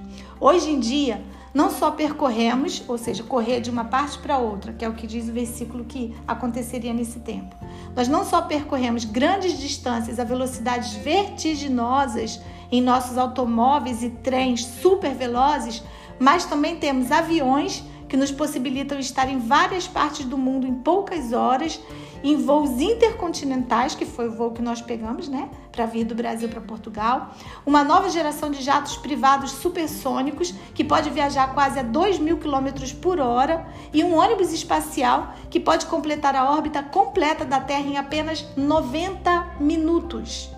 Hoje 0.41 0.71
em 0.71 0.81
dia, 0.81 1.23
não 1.53 1.71
só 1.71 1.91
percorremos, 1.91 2.83
ou 2.87 2.97
seja, 2.97 3.23
correr 3.23 3.61
de 3.61 3.71
uma 3.71 3.85
parte 3.85 4.19
para 4.19 4.39
outra, 4.39 4.73
que 4.73 4.85
é 4.85 4.89
o 4.89 4.95
que 4.95 5.07
diz 5.07 5.29
o 5.29 5.33
versículo 5.33 5.85
que 5.85 6.15
aconteceria 6.27 6.95
nesse 6.95 7.19
tempo. 7.21 7.57
Nós 7.95 8.09
não 8.09 8.25
só 8.25 8.43
percorremos 8.43 9.05
grandes 9.05 9.59
distâncias 9.59 10.21
a 10.21 10.25
velocidades 10.25 10.95
vertiginosas 10.95 12.41
em 12.71 12.81
nossos 12.81 13.18
automóveis 13.18 14.03
e 14.03 14.11
trens 14.11 14.64
super 14.64 15.14
velozes, 15.14 15.83
mas 16.18 16.45
também 16.45 16.77
temos 16.77 17.11
aviões 17.11 17.83
que 18.11 18.16
nos 18.16 18.33
possibilitam 18.33 18.99
estar 18.99 19.29
em 19.29 19.39
várias 19.39 19.87
partes 19.87 20.27
do 20.27 20.37
mundo 20.37 20.66
em 20.66 20.75
poucas 20.75 21.33
horas, 21.33 21.81
em 22.25 22.37
voos 22.37 22.81
intercontinentais, 22.81 23.95
que 23.95 24.05
foi 24.05 24.29
o 24.29 24.33
voo 24.33 24.51
que 24.51 24.61
nós 24.61 24.83
pegamos, 24.83 25.29
né, 25.29 25.49
para 25.71 25.87
vir 25.87 26.05
do 26.05 26.14
Brasil 26.14 26.49
para 26.49 26.61
Portugal. 26.61 27.31
Uma 27.64 27.85
nova 27.85 28.11
geração 28.11 28.51
de 28.51 28.61
jatos 28.62 28.97
privados 28.97 29.53
supersônicos, 29.53 30.53
que 30.75 30.85
pode 30.85 31.09
viajar 31.09 31.55
quase 31.55 31.79
a 31.79 31.83
2 31.83 32.18
mil 32.18 32.37
quilômetros 32.37 32.93
por 32.93 33.21
hora, 33.21 33.66
e 33.93 34.03
um 34.03 34.16
ônibus 34.16 34.53
espacial 34.53 35.33
que 35.49 35.61
pode 35.61 35.87
completar 35.87 36.35
a 36.35 36.51
órbita 36.51 36.83
completa 36.83 37.45
da 37.45 37.61
Terra 37.61 37.87
em 37.87 37.97
apenas 37.97 38.45
90 38.57 39.57
minutos. 39.61 40.51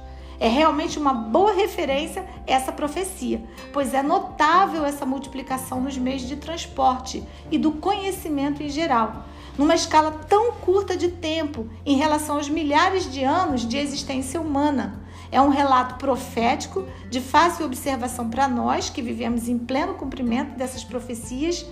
É 0.43 0.49
realmente 0.49 0.99
uma 0.99 1.15
boa 1.15 1.53
referência 1.53 2.27
essa 2.49 2.73
profecia, 2.73 3.41
pois 3.73 3.95
é 3.95 4.03
notável 4.03 4.85
essa 4.85 5.07
multiplicação 5.07 5.81
nos 5.81 5.97
meios 5.97 6.23
de 6.23 6.35
transporte 6.35 7.23
e 7.49 7.57
do 7.57 7.71
conhecimento 7.71 8.61
em 8.61 8.69
geral, 8.69 9.25
numa 9.57 9.77
escala 9.77 10.11
tão 10.29 10.51
curta 10.55 10.97
de 10.97 11.13
tempo 11.13 11.69
em 11.87 11.97
relação 11.97 12.39
aos 12.39 12.49
milhares 12.49 13.09
de 13.09 13.23
anos 13.23 13.65
de 13.65 13.77
existência 13.77 14.41
humana. 14.41 15.01
É 15.31 15.41
um 15.41 15.49
relato 15.49 15.95
profético 15.95 16.89
de 17.09 17.21
fácil 17.21 17.65
observação 17.65 18.29
para 18.29 18.49
nós 18.49 18.91
que 18.91 19.01
vivemos 19.01 19.49
em 19.49 19.57
pleno 19.57 19.95
cumprimento 19.95 20.57
dessas 20.57 20.83
profecias. 20.83 21.65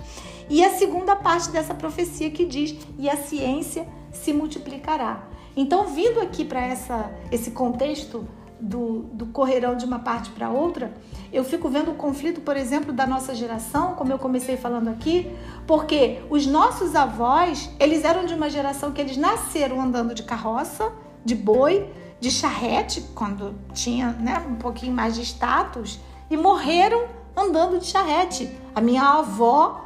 E 0.48 0.64
a 0.64 0.70
segunda 0.78 1.16
parte 1.16 1.50
dessa 1.50 1.74
profecia 1.74 2.30
que 2.30 2.44
diz: 2.44 2.76
e 2.96 3.10
a 3.10 3.16
ciência 3.16 3.84
se 4.12 4.32
multiplicará. 4.32 5.24
Então, 5.56 5.88
vindo 5.88 6.20
aqui 6.20 6.44
para 6.44 6.68
esse 7.32 7.50
contexto 7.50 8.28
do, 8.60 9.02
do 9.12 9.26
correrão 9.26 9.76
de 9.76 9.84
uma 9.84 9.98
parte 9.98 10.30
para 10.30 10.50
outra, 10.50 10.92
eu 11.32 11.44
fico 11.44 11.68
vendo 11.68 11.92
o 11.92 11.94
conflito, 11.94 12.40
por 12.40 12.56
exemplo, 12.56 12.92
da 12.92 13.06
nossa 13.06 13.34
geração, 13.34 13.94
como 13.94 14.12
eu 14.12 14.18
comecei 14.18 14.56
falando 14.56 14.88
aqui, 14.88 15.30
porque 15.66 16.20
os 16.28 16.46
nossos 16.46 16.94
avós, 16.94 17.70
eles 17.78 18.04
eram 18.04 18.26
de 18.26 18.34
uma 18.34 18.50
geração 18.50 18.92
que 18.92 19.00
eles 19.00 19.16
nasceram 19.16 19.80
andando 19.80 20.14
de 20.14 20.22
carroça, 20.22 20.92
de 21.24 21.34
boi, 21.34 21.88
de 22.18 22.30
charrete, 22.30 23.00
quando 23.14 23.54
tinha 23.72 24.10
né, 24.12 24.44
um 24.48 24.56
pouquinho 24.56 24.92
mais 24.92 25.14
de 25.14 25.22
status, 25.22 25.98
e 26.30 26.36
morreram 26.36 27.04
andando 27.36 27.78
de 27.78 27.86
charrete. 27.86 28.50
A 28.74 28.80
minha 28.80 29.02
avó 29.02 29.84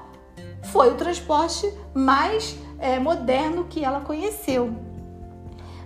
foi 0.65 0.91
o 0.91 0.95
transporte 0.95 1.73
mais 1.95 2.57
é, 2.79 2.99
moderno 2.99 3.65
que 3.65 3.85
ela 3.85 4.01
conheceu. 4.01 4.75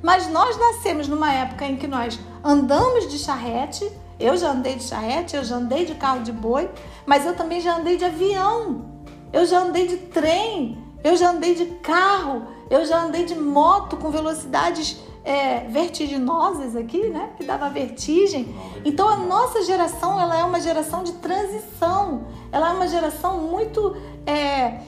Mas 0.03 0.29
nós 0.29 0.57
nascemos 0.57 1.09
numa 1.09 1.33
época 1.33 1.67
em 1.67 1.77
que 1.77 1.87
nós 1.87 2.19
andamos 2.43 3.09
de 3.09 3.19
charrete. 3.19 3.91
Eu 4.19 4.37
já 4.37 4.51
andei 4.51 4.75
de 4.75 4.83
charrete, 4.83 5.37
eu 5.37 5.45
já 5.45 5.57
andei 5.57 5.85
de 5.85 5.95
carro 5.95 6.23
de 6.23 6.33
boi, 6.33 6.69
mas 7.07 7.25
eu 7.25 7.37
também 7.37 7.61
já 7.61 7.77
andei 7.77 7.97
de 7.97 8.05
avião. 8.05 8.85
Eu 9.33 9.47
já 9.47 9.61
andei 9.61 9.87
de 9.87 9.97
trem, 9.97 10.79
eu 11.05 11.17
já 11.17 11.31
andei 11.31 11.55
de 11.55 11.67
carro, 11.67 12.43
eu 12.71 12.85
já 12.85 13.03
andei 13.03 13.25
de 13.25 13.35
moto 13.35 13.97
com 13.97 14.11
velocidades 14.11 14.99
é, 15.25 15.61
vertiginosas 15.69 16.75
aqui, 16.75 17.09
né? 17.11 17.31
Que 17.37 17.45
dava 17.45 17.69
vertigem. 17.69 18.55
Então 18.85 19.09
a 19.09 19.17
nossa 19.17 19.63
geração 19.63 20.19
ela 20.19 20.39
é 20.39 20.43
uma 20.43 20.61
geração 20.61 21.05
de 21.05 21.13
transição. 21.13 22.27
Ela 22.51 22.71
é 22.71 22.73
uma 22.73 22.89
geração 22.89 23.39
muito 23.39 23.95
é, 24.27 24.81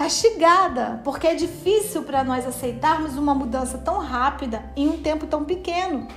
castigada, 0.00 0.98
porque 1.04 1.26
é 1.26 1.34
difícil 1.34 2.04
para 2.04 2.24
nós 2.24 2.46
aceitarmos 2.46 3.18
uma 3.18 3.34
mudança 3.34 3.76
tão 3.76 3.98
rápida 3.98 4.64
em 4.74 4.88
um 4.88 4.96
tempo 4.96 5.26
tão 5.26 5.44
pequeno. 5.44 6.08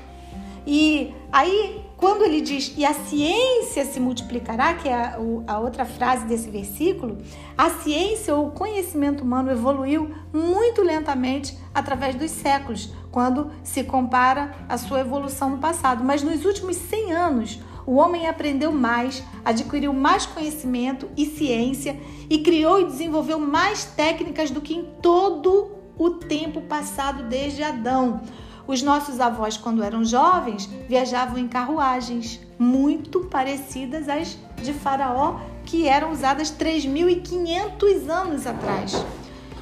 E 0.65 1.13
aí, 1.29 1.83
quando 1.97 2.23
ele 2.23 2.39
diz, 2.39 2.73
e 2.77 2.85
a 2.85 2.93
ciência 2.93 3.83
se 3.83 3.99
multiplicará, 3.99 4.75
que 4.75 4.87
é 4.87 4.93
a, 4.93 5.19
a, 5.47 5.59
outra 5.59 5.83
frase 5.83 6.23
desse 6.23 6.49
versículo, 6.49 7.17
a 7.57 7.71
ciência 7.71 8.33
ou 8.33 8.47
o 8.47 8.51
conhecimento 8.51 9.21
humano 9.21 9.51
evoluiu 9.51 10.15
muito 10.31 10.81
lentamente 10.81 11.57
através 11.75 12.15
dos 12.15 12.31
séculos, 12.31 12.89
quando 13.11 13.51
se 13.65 13.83
compara 13.83 14.55
a 14.69 14.77
sua 14.77 15.01
evolução 15.01 15.49
no 15.49 15.57
passado. 15.57 16.05
Mas 16.05 16.23
nos 16.23 16.45
últimos 16.45 16.77
100 16.77 17.11
anos, 17.11 17.59
o 17.85 17.95
homem 17.95 18.27
aprendeu 18.27 18.71
mais, 18.71 19.23
adquiriu 19.43 19.93
mais 19.93 20.25
conhecimento 20.25 21.09
e 21.17 21.25
ciência 21.25 21.99
e 22.29 22.39
criou 22.39 22.81
e 22.81 22.85
desenvolveu 22.85 23.39
mais 23.39 23.85
técnicas 23.85 24.49
do 24.49 24.61
que 24.61 24.73
em 24.73 24.85
todo 25.01 25.71
o 25.97 26.11
tempo 26.11 26.61
passado 26.61 27.23
desde 27.23 27.63
Adão. 27.63 28.21
Os 28.65 28.81
nossos 28.81 29.19
avós, 29.19 29.57
quando 29.57 29.83
eram 29.83 30.05
jovens, 30.05 30.69
viajavam 30.87 31.37
em 31.37 31.47
carruagens 31.47 32.39
muito 32.57 33.21
parecidas 33.21 34.07
às 34.07 34.37
de 34.61 34.71
Faraó, 34.71 35.39
que 35.65 35.87
eram 35.87 36.11
usadas 36.11 36.49
3.500 36.51 38.09
anos 38.09 38.47
atrás. 38.47 38.93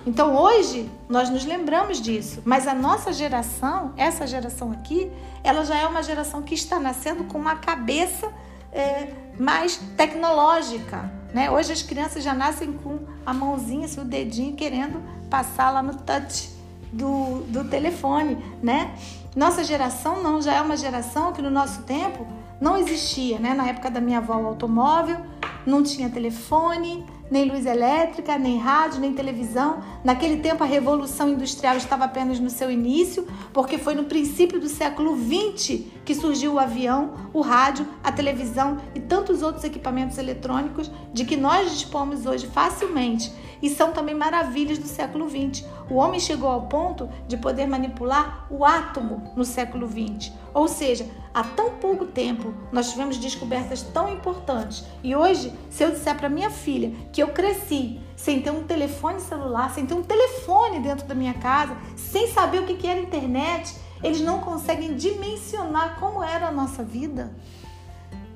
Então 0.06 0.36
hoje 0.36 0.90
nós 1.08 1.30
nos 1.30 1.46
lembramos 1.46 2.02
disso, 2.02 2.42
mas 2.44 2.68
a 2.68 2.74
nossa 2.74 3.14
geração, 3.14 3.94
essa 3.96 4.26
geração 4.26 4.72
aqui, 4.72 5.12
ela 5.44 5.64
já 5.64 5.78
é 5.78 5.86
uma 5.86 6.02
geração 6.02 6.42
que 6.42 6.56
está 6.56 6.80
nascendo 6.80 7.26
com 7.26 7.38
uma 7.38 7.56
cabeça 7.56 8.32
é, 8.72 9.10
mais 9.38 9.78
tecnológica. 9.96 11.12
Né? 11.34 11.52
Hoje 11.52 11.72
as 11.72 11.82
crianças 11.82 12.24
já 12.24 12.34
nascem 12.34 12.74
com 12.74 13.00
a 13.26 13.34
mãozinha, 13.34 13.86
assim, 13.86 14.02
o 14.02 14.06
dedinho, 14.06 14.56
querendo 14.56 15.02
passar 15.30 15.70
lá 15.70 15.84
no 15.84 15.96
touch 15.96 16.50
do, 16.92 17.44
do 17.48 17.64
telefone. 17.66 18.38
Né? 18.62 18.96
Nossa 19.36 19.64
geração 19.64 20.22
não, 20.22 20.42
já 20.42 20.56
é 20.56 20.62
uma 20.62 20.76
geração 20.76 21.32
que 21.32 21.42
no 21.42 21.50
nosso 21.50 21.84
tempo 21.84 22.26
não 22.60 22.78
existia. 22.78 23.40
Né? 23.40 23.54
Na 23.54 23.68
época 23.68 23.90
da 23.90 24.02
minha 24.02 24.18
avó, 24.18 24.36
o 24.36 24.48
automóvel, 24.48 25.18
não 25.66 25.84
tinha 25.84 26.10
telefone, 26.10 27.06
nem 27.32 27.50
luz 27.50 27.66
elétrica, 27.66 28.38
nem 28.38 28.58
rádio, 28.58 29.00
nem 29.00 29.14
televisão. 29.14 29.82
Naquele 30.04 30.42
tempo, 30.42 30.62
a 30.64 30.68
revolução 30.68 31.30
industrial 31.30 31.78
estava 31.78 32.04
apenas 32.04 32.42
no 32.42 32.50
seu 32.50 32.70
início, 32.70 33.26
porque 33.54 33.78
foi 33.78 33.96
no 33.96 34.04
princípio 34.04 34.60
do 34.60 34.68
século 34.68 35.18
XX 35.18 35.86
que 36.04 36.14
surgiu 36.14 36.56
o 36.56 36.60
avião, 36.60 37.14
o 37.32 37.40
rádio, 37.40 37.88
a 38.04 38.12
televisão 38.12 38.78
e 38.94 39.00
tantos 39.00 39.42
outros 39.42 39.64
equipamentos 39.64 40.18
eletrônicos 40.18 40.92
de 41.14 41.24
que 41.24 41.38
nós 41.38 41.72
dispomos 41.72 42.26
hoje 42.26 42.48
facilmente 42.48 43.32
e 43.62 43.70
são 43.70 43.92
também 43.92 44.16
maravilhas 44.16 44.78
do 44.78 44.88
século 44.88 45.30
XX. 45.30 45.66
O 45.90 45.96
homem 45.96 46.20
chegou 46.20 46.50
ao 46.50 46.64
ponto 46.64 47.10
de 47.28 47.38
poder 47.38 47.68
manipular 47.68 48.48
o 48.50 48.66
átomo 48.66 49.32
no 49.36 49.46
século 49.46 49.88
XX. 49.88 50.32
Ou 50.54 50.68
seja, 50.68 51.08
há 51.34 51.44
tão 51.44 51.72
pouco 51.72 52.06
tempo 52.06 52.54
nós 52.72 52.92
tivemos 52.92 53.18
descobertas 53.18 53.82
tão 53.82 54.12
importantes. 54.12 54.84
E 55.04 55.16
hoje, 55.16 55.54
se 55.70 55.84
eu 55.84 55.92
disser 55.92 56.18
para 56.18 56.30
minha 56.30 56.50
filha 56.50 56.92
que 57.12 57.22
eu 57.22 57.30
cresci 57.30 58.00
sem 58.16 58.42
ter 58.42 58.52
um 58.52 58.64
telefone 58.64 59.20
celular, 59.20 59.74
sem 59.74 59.86
ter 59.86 59.94
um 59.94 60.04
telefone 60.04 60.80
dentro 60.80 61.08
da 61.08 61.16
minha 61.16 61.34
casa, 61.34 61.76
sem 61.96 62.28
saber 62.28 62.60
o 62.60 62.66
que 62.66 62.88
era 62.88 63.00
internet, 63.00 63.76
eles 64.04 64.22
não 64.22 64.40
conseguem 64.40 64.96
dimensionar 64.96 66.00
como 66.00 66.24
era 66.24 66.48
a 66.48 66.52
nossa 66.52 66.84
vida. 66.84 67.32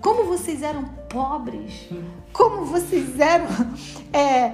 Como 0.01 0.25
vocês 0.25 0.61
eram 0.61 0.83
pobres, 1.09 1.89
como 2.31 2.65
vocês 2.65 3.19
eram 3.19 3.47
é, 4.13 4.53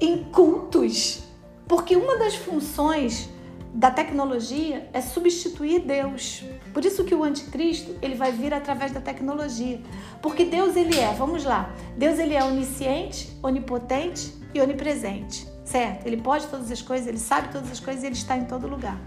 incultos. 0.00 1.22
Porque 1.68 1.94
uma 1.94 2.16
das 2.16 2.34
funções 2.34 3.28
da 3.72 3.90
tecnologia 3.90 4.88
é 4.92 5.00
substituir 5.00 5.80
Deus. 5.80 6.42
Por 6.72 6.84
isso 6.84 7.04
que 7.04 7.14
o 7.14 7.22
anticristo, 7.22 7.94
ele 8.02 8.14
vai 8.14 8.32
vir 8.32 8.52
através 8.52 8.92
da 8.92 9.00
tecnologia. 9.00 9.80
Porque 10.20 10.44
Deus 10.44 10.74
ele 10.76 10.98
é, 10.98 11.12
vamos 11.12 11.44
lá. 11.44 11.72
Deus 11.96 12.18
ele 12.18 12.34
é 12.34 12.44
onisciente, 12.44 13.36
onipotente 13.42 14.34
e 14.52 14.60
onipresente, 14.60 15.46
certo? 15.64 16.06
Ele 16.06 16.16
pode 16.16 16.46
todas 16.48 16.70
as 16.70 16.82
coisas, 16.82 17.06
ele 17.06 17.18
sabe 17.18 17.48
todas 17.52 17.70
as 17.70 17.78
coisas 17.78 18.02
ele 18.02 18.14
está 18.14 18.36
em 18.36 18.44
todo 18.44 18.66
lugar. 18.66 18.98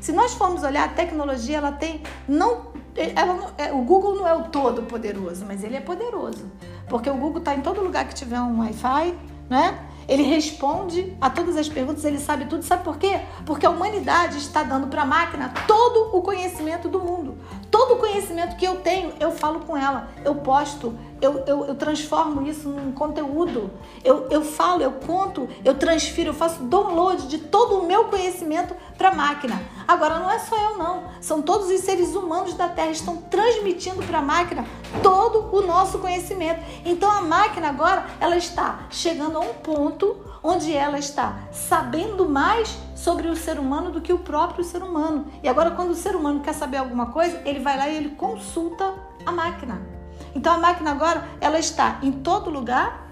Se 0.00 0.12
nós 0.12 0.34
formos 0.34 0.62
olhar 0.62 0.84
a 0.84 0.88
tecnologia, 0.88 1.58
ela 1.58 1.72
tem 1.72 2.02
não, 2.28 2.72
ela 2.94 3.34
não 3.34 3.50
é, 3.58 3.72
o 3.72 3.82
Google 3.82 4.16
não 4.16 4.26
é 4.26 4.34
o 4.34 4.44
todo 4.44 4.82
poderoso, 4.82 5.44
mas 5.44 5.64
ele 5.64 5.76
é 5.76 5.80
poderoso. 5.80 6.50
Porque 6.88 7.10
o 7.10 7.14
Google 7.14 7.38
está 7.38 7.54
em 7.54 7.60
todo 7.60 7.80
lugar 7.80 8.06
que 8.06 8.14
tiver 8.14 8.40
um 8.40 8.60
Wi-Fi, 8.60 9.14
né? 9.50 9.91
Ele 10.08 10.22
responde 10.22 11.16
a 11.20 11.30
todas 11.30 11.56
as 11.56 11.68
perguntas, 11.68 12.04
ele 12.04 12.18
sabe 12.18 12.46
tudo. 12.46 12.62
Sabe 12.62 12.84
por 12.84 12.98
quê? 12.98 13.20
Porque 13.46 13.66
a 13.66 13.70
humanidade 13.70 14.38
está 14.38 14.62
dando 14.62 14.86
para 14.86 15.02
a 15.02 15.06
máquina 15.06 15.52
todo 15.66 16.16
o 16.16 16.22
conhecimento 16.22 16.88
do 16.88 17.00
mundo. 17.00 17.38
Todo 17.70 17.94
o 17.94 17.98
conhecimento 17.98 18.56
que 18.56 18.64
eu 18.64 18.76
tenho, 18.76 19.12
eu 19.18 19.32
falo 19.32 19.60
com 19.60 19.76
ela, 19.76 20.08
eu 20.24 20.34
posto, 20.36 20.96
eu, 21.22 21.44
eu, 21.46 21.64
eu 21.66 21.74
transformo 21.76 22.44
isso 22.46 22.68
num 22.68 22.90
conteúdo. 22.90 23.70
Eu, 24.02 24.26
eu 24.28 24.42
falo, 24.42 24.82
eu 24.82 24.90
conto, 24.90 25.48
eu 25.64 25.74
transfiro, 25.74 26.30
eu 26.30 26.34
faço 26.34 26.64
download 26.64 27.28
de 27.28 27.38
todo 27.38 27.78
o 27.78 27.86
meu 27.86 28.06
conhecimento 28.06 28.74
para 28.98 29.10
a 29.10 29.14
máquina. 29.14 29.62
Agora, 29.86 30.18
não 30.18 30.28
é 30.28 30.40
só 30.40 30.56
eu, 30.56 30.76
não. 30.76 31.04
São 31.20 31.40
todos 31.40 31.70
os 31.70 31.80
seres 31.80 32.16
humanos 32.16 32.54
da 32.54 32.68
Terra 32.68 32.90
estão 32.90 33.16
transmitindo 33.16 34.02
para 34.02 34.18
a 34.18 34.22
máquina 34.22 34.66
todo 35.00 35.56
o 35.56 35.62
nosso 35.62 36.00
conhecimento. 36.00 36.60
Então, 36.84 37.08
a 37.08 37.22
máquina 37.22 37.68
agora, 37.68 38.04
ela 38.18 38.36
está 38.36 38.80
chegando 38.90 39.38
a 39.38 39.40
um 39.40 39.54
ponto 39.54 40.16
onde 40.42 40.74
ela 40.74 40.98
está 40.98 41.38
sabendo 41.52 42.28
mais 42.28 42.76
sobre 42.96 43.28
o 43.28 43.36
ser 43.36 43.60
humano 43.60 43.92
do 43.92 44.00
que 44.00 44.12
o 44.12 44.18
próprio 44.18 44.64
ser 44.64 44.82
humano. 44.82 45.26
E 45.40 45.48
agora, 45.48 45.70
quando 45.70 45.90
o 45.90 45.94
ser 45.94 46.16
humano 46.16 46.40
quer 46.40 46.52
saber 46.52 46.78
alguma 46.78 47.06
coisa, 47.06 47.40
ele 47.44 47.60
vai 47.60 47.78
lá 47.78 47.88
e 47.88 47.96
ele 47.96 48.10
consulta 48.10 48.92
a 49.24 49.30
máquina. 49.30 50.01
Então, 50.34 50.54
a 50.54 50.58
máquina 50.58 50.90
agora, 50.90 51.28
ela 51.40 51.58
está 51.58 51.98
em 52.02 52.12
todo 52.12 52.50
lugar, 52.50 53.08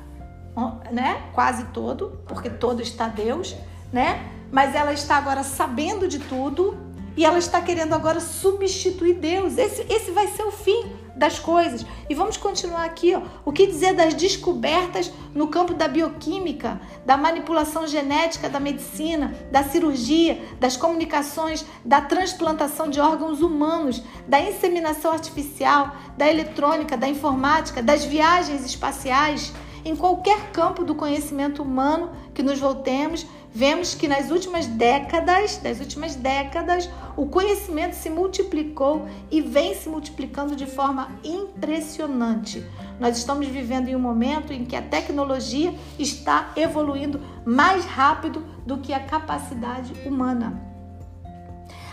né? 0.91 1.23
Quase 1.33 1.65
todo, 1.67 2.21
porque 2.27 2.51
todo 2.51 2.83
está 2.83 3.09
Deus, 3.09 3.57
né? 3.93 4.31
Mas 4.51 4.75
ela 4.75 4.93
está 4.93 5.17
agora 5.17 5.43
sabendo 5.43 6.09
de 6.09 6.19
tudo 6.19 6.77
e 7.17 7.25
ela 7.25 7.39
está 7.39 7.61
querendo 7.61 7.95
agora 7.95 8.21
substituir 8.21 9.15
Deus. 9.15 9.59
Esse, 9.59 9.83
esse 9.93 10.11
vai 10.11 10.27
ser 10.29 10.43
o 10.45 10.51
fim 10.51 10.93
das 11.21 11.39
coisas. 11.39 11.85
E 12.09 12.15
vamos 12.15 12.39
continuar 12.39 12.83
aqui, 12.83 13.15
ó. 13.15 13.21
O 13.45 13.53
que 13.53 13.67
dizer 13.67 13.93
das 13.93 14.15
descobertas 14.15 15.13
no 15.35 15.49
campo 15.49 15.75
da 15.75 15.87
bioquímica, 15.87 16.81
da 17.05 17.15
manipulação 17.15 17.87
genética 17.87 18.49
da 18.49 18.59
medicina, 18.59 19.35
da 19.53 19.63
cirurgia, 19.63 20.41
das 20.59 20.79
comunicações, 20.79 21.67
da 21.85 22.01
transplantação 22.01 22.89
de 22.89 22.99
órgãos 23.01 23.43
humanos, 23.43 24.03
da 24.27 24.41
inseminação 24.41 25.13
artificial, 25.13 25.95
da 26.17 26.27
eletrônica, 26.27 26.97
da 26.97 27.07
informática, 27.07 27.83
das 27.83 28.03
viagens 28.03 28.65
espaciais? 28.65 29.53
Em 29.85 29.95
qualquer 29.95 30.51
campo 30.53 30.85
do 30.85 30.95
conhecimento 30.95 31.63
humano 31.63 32.11
que 32.35 32.43
nos 32.43 32.59
voltemos, 32.59 33.27
vemos 33.53 33.95
que 33.95 34.07
nas 34.07 34.31
últimas 34.31 34.67
décadas, 34.67 35.59
das 35.59 35.81
últimas 35.81 36.15
décadas, 36.15 36.89
o 37.17 37.27
conhecimento 37.27 37.95
se 37.95 38.09
multiplicou 38.09 39.07
e 39.31 39.41
vem 39.41 39.75
se 39.75 39.89
multiplicando 39.89 40.55
de 40.55 40.67
forma 40.67 41.11
impressionante. 41.25 42.65
Nós 42.99 43.19
estamos 43.19 43.47
vivendo 43.49 43.89
em 43.89 43.97
um 43.97 44.01
momento 44.01 44.53
em 44.53 44.65
que 44.65 44.77
a 44.77 44.83
tecnologia 44.83 45.75
está 45.99 46.53
evoluindo 46.57 47.21
mais 47.45 47.85
rápido 47.85 48.45
do 48.65 48.79
que 48.79 48.93
a 48.93 49.01
capacidade 49.01 49.93
humana. 50.07 50.69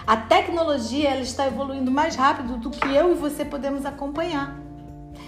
A 0.05 0.15
tecnologia 0.15 1.09
ela 1.09 1.21
está 1.21 1.47
evoluindo 1.47 1.91
mais 1.91 2.15
rápido 2.15 2.57
do 2.57 2.69
que 2.69 2.87
eu 2.87 3.11
e 3.11 3.15
você 3.15 3.43
podemos 3.43 3.85
acompanhar. 3.85 4.57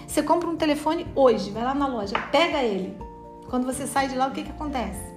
Você 0.06 0.22
compra 0.22 0.48
um 0.48 0.56
telefone 0.56 1.06
hoje, 1.14 1.50
vai 1.50 1.64
lá 1.64 1.74
na 1.74 1.86
loja, 1.86 2.18
pega 2.32 2.62
ele. 2.62 2.96
Quando 3.48 3.66
você 3.66 3.86
sai 3.86 4.08
de 4.08 4.16
lá, 4.16 4.28
o 4.28 4.30
que, 4.30 4.42
que 4.42 4.50
acontece? 4.50 5.09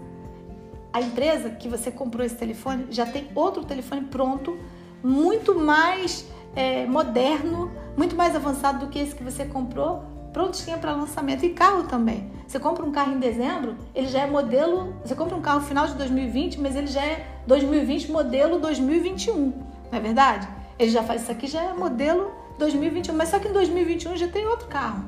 A 0.94 1.02
empresa 1.02 1.50
que 1.50 1.68
você 1.68 1.90
comprou 1.90 2.24
esse 2.24 2.36
telefone 2.36 2.86
já 2.92 3.04
tem 3.04 3.28
outro 3.34 3.66
telefone 3.66 4.02
pronto, 4.02 4.56
muito 5.02 5.56
mais 5.56 6.26
é, 6.56 6.86
moderno, 6.86 7.72
muito 7.98 8.16
mais 8.16 8.36
avançado 8.36 8.86
do 8.86 8.92
que 8.92 9.00
esse 9.00 9.16
que 9.16 9.24
você 9.24 9.44
comprou, 9.44 10.04
prontinho 10.32 10.78
para 10.78 10.96
lançamento. 10.96 11.44
E 11.44 11.50
carro 11.50 11.84
também. 11.84 12.32
Você 12.48 12.60
compra 12.60 12.86
um 12.86 12.92
carro 12.92 13.14
em 13.14 13.20
dezembro, 13.20 13.76
ele 13.96 14.08
já 14.08 14.20
é 14.20 14.28
modelo. 14.28 14.96
Você 15.04 15.16
compra 15.16 15.36
um 15.36 15.42
carro 15.42 15.62
final 15.62 15.88
de 15.88 15.96
2020, 15.96 16.60
mas 16.60 16.76
ele 16.76 16.88
já 16.88 17.04
é 17.04 17.26
2020 17.48 18.12
modelo 18.12 18.60
2021, 18.60 19.36
não 19.36 19.54
é 19.92 20.00
verdade? 20.00 20.48
Ele 20.78 20.92
já 20.92 21.02
faz 21.02 21.24
isso 21.24 21.32
aqui, 21.32 21.48
já 21.48 21.64
é 21.64 21.74
modelo 21.74 22.32
2021, 22.60 23.16
mas 23.16 23.30
só 23.30 23.40
que 23.40 23.48
em 23.48 23.54
2021 23.54 24.16
já 24.16 24.28
tem 24.28 24.46
outro 24.46 24.68
carro. 24.68 25.04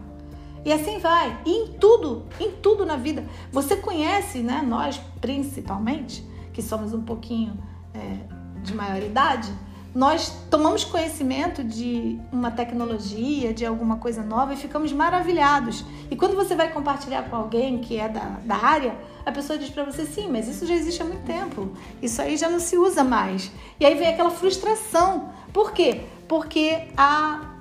E 0.66 0.74
assim 0.74 0.98
vai. 0.98 1.40
E 1.46 1.52
em 1.52 1.68
tudo, 1.74 2.26
em 2.40 2.52
tudo 2.52 2.86
na 2.86 2.98
vida. 2.98 3.24
Você 3.52 3.76
conhece, 3.76 4.40
né? 4.40 4.66
Nós 4.68 5.00
principalmente, 5.22 6.28
que 6.52 6.62
somos 6.62 6.92
um 6.92 7.04
pouquinho 7.04 7.56
é, 7.94 8.18
de 8.64 8.74
maior 8.74 9.02
idade, 9.02 9.54
nós 9.96 10.30
tomamos 10.52 10.84
conhecimento 10.84 11.64
de 11.64 12.20
uma 12.30 12.52
tecnologia, 12.52 13.54
de 13.54 13.66
alguma 13.66 13.96
coisa 13.96 14.22
nova 14.22 14.54
e 14.54 14.58
ficamos 14.58 14.92
maravilhados. 14.92 15.86
E 16.12 16.18
quando 16.18 16.36
você 16.36 16.54
vai 16.54 16.74
compartilhar 16.74 17.30
com 17.30 17.36
alguém 17.38 17.80
que 17.80 17.98
é 17.98 18.10
da, 18.10 18.40
da 18.44 18.58
área, 18.58 18.94
a 19.26 19.32
pessoa 19.32 19.58
diz 19.58 19.70
para 19.70 19.86
você: 19.86 20.06
sim, 20.06 20.30
mas 20.30 20.50
isso 20.50 20.66
já 20.66 20.74
existe 20.74 21.02
há 21.02 21.06
muito 21.06 21.24
tempo, 21.24 21.72
isso 22.02 22.22
aí 22.22 22.36
já 22.36 22.50
não 22.50 22.60
se 22.60 22.78
usa 22.78 23.06
mais. 23.06 23.50
E 23.80 23.86
aí 23.86 23.96
vem 23.96 24.08
aquela 24.10 24.32
frustração. 24.32 25.30
Por 25.54 25.72
quê? 25.72 26.02
Porque 26.28 26.90
a 26.98 27.55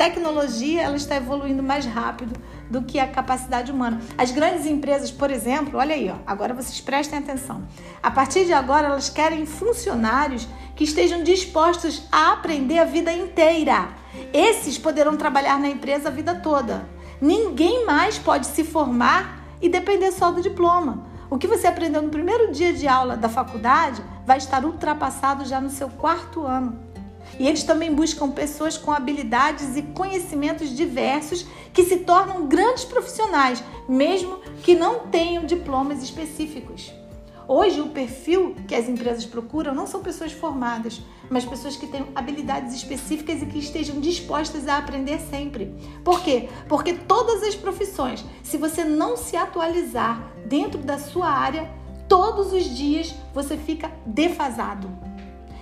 tecnologia 0.00 0.80
ela 0.80 0.96
está 0.96 1.16
evoluindo 1.16 1.62
mais 1.62 1.84
rápido 1.84 2.32
do 2.70 2.80
que 2.80 2.98
a 2.98 3.06
capacidade 3.06 3.70
humana. 3.70 4.00
As 4.16 4.30
grandes 4.30 4.64
empresas, 4.64 5.10
por 5.10 5.30
exemplo, 5.30 5.78
olha 5.78 5.94
aí, 5.94 6.08
ó, 6.08 6.16
agora 6.26 6.54
vocês 6.54 6.80
prestem 6.80 7.18
atenção. 7.18 7.68
A 8.02 8.10
partir 8.10 8.46
de 8.46 8.52
agora, 8.54 8.86
elas 8.86 9.10
querem 9.10 9.44
funcionários 9.44 10.48
que 10.74 10.84
estejam 10.84 11.22
dispostos 11.22 12.08
a 12.10 12.32
aprender 12.32 12.78
a 12.78 12.86
vida 12.86 13.12
inteira. 13.12 13.90
Esses 14.32 14.78
poderão 14.78 15.18
trabalhar 15.18 15.60
na 15.60 15.68
empresa 15.68 16.08
a 16.08 16.12
vida 16.12 16.34
toda. 16.36 16.88
Ninguém 17.20 17.84
mais 17.84 18.18
pode 18.18 18.46
se 18.46 18.64
formar 18.64 19.44
e 19.60 19.68
depender 19.68 20.12
só 20.12 20.30
do 20.30 20.40
diploma. 20.40 21.04
O 21.28 21.36
que 21.36 21.46
você 21.46 21.66
aprendeu 21.66 22.00
no 22.00 22.08
primeiro 22.08 22.50
dia 22.52 22.72
de 22.72 22.88
aula 22.88 23.18
da 23.18 23.28
faculdade 23.28 24.02
vai 24.24 24.38
estar 24.38 24.64
ultrapassado 24.64 25.44
já 25.44 25.60
no 25.60 25.68
seu 25.68 25.90
quarto 25.90 26.46
ano. 26.46 26.89
E 27.40 27.48
eles 27.48 27.62
também 27.62 27.90
buscam 27.90 28.30
pessoas 28.30 28.76
com 28.76 28.92
habilidades 28.92 29.74
e 29.74 29.80
conhecimentos 29.80 30.76
diversos 30.76 31.46
que 31.72 31.84
se 31.84 32.00
tornam 32.00 32.46
grandes 32.46 32.84
profissionais, 32.84 33.64
mesmo 33.88 34.40
que 34.62 34.74
não 34.74 35.06
tenham 35.06 35.46
diplomas 35.46 36.02
específicos. 36.02 36.92
Hoje, 37.48 37.80
o 37.80 37.88
perfil 37.88 38.54
que 38.68 38.74
as 38.74 38.90
empresas 38.90 39.24
procuram 39.24 39.74
não 39.74 39.86
são 39.86 40.02
pessoas 40.02 40.32
formadas, 40.32 41.00
mas 41.30 41.46
pessoas 41.46 41.76
que 41.76 41.86
tenham 41.86 42.08
habilidades 42.14 42.74
específicas 42.74 43.40
e 43.40 43.46
que 43.46 43.58
estejam 43.58 43.98
dispostas 44.00 44.68
a 44.68 44.76
aprender 44.76 45.18
sempre. 45.18 45.74
Por 46.04 46.22
quê? 46.22 46.50
Porque 46.68 46.92
todas 46.92 47.42
as 47.42 47.54
profissões, 47.54 48.22
se 48.42 48.58
você 48.58 48.84
não 48.84 49.16
se 49.16 49.34
atualizar 49.34 50.30
dentro 50.44 50.78
da 50.78 50.98
sua 50.98 51.30
área, 51.30 51.70
todos 52.06 52.52
os 52.52 52.64
dias 52.64 53.14
você 53.32 53.56
fica 53.56 53.90
defasado. 54.04 55.09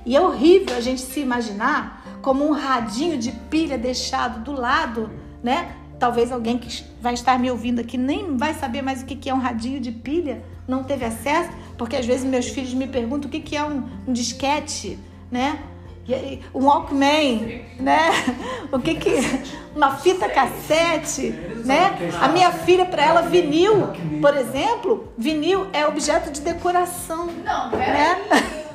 E 0.09 0.17
é 0.17 0.21
horrível 0.23 0.75
a 0.75 0.81
gente 0.81 1.03
se 1.03 1.21
imaginar 1.21 2.03
como 2.23 2.49
um 2.49 2.53
radinho 2.53 3.19
de 3.19 3.31
pilha 3.31 3.77
deixado 3.77 4.43
do 4.43 4.59
lado, 4.59 5.11
né? 5.43 5.73
Talvez 5.99 6.33
alguém 6.33 6.57
que 6.57 6.83
vai 6.99 7.13
estar 7.13 7.39
me 7.39 7.51
ouvindo 7.51 7.83
aqui 7.83 7.99
nem 7.99 8.35
vai 8.35 8.55
saber 8.55 8.81
mais 8.81 9.03
o 9.03 9.05
que 9.05 9.29
é 9.29 9.35
um 9.35 9.39
radinho 9.39 9.79
de 9.79 9.93
pilha, 9.93 10.43
não 10.67 10.83
teve 10.83 11.05
acesso, 11.05 11.51
porque 11.77 11.95
às 11.95 12.07
vezes 12.07 12.25
meus 12.25 12.49
filhos 12.49 12.73
me 12.73 12.87
perguntam 12.87 13.29
o 13.29 13.31
que 13.31 13.55
é 13.55 13.63
um, 13.63 13.87
um 14.07 14.13
disquete, 14.15 14.99
né? 15.31 15.59
Um 16.55 16.65
Walkman, 16.65 17.67
né? 17.79 18.09
O 18.73 18.79
que 18.79 18.95
que 18.95 19.11
uma 19.77 19.97
fita 19.97 20.27
cassete, 20.27 21.35
né? 21.67 21.99
A 22.19 22.29
minha 22.29 22.51
filha 22.51 22.87
para 22.87 23.05
ela 23.05 23.21
vinil, 23.23 23.89
por 24.23 24.35
exemplo, 24.35 25.13
vinil 25.19 25.67
é 25.75 25.87
objeto 25.87 26.31
de 26.31 26.41
decoração, 26.41 27.27
né? 27.27 28.59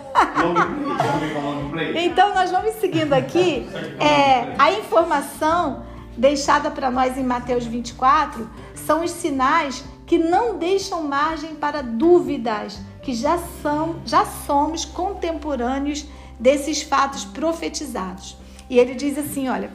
então, 1.96 2.34
nós 2.34 2.52
vamos 2.52 2.76
seguindo 2.76 3.14
aqui. 3.14 3.68
É, 4.00 4.56
a 4.58 4.72
informação 4.72 5.84
deixada 6.18 6.70
para 6.70 6.92
nós 6.92 7.18
em 7.18 7.24
Mateus 7.24 7.66
24 7.66 8.50
são 8.76 9.04
os 9.04 9.12
sinais 9.12 9.84
que 10.06 10.18
não 10.18 10.58
deixam 10.58 11.04
margem 11.04 11.56
para 11.56 11.82
dúvidas, 11.82 12.80
que 13.02 13.14
já 13.14 13.38
são, 13.62 14.02
já 14.06 14.26
somos 14.26 14.86
contemporâneos 14.86 16.06
desses 16.40 16.82
fatos 16.82 17.26
profetizados. 17.26 18.38
E 18.70 18.78
ele 18.78 18.96
diz 18.96 19.18
assim, 19.18 19.50
olha: 19.50 19.72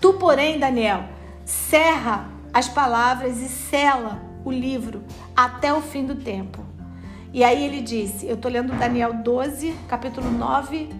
Tu, 0.00 0.12
porém, 0.14 0.58
Daniel, 0.58 1.04
cerra 1.44 2.28
as 2.52 2.68
palavras 2.68 3.38
e 3.38 3.48
sela 3.48 4.20
o 4.44 4.50
livro 4.50 5.02
até 5.34 5.72
o 5.72 5.80
fim 5.80 6.04
do 6.04 6.14
tempo. 6.14 6.61
E 7.32 7.42
aí 7.42 7.64
ele 7.64 7.80
disse, 7.80 8.26
eu 8.26 8.34
estou 8.34 8.50
lendo 8.50 8.78
Daniel 8.78 9.14
12, 9.14 9.74
capítulo 9.88 10.30
9, 10.30 10.90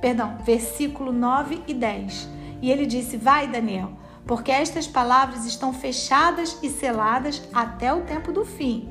perdão, 0.00 0.38
versículo 0.44 1.12
9 1.12 1.62
e 1.66 1.74
10. 1.74 2.28
E 2.62 2.70
ele 2.70 2.86
disse: 2.86 3.18
Vai, 3.18 3.46
Daniel, 3.46 3.92
porque 4.26 4.50
estas 4.50 4.86
palavras 4.86 5.44
estão 5.44 5.72
fechadas 5.72 6.58
e 6.62 6.70
seladas 6.70 7.42
até 7.52 7.92
o 7.92 8.00
tempo 8.02 8.32
do 8.32 8.44
fim. 8.44 8.88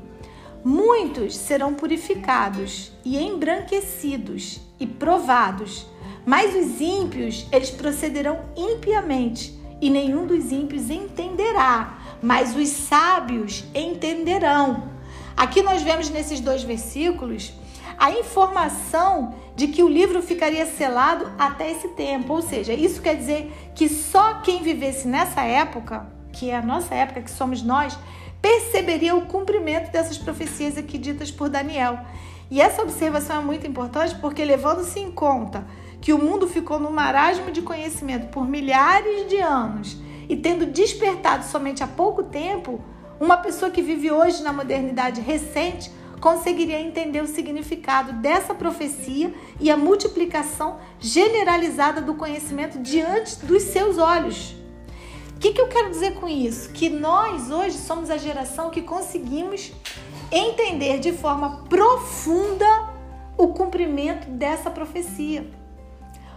Muitos 0.64 1.36
serão 1.36 1.74
purificados 1.74 2.92
e 3.04 3.18
embranquecidos 3.18 4.60
e 4.78 4.86
provados, 4.86 5.86
mas 6.24 6.54
os 6.54 6.80
ímpios, 6.80 7.46
eles 7.50 7.70
procederão 7.70 8.40
impiamente, 8.56 9.58
e 9.80 9.90
nenhum 9.90 10.26
dos 10.26 10.52
ímpios 10.52 10.88
entenderá, 10.88 11.98
mas 12.22 12.56
os 12.56 12.68
sábios 12.68 13.64
entenderão. 13.74 14.93
Aqui 15.36 15.62
nós 15.62 15.82
vemos 15.82 16.10
nesses 16.10 16.40
dois 16.40 16.62
versículos 16.62 17.52
a 17.98 18.10
informação 18.10 19.34
de 19.56 19.68
que 19.68 19.82
o 19.82 19.88
livro 19.88 20.20
ficaria 20.22 20.66
selado 20.66 21.30
até 21.38 21.70
esse 21.70 21.88
tempo. 21.88 22.34
Ou 22.34 22.42
seja, 22.42 22.72
isso 22.72 23.00
quer 23.00 23.16
dizer 23.16 23.52
que 23.74 23.88
só 23.88 24.40
quem 24.40 24.62
vivesse 24.62 25.06
nessa 25.06 25.42
época, 25.42 26.06
que 26.32 26.50
é 26.50 26.56
a 26.56 26.62
nossa 26.62 26.94
época, 26.94 27.22
que 27.22 27.30
somos 27.30 27.62
nós, 27.62 27.96
perceberia 28.40 29.14
o 29.14 29.26
cumprimento 29.26 29.90
dessas 29.90 30.18
profecias 30.18 30.76
aqui 30.76 30.98
ditas 30.98 31.30
por 31.30 31.48
Daniel. 31.48 31.98
E 32.50 32.60
essa 32.60 32.82
observação 32.82 33.40
é 33.40 33.44
muito 33.44 33.66
importante 33.66 34.14
porque, 34.16 34.44
levando-se 34.44 35.00
em 35.00 35.10
conta 35.10 35.66
que 36.00 36.12
o 36.12 36.18
mundo 36.18 36.46
ficou 36.46 36.78
no 36.78 36.90
marasmo 36.90 37.50
de 37.50 37.62
conhecimento 37.62 38.28
por 38.28 38.46
milhares 38.46 39.28
de 39.28 39.38
anos 39.38 39.96
e 40.28 40.36
tendo 40.36 40.66
despertado 40.66 41.44
somente 41.44 41.82
há 41.82 41.86
pouco 41.86 42.22
tempo, 42.22 42.80
uma 43.20 43.36
pessoa 43.36 43.70
que 43.70 43.82
vive 43.82 44.10
hoje 44.10 44.42
na 44.42 44.52
modernidade 44.52 45.20
recente 45.20 45.90
conseguiria 46.20 46.80
entender 46.80 47.22
o 47.22 47.26
significado 47.26 48.14
dessa 48.14 48.54
profecia 48.54 49.32
e 49.60 49.70
a 49.70 49.76
multiplicação 49.76 50.78
generalizada 50.98 52.00
do 52.00 52.14
conhecimento 52.14 52.78
diante 52.78 53.44
dos 53.44 53.62
seus 53.64 53.98
olhos. 53.98 54.56
O 55.36 55.38
que, 55.38 55.52
que 55.52 55.60
eu 55.60 55.68
quero 55.68 55.90
dizer 55.90 56.14
com 56.14 56.26
isso? 56.26 56.70
Que 56.72 56.88
nós 56.88 57.50
hoje 57.50 57.76
somos 57.76 58.10
a 58.10 58.16
geração 58.16 58.70
que 58.70 58.80
conseguimos 58.80 59.72
entender 60.32 60.98
de 60.98 61.12
forma 61.12 61.64
profunda 61.68 62.94
o 63.36 63.48
cumprimento 63.48 64.28
dessa 64.30 64.70
profecia. 64.70 65.46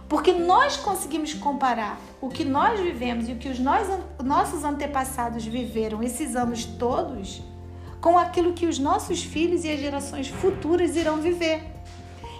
Porque 0.08 0.32
nós 0.32 0.76
conseguimos 0.76 1.34
comparar 1.34 2.00
o 2.20 2.28
que 2.28 2.44
nós 2.44 2.80
vivemos 2.80 3.28
e 3.28 3.32
o 3.32 3.36
que 3.36 3.48
os 3.48 3.58
nossos 3.58 4.64
antepassados 4.64 5.44
viveram 5.44 6.02
esses 6.02 6.34
anos 6.34 6.64
todos 6.64 7.42
com 8.00 8.16
aquilo 8.16 8.52
que 8.52 8.66
os 8.66 8.78
nossos 8.78 9.22
filhos 9.22 9.64
e 9.64 9.70
as 9.70 9.80
gerações 9.80 10.28
futuras 10.28 10.96
irão 10.96 11.18
viver. 11.18 11.62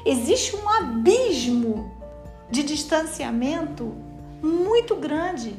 Existe 0.05 0.57
um 0.57 0.69
abismo 0.69 1.93
de 2.51 2.62
distanciamento 2.62 3.95
muito 4.43 4.95
grande, 4.97 5.55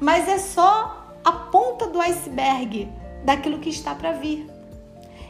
mas 0.00 0.28
é 0.28 0.38
só 0.38 1.12
a 1.24 1.32
ponta 1.32 1.86
do 1.88 2.00
iceberg 2.00 2.88
daquilo 3.24 3.58
que 3.58 3.68
está 3.68 3.94
para 3.94 4.12
vir. 4.12 4.46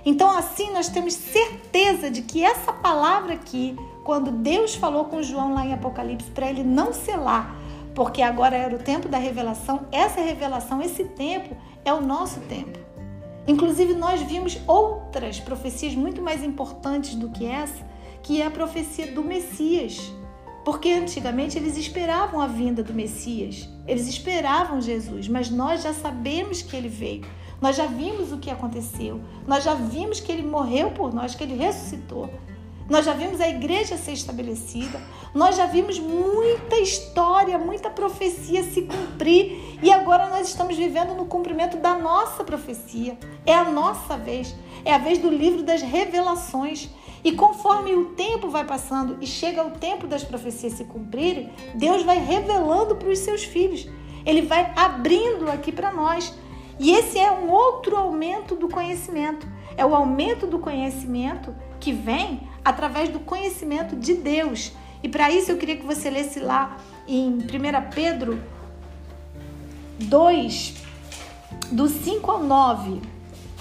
Então, 0.04 0.30
assim, 0.30 0.70
nós 0.72 0.88
temos 0.88 1.14
certeza 1.14 2.10
de 2.10 2.22
que 2.22 2.44
essa 2.44 2.72
palavra 2.72 3.34
aqui, 3.34 3.74
quando 4.04 4.30
Deus 4.30 4.74
falou 4.74 5.06
com 5.06 5.22
João 5.22 5.54
lá 5.54 5.64
em 5.66 5.72
Apocalipse, 5.72 6.30
para 6.30 6.50
ele 6.50 6.62
não 6.62 6.92
selar, 6.92 7.56
porque 7.94 8.20
agora 8.20 8.54
era 8.54 8.76
o 8.76 8.78
tempo 8.78 9.08
da 9.08 9.16
revelação, 9.16 9.86
essa 9.90 10.20
revelação, 10.20 10.82
esse 10.82 11.04
tempo, 11.04 11.56
é 11.84 11.92
o 11.92 12.02
nosso 12.02 12.40
tempo. 12.40 12.78
Inclusive, 13.46 13.94
nós 13.94 14.20
vimos 14.20 14.58
outras 14.66 15.40
profecias 15.40 15.94
muito 15.94 16.20
mais 16.20 16.44
importantes 16.44 17.14
do 17.14 17.30
que 17.30 17.46
essa, 17.46 17.82
que 18.22 18.40
é 18.40 18.46
a 18.46 18.50
profecia 18.50 19.10
do 19.12 19.24
Messias. 19.24 20.12
Porque 20.64 20.90
antigamente 20.90 21.58
eles 21.58 21.76
esperavam 21.76 22.40
a 22.40 22.46
vinda 22.46 22.82
do 22.82 22.94
Messias, 22.94 23.68
eles 23.86 24.08
esperavam 24.08 24.80
Jesus, 24.80 25.28
mas 25.28 25.50
nós 25.50 25.82
já 25.82 25.92
sabemos 25.92 26.62
que 26.62 26.74
ele 26.74 26.88
veio. 26.88 27.24
Nós 27.60 27.76
já 27.76 27.86
vimos 27.86 28.32
o 28.32 28.38
que 28.38 28.50
aconteceu. 28.50 29.20
Nós 29.46 29.64
já 29.64 29.74
vimos 29.74 30.20
que 30.20 30.32
ele 30.32 30.42
morreu 30.42 30.90
por 30.90 31.12
nós, 31.12 31.34
que 31.34 31.44
ele 31.44 31.54
ressuscitou. 31.54 32.30
Nós 32.88 33.06
já 33.06 33.14
vimos 33.14 33.40
a 33.40 33.48
igreja 33.48 33.96
ser 33.96 34.12
estabelecida. 34.12 35.00
Nós 35.32 35.56
já 35.56 35.64
vimos 35.64 35.98
muita 35.98 36.76
história, 36.76 37.58
muita 37.58 37.88
profecia 37.88 38.62
se 38.62 38.82
cumprir. 38.82 39.78
E 39.82 39.90
agora 39.90 40.28
nós 40.28 40.48
estamos 40.48 40.76
vivendo 40.76 41.14
no 41.14 41.24
cumprimento 41.24 41.78
da 41.78 41.96
nossa 41.96 42.44
profecia. 42.44 43.18
É 43.46 43.54
a 43.54 43.64
nossa 43.64 44.18
vez. 44.18 44.54
É 44.84 44.92
a 44.92 44.98
vez 44.98 45.18
do 45.18 45.30
livro 45.30 45.62
das 45.62 45.80
revelações. 45.80 46.90
E 47.24 47.32
conforme 47.32 47.94
o 47.94 48.10
tempo 48.10 48.50
vai 48.50 48.66
passando 48.66 49.16
e 49.18 49.26
chega 49.26 49.64
o 49.64 49.70
tempo 49.70 50.06
das 50.06 50.22
profecias 50.22 50.74
se 50.74 50.84
cumprirem, 50.84 51.50
Deus 51.74 52.02
vai 52.02 52.18
revelando 52.18 52.96
para 52.96 53.08
os 53.08 53.18
seus 53.18 53.44
filhos. 53.44 53.88
Ele 54.26 54.42
vai 54.42 54.74
abrindo 54.76 55.50
aqui 55.50 55.72
para 55.72 55.90
nós. 55.90 56.34
E 56.78 56.90
esse 56.90 57.18
é 57.18 57.32
um 57.32 57.50
outro 57.50 57.96
aumento 57.96 58.54
do 58.54 58.68
conhecimento. 58.68 59.48
É 59.74 59.86
o 59.86 59.94
aumento 59.94 60.46
do 60.46 60.58
conhecimento 60.58 61.54
que 61.80 61.92
vem 61.92 62.46
através 62.64 63.08
do 63.08 63.20
conhecimento 63.20 63.94
de 63.94 64.14
Deus. 64.14 64.72
E 65.02 65.08
para 65.08 65.30
isso 65.30 65.50
eu 65.50 65.56
queria 65.56 65.76
que 65.76 65.84
você 65.84 66.08
lesse 66.08 66.40
lá 66.40 66.78
em 67.06 67.28
1 67.28 67.40
Pedro 67.94 68.42
2, 69.98 70.74
do 71.70 71.88
5 71.88 72.30
ao 72.30 72.42
9. 72.42 73.02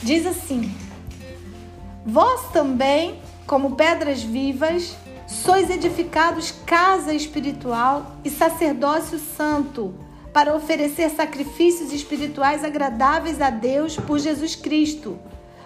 Diz 0.02 0.26
assim: 0.26 0.74
Vós 2.06 2.52
também, 2.52 3.20
como 3.46 3.76
pedras 3.76 4.24
vivas, 4.24 4.96
sois 5.28 5.70
edificados 5.70 6.52
casa 6.66 7.14
espiritual 7.14 8.18
e 8.24 8.30
sacerdócio 8.30 9.20
santo 9.20 9.94
para 10.34 10.56
oferecer 10.56 11.10
sacrifícios 11.12 11.94
espirituais 11.94 12.64
agradáveis 12.64 13.40
a 13.40 13.50
Deus 13.50 13.96
por 13.96 14.18
Jesus 14.18 14.56
Cristo. 14.56 15.20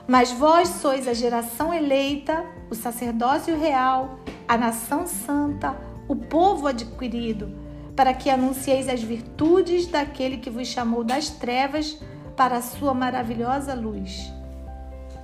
Mas 0.06 0.32
vós 0.32 0.68
sois 0.82 1.08
a 1.08 1.14
geração 1.14 1.74
eleita, 1.74 2.46
o 2.70 2.76
sacerdócio 2.76 3.58
real, 3.58 4.20
a 4.48 4.58
nação 4.58 5.08
santa, 5.08 5.76
o 6.08 6.16
povo 6.16 6.68
adquirido, 6.68 7.50
para 7.96 8.14
que 8.14 8.30
anuncieis 8.30 8.88
as 8.88 9.02
virtudes 9.02 9.88
daquele 9.88 10.38
que 10.38 10.50
vos 10.50 10.68
chamou 10.68 11.04
das 11.04 11.30
trevas 11.30 12.00
para 12.36 12.58
a 12.58 12.62
sua 12.62 12.94
maravilhosa 12.94 13.74
luz. 13.74 14.32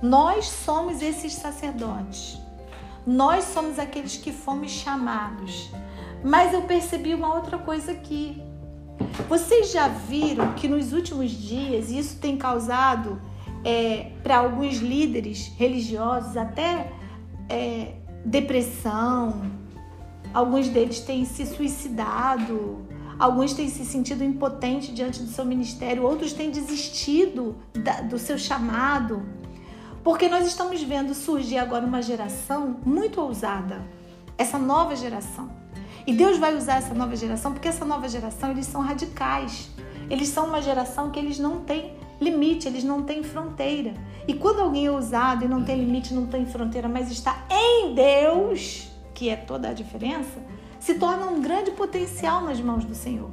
Nós 0.02 0.46
somos 0.46 1.00
esses 1.00 1.32
sacerdotes. 1.32 2.38
Nós 3.06 3.44
somos 3.44 3.78
aqueles 3.78 4.16
que 4.16 4.32
fomos 4.32 4.70
chamados. 4.70 5.70
Mas 6.22 6.52
eu 6.52 6.62
percebi 6.62 7.14
uma 7.14 7.34
outra 7.34 7.58
coisa 7.58 7.92
aqui. 7.92 8.42
Vocês 9.28 9.70
já 9.72 9.88
viram 9.88 10.54
que 10.54 10.66
nos 10.66 10.92
últimos 10.92 11.30
dias 11.30 11.90
isso 11.90 12.18
tem 12.18 12.36
causado 12.36 13.20
é, 13.64 14.10
para 14.22 14.38
alguns 14.38 14.76
líderes 14.76 15.52
religiosos 15.56 16.36
até 16.36 16.92
é, 17.48 17.94
depressão, 18.24 19.50
alguns 20.32 20.68
deles 20.68 21.00
têm 21.00 21.24
se 21.24 21.46
suicidado, 21.46 22.86
alguns 23.18 23.52
têm 23.52 23.68
se 23.68 23.84
sentido 23.84 24.24
impotentes 24.24 24.94
diante 24.94 25.22
do 25.22 25.28
seu 25.28 25.44
ministério, 25.44 26.02
outros 26.02 26.32
têm 26.32 26.50
desistido 26.50 27.56
da, 27.72 28.00
do 28.00 28.18
seu 28.18 28.38
chamado, 28.38 29.22
porque 30.02 30.28
nós 30.28 30.46
estamos 30.46 30.82
vendo 30.82 31.14
surgir 31.14 31.58
agora 31.58 31.84
uma 31.84 32.02
geração 32.02 32.76
muito 32.84 33.20
ousada, 33.20 33.84
essa 34.36 34.58
nova 34.58 34.96
geração 34.96 35.64
e 36.06 36.12
Deus 36.12 36.36
vai 36.38 36.54
usar 36.54 36.76
essa 36.76 36.94
nova 36.94 37.16
geração 37.16 37.52
porque 37.52 37.68
essa 37.68 37.84
nova 37.84 38.08
geração 38.08 38.50
eles 38.50 38.66
são 38.66 38.82
radicais. 38.82 39.70
Eles 40.10 40.28
são 40.28 40.46
uma 40.46 40.60
geração 40.60 41.10
que 41.10 41.18
eles 41.18 41.38
não 41.38 41.60
têm 41.60 41.94
limite, 42.20 42.68
eles 42.68 42.84
não 42.84 43.02
têm 43.02 43.22
fronteira. 43.22 43.94
E 44.26 44.34
quando 44.34 44.60
alguém 44.60 44.86
é 44.86 44.90
ousado 44.90 45.44
e 45.44 45.48
não 45.48 45.62
tem 45.64 45.78
limite, 45.78 46.14
não 46.14 46.26
tem 46.26 46.46
fronteira, 46.46 46.88
mas 46.88 47.10
está 47.10 47.44
em 47.50 47.94
Deus, 47.94 48.88
que 49.12 49.28
é 49.28 49.36
toda 49.36 49.68
a 49.68 49.72
diferença, 49.72 50.42
se 50.78 50.94
torna 50.94 51.26
um 51.26 51.40
grande 51.40 51.70
potencial 51.70 52.42
nas 52.42 52.60
mãos 52.60 52.84
do 52.84 52.94
Senhor. 52.94 53.30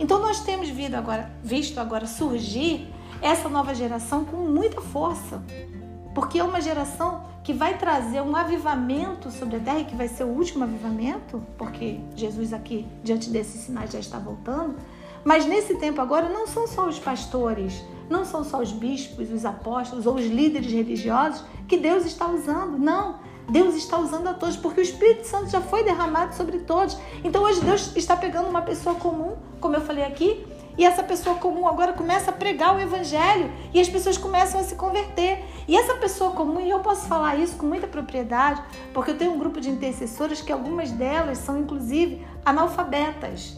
Então 0.00 0.20
nós 0.20 0.40
temos 0.40 0.68
visto 0.68 0.94
agora, 0.94 1.30
visto 1.42 1.78
agora 1.78 2.06
surgir 2.06 2.88
essa 3.20 3.48
nova 3.48 3.74
geração 3.74 4.24
com 4.24 4.36
muita 4.36 4.80
força, 4.80 5.42
porque 6.14 6.38
é 6.38 6.44
uma 6.44 6.60
geração 6.60 7.26
que 7.42 7.52
vai 7.52 7.78
trazer 7.78 8.20
um 8.20 8.36
avivamento 8.36 9.30
sobre 9.30 9.56
a 9.56 9.60
terra 9.60 9.84
que 9.84 9.96
vai 9.96 10.06
ser 10.06 10.24
o 10.24 10.28
último 10.28 10.64
avivamento, 10.64 11.42
porque 11.56 11.98
Jesus 12.14 12.52
aqui, 12.52 12.86
diante 13.02 13.30
desses 13.30 13.62
sinais, 13.62 13.90
já 13.90 13.98
está 13.98 14.18
voltando. 14.18 14.76
Mas 15.24 15.46
nesse 15.46 15.76
tempo 15.76 16.00
agora 16.00 16.28
não 16.28 16.46
são 16.46 16.66
só 16.66 16.86
os 16.86 16.98
pastores, 16.98 17.82
não 18.08 18.24
são 18.24 18.44
só 18.44 18.60
os 18.60 18.72
bispos, 18.72 19.30
os 19.30 19.44
apóstolos 19.44 20.06
ou 20.06 20.14
os 20.14 20.26
líderes 20.26 20.70
religiosos 20.72 21.44
que 21.66 21.76
Deus 21.76 22.04
está 22.04 22.26
usando. 22.28 22.78
Não, 22.78 23.16
Deus 23.50 23.74
está 23.74 23.98
usando 23.98 24.28
a 24.28 24.34
todos, 24.34 24.56
porque 24.56 24.80
o 24.80 24.82
Espírito 24.82 25.26
Santo 25.26 25.50
já 25.50 25.60
foi 25.60 25.82
derramado 25.82 26.34
sobre 26.34 26.58
todos. 26.60 26.96
Então 27.24 27.42
hoje 27.42 27.60
Deus 27.60 27.96
está 27.96 28.16
pegando 28.16 28.48
uma 28.48 28.62
pessoa 28.62 28.94
comum, 28.96 29.36
como 29.60 29.74
eu 29.74 29.80
falei 29.80 30.04
aqui, 30.04 30.46
e 30.78 30.84
essa 30.84 31.02
pessoa 31.02 31.36
comum 31.36 31.66
agora 31.66 31.92
começa 31.92 32.30
a 32.30 32.32
pregar 32.32 32.76
o 32.76 32.80
evangelho 32.80 33.50
e 33.74 33.80
as 33.80 33.88
pessoas 33.88 34.16
começam 34.16 34.60
a 34.60 34.62
se 34.62 34.76
converter. 34.76 35.44
E 35.66 35.76
essa 35.76 35.94
pessoa 35.94 36.30
comum, 36.30 36.60
e 36.60 36.70
eu 36.70 36.78
posso 36.78 37.06
falar 37.08 37.36
isso 37.36 37.56
com 37.56 37.66
muita 37.66 37.88
propriedade, 37.88 38.62
porque 38.94 39.10
eu 39.10 39.18
tenho 39.18 39.32
um 39.32 39.38
grupo 39.38 39.60
de 39.60 39.68
intercessoras 39.68 40.40
que 40.40 40.52
algumas 40.52 40.92
delas 40.92 41.38
são 41.38 41.58
inclusive 41.58 42.24
analfabetas. 42.44 43.56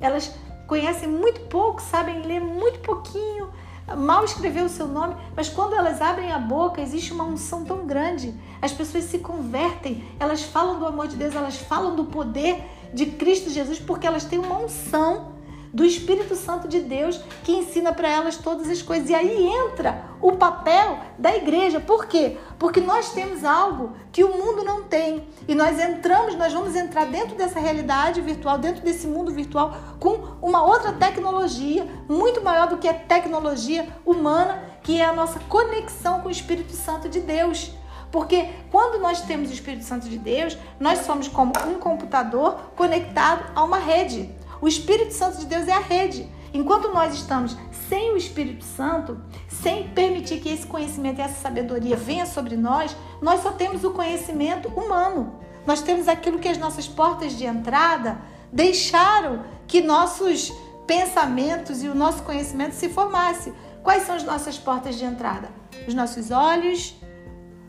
Elas 0.00 0.34
conhecem 0.66 1.08
muito 1.08 1.42
pouco, 1.42 1.80
sabem 1.80 2.22
ler 2.22 2.40
muito 2.40 2.80
pouquinho, 2.80 3.48
mal 3.96 4.24
escrever 4.24 4.64
o 4.64 4.68
seu 4.68 4.86
nome, 4.86 5.14
mas 5.36 5.48
quando 5.48 5.74
elas 5.74 6.00
abrem 6.00 6.32
a 6.32 6.38
boca, 6.38 6.80
existe 6.80 7.12
uma 7.12 7.24
unção 7.24 7.64
tão 7.64 7.86
grande. 7.86 8.34
As 8.60 8.72
pessoas 8.72 9.04
se 9.04 9.18
convertem, 9.18 10.04
elas 10.18 10.42
falam 10.42 10.78
do 10.78 10.86
amor 10.86 11.08
de 11.08 11.16
Deus, 11.16 11.34
elas 11.34 11.56
falam 11.56 11.96
do 11.96 12.04
poder 12.04 12.62
de 12.92 13.06
Cristo 13.06 13.50
Jesus, 13.50 13.78
porque 13.78 14.06
elas 14.06 14.24
têm 14.24 14.38
uma 14.38 14.58
unção 14.58 15.32
do 15.72 15.84
Espírito 15.84 16.34
Santo 16.34 16.66
de 16.66 16.80
Deus 16.80 17.20
que 17.44 17.52
ensina 17.52 17.92
para 17.92 18.08
elas 18.08 18.36
todas 18.36 18.68
as 18.68 18.82
coisas. 18.82 19.08
E 19.08 19.14
aí 19.14 19.46
entra 19.46 20.04
o 20.20 20.32
papel 20.32 20.98
da 21.18 21.34
igreja. 21.34 21.80
Por 21.80 22.06
quê? 22.06 22.36
Porque 22.58 22.80
nós 22.80 23.12
temos 23.12 23.44
algo 23.44 23.92
que 24.12 24.24
o 24.24 24.36
mundo 24.36 24.64
não 24.64 24.82
tem. 24.82 25.26
E 25.46 25.54
nós 25.54 25.78
entramos, 25.78 26.34
nós 26.36 26.52
vamos 26.52 26.74
entrar 26.74 27.06
dentro 27.06 27.36
dessa 27.36 27.60
realidade 27.60 28.20
virtual, 28.20 28.58
dentro 28.58 28.82
desse 28.82 29.06
mundo 29.06 29.32
virtual, 29.32 29.74
com 29.98 30.36
uma 30.42 30.64
outra 30.64 30.92
tecnologia, 30.92 31.86
muito 32.08 32.42
maior 32.42 32.68
do 32.68 32.78
que 32.78 32.88
a 32.88 32.94
tecnologia 32.94 33.88
humana, 34.04 34.62
que 34.82 35.00
é 35.00 35.04
a 35.04 35.12
nossa 35.12 35.38
conexão 35.40 36.20
com 36.20 36.28
o 36.28 36.32
Espírito 36.32 36.72
Santo 36.72 37.08
de 37.08 37.20
Deus. 37.20 37.72
Porque 38.10 38.48
quando 38.72 39.00
nós 39.00 39.22
temos 39.22 39.50
o 39.50 39.52
Espírito 39.52 39.84
Santo 39.84 40.08
de 40.08 40.18
Deus, 40.18 40.58
nós 40.80 41.00
somos 41.00 41.28
como 41.28 41.52
um 41.68 41.78
computador 41.78 42.72
conectado 42.74 43.44
a 43.54 43.62
uma 43.62 43.78
rede. 43.78 44.34
O 44.60 44.68
Espírito 44.68 45.14
Santo 45.14 45.38
de 45.38 45.46
Deus 45.46 45.66
é 45.68 45.72
a 45.72 45.80
rede. 45.80 46.28
Enquanto 46.52 46.92
nós 46.92 47.14
estamos 47.14 47.56
sem 47.88 48.12
o 48.12 48.16
Espírito 48.16 48.64
Santo, 48.64 49.20
sem 49.48 49.88
permitir 49.88 50.40
que 50.40 50.48
esse 50.48 50.66
conhecimento 50.66 51.18
e 51.18 51.22
essa 51.22 51.40
sabedoria 51.40 51.96
venha 51.96 52.26
sobre 52.26 52.56
nós, 52.56 52.94
nós 53.22 53.40
só 53.40 53.52
temos 53.52 53.84
o 53.84 53.92
conhecimento 53.92 54.68
humano. 54.68 55.40
Nós 55.66 55.80
temos 55.80 56.08
aquilo 56.08 56.38
que 56.38 56.48
as 56.48 56.58
nossas 56.58 56.86
portas 56.86 57.36
de 57.36 57.44
entrada 57.44 58.20
deixaram 58.52 59.44
que 59.66 59.80
nossos 59.80 60.52
pensamentos 60.86 61.82
e 61.82 61.88
o 61.88 61.94
nosso 61.94 62.22
conhecimento 62.24 62.74
se 62.74 62.88
formasse. 62.88 63.52
Quais 63.82 64.02
são 64.02 64.16
as 64.16 64.24
nossas 64.24 64.58
portas 64.58 64.98
de 64.98 65.04
entrada? 65.04 65.48
Os 65.86 65.94
nossos 65.94 66.30
olhos, 66.30 66.94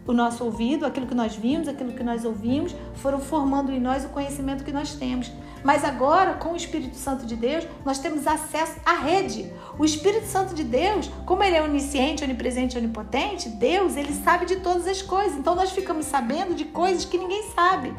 o 0.06 0.14
nosso 0.14 0.44
ouvido, 0.44 0.86
aquilo 0.86 1.06
que 1.06 1.16
nós 1.16 1.36
vimos, 1.36 1.68
aquilo 1.68 1.94
que 1.94 2.04
nós 2.04 2.26
ouvimos, 2.26 2.76
foram 2.96 3.20
formando 3.20 3.72
em 3.72 3.80
nós 3.80 4.04
o 4.06 4.10
conhecimento 4.10 4.64
que 4.64 4.72
nós 4.72 4.94
temos. 4.96 5.32
Mas 5.64 5.84
agora, 5.84 6.34
com 6.34 6.54
o 6.54 6.56
Espírito 6.56 6.96
Santo 6.96 7.26
de 7.26 7.36
Deus, 7.36 7.68
nós 7.86 8.00
temos 8.00 8.26
acesso 8.26 8.80
à 8.86 8.94
rede. 8.94 9.52
O 9.78 9.86
Espírito 9.86 10.26
Santo 10.26 10.56
de 10.56 10.64
Deus, 10.64 11.10
como 11.26 11.44
ele 11.44 11.56
é 11.56 11.62
onisciente, 11.62 12.24
onipresente, 12.24 12.78
onipotente, 12.78 13.50
Deus, 13.50 13.96
ele 13.96 14.14
sabe 14.14 14.46
de 14.46 14.58
todas 14.58 14.88
as 14.88 15.02
coisas. 15.02 15.38
Então 15.38 15.56
nós 15.56 15.72
ficamos 15.72 16.08
sabendo 16.08 16.56
de 16.56 16.66
coisas 16.66 17.06
que 17.06 17.18
ninguém 17.18 17.44
sabe. 17.54 17.94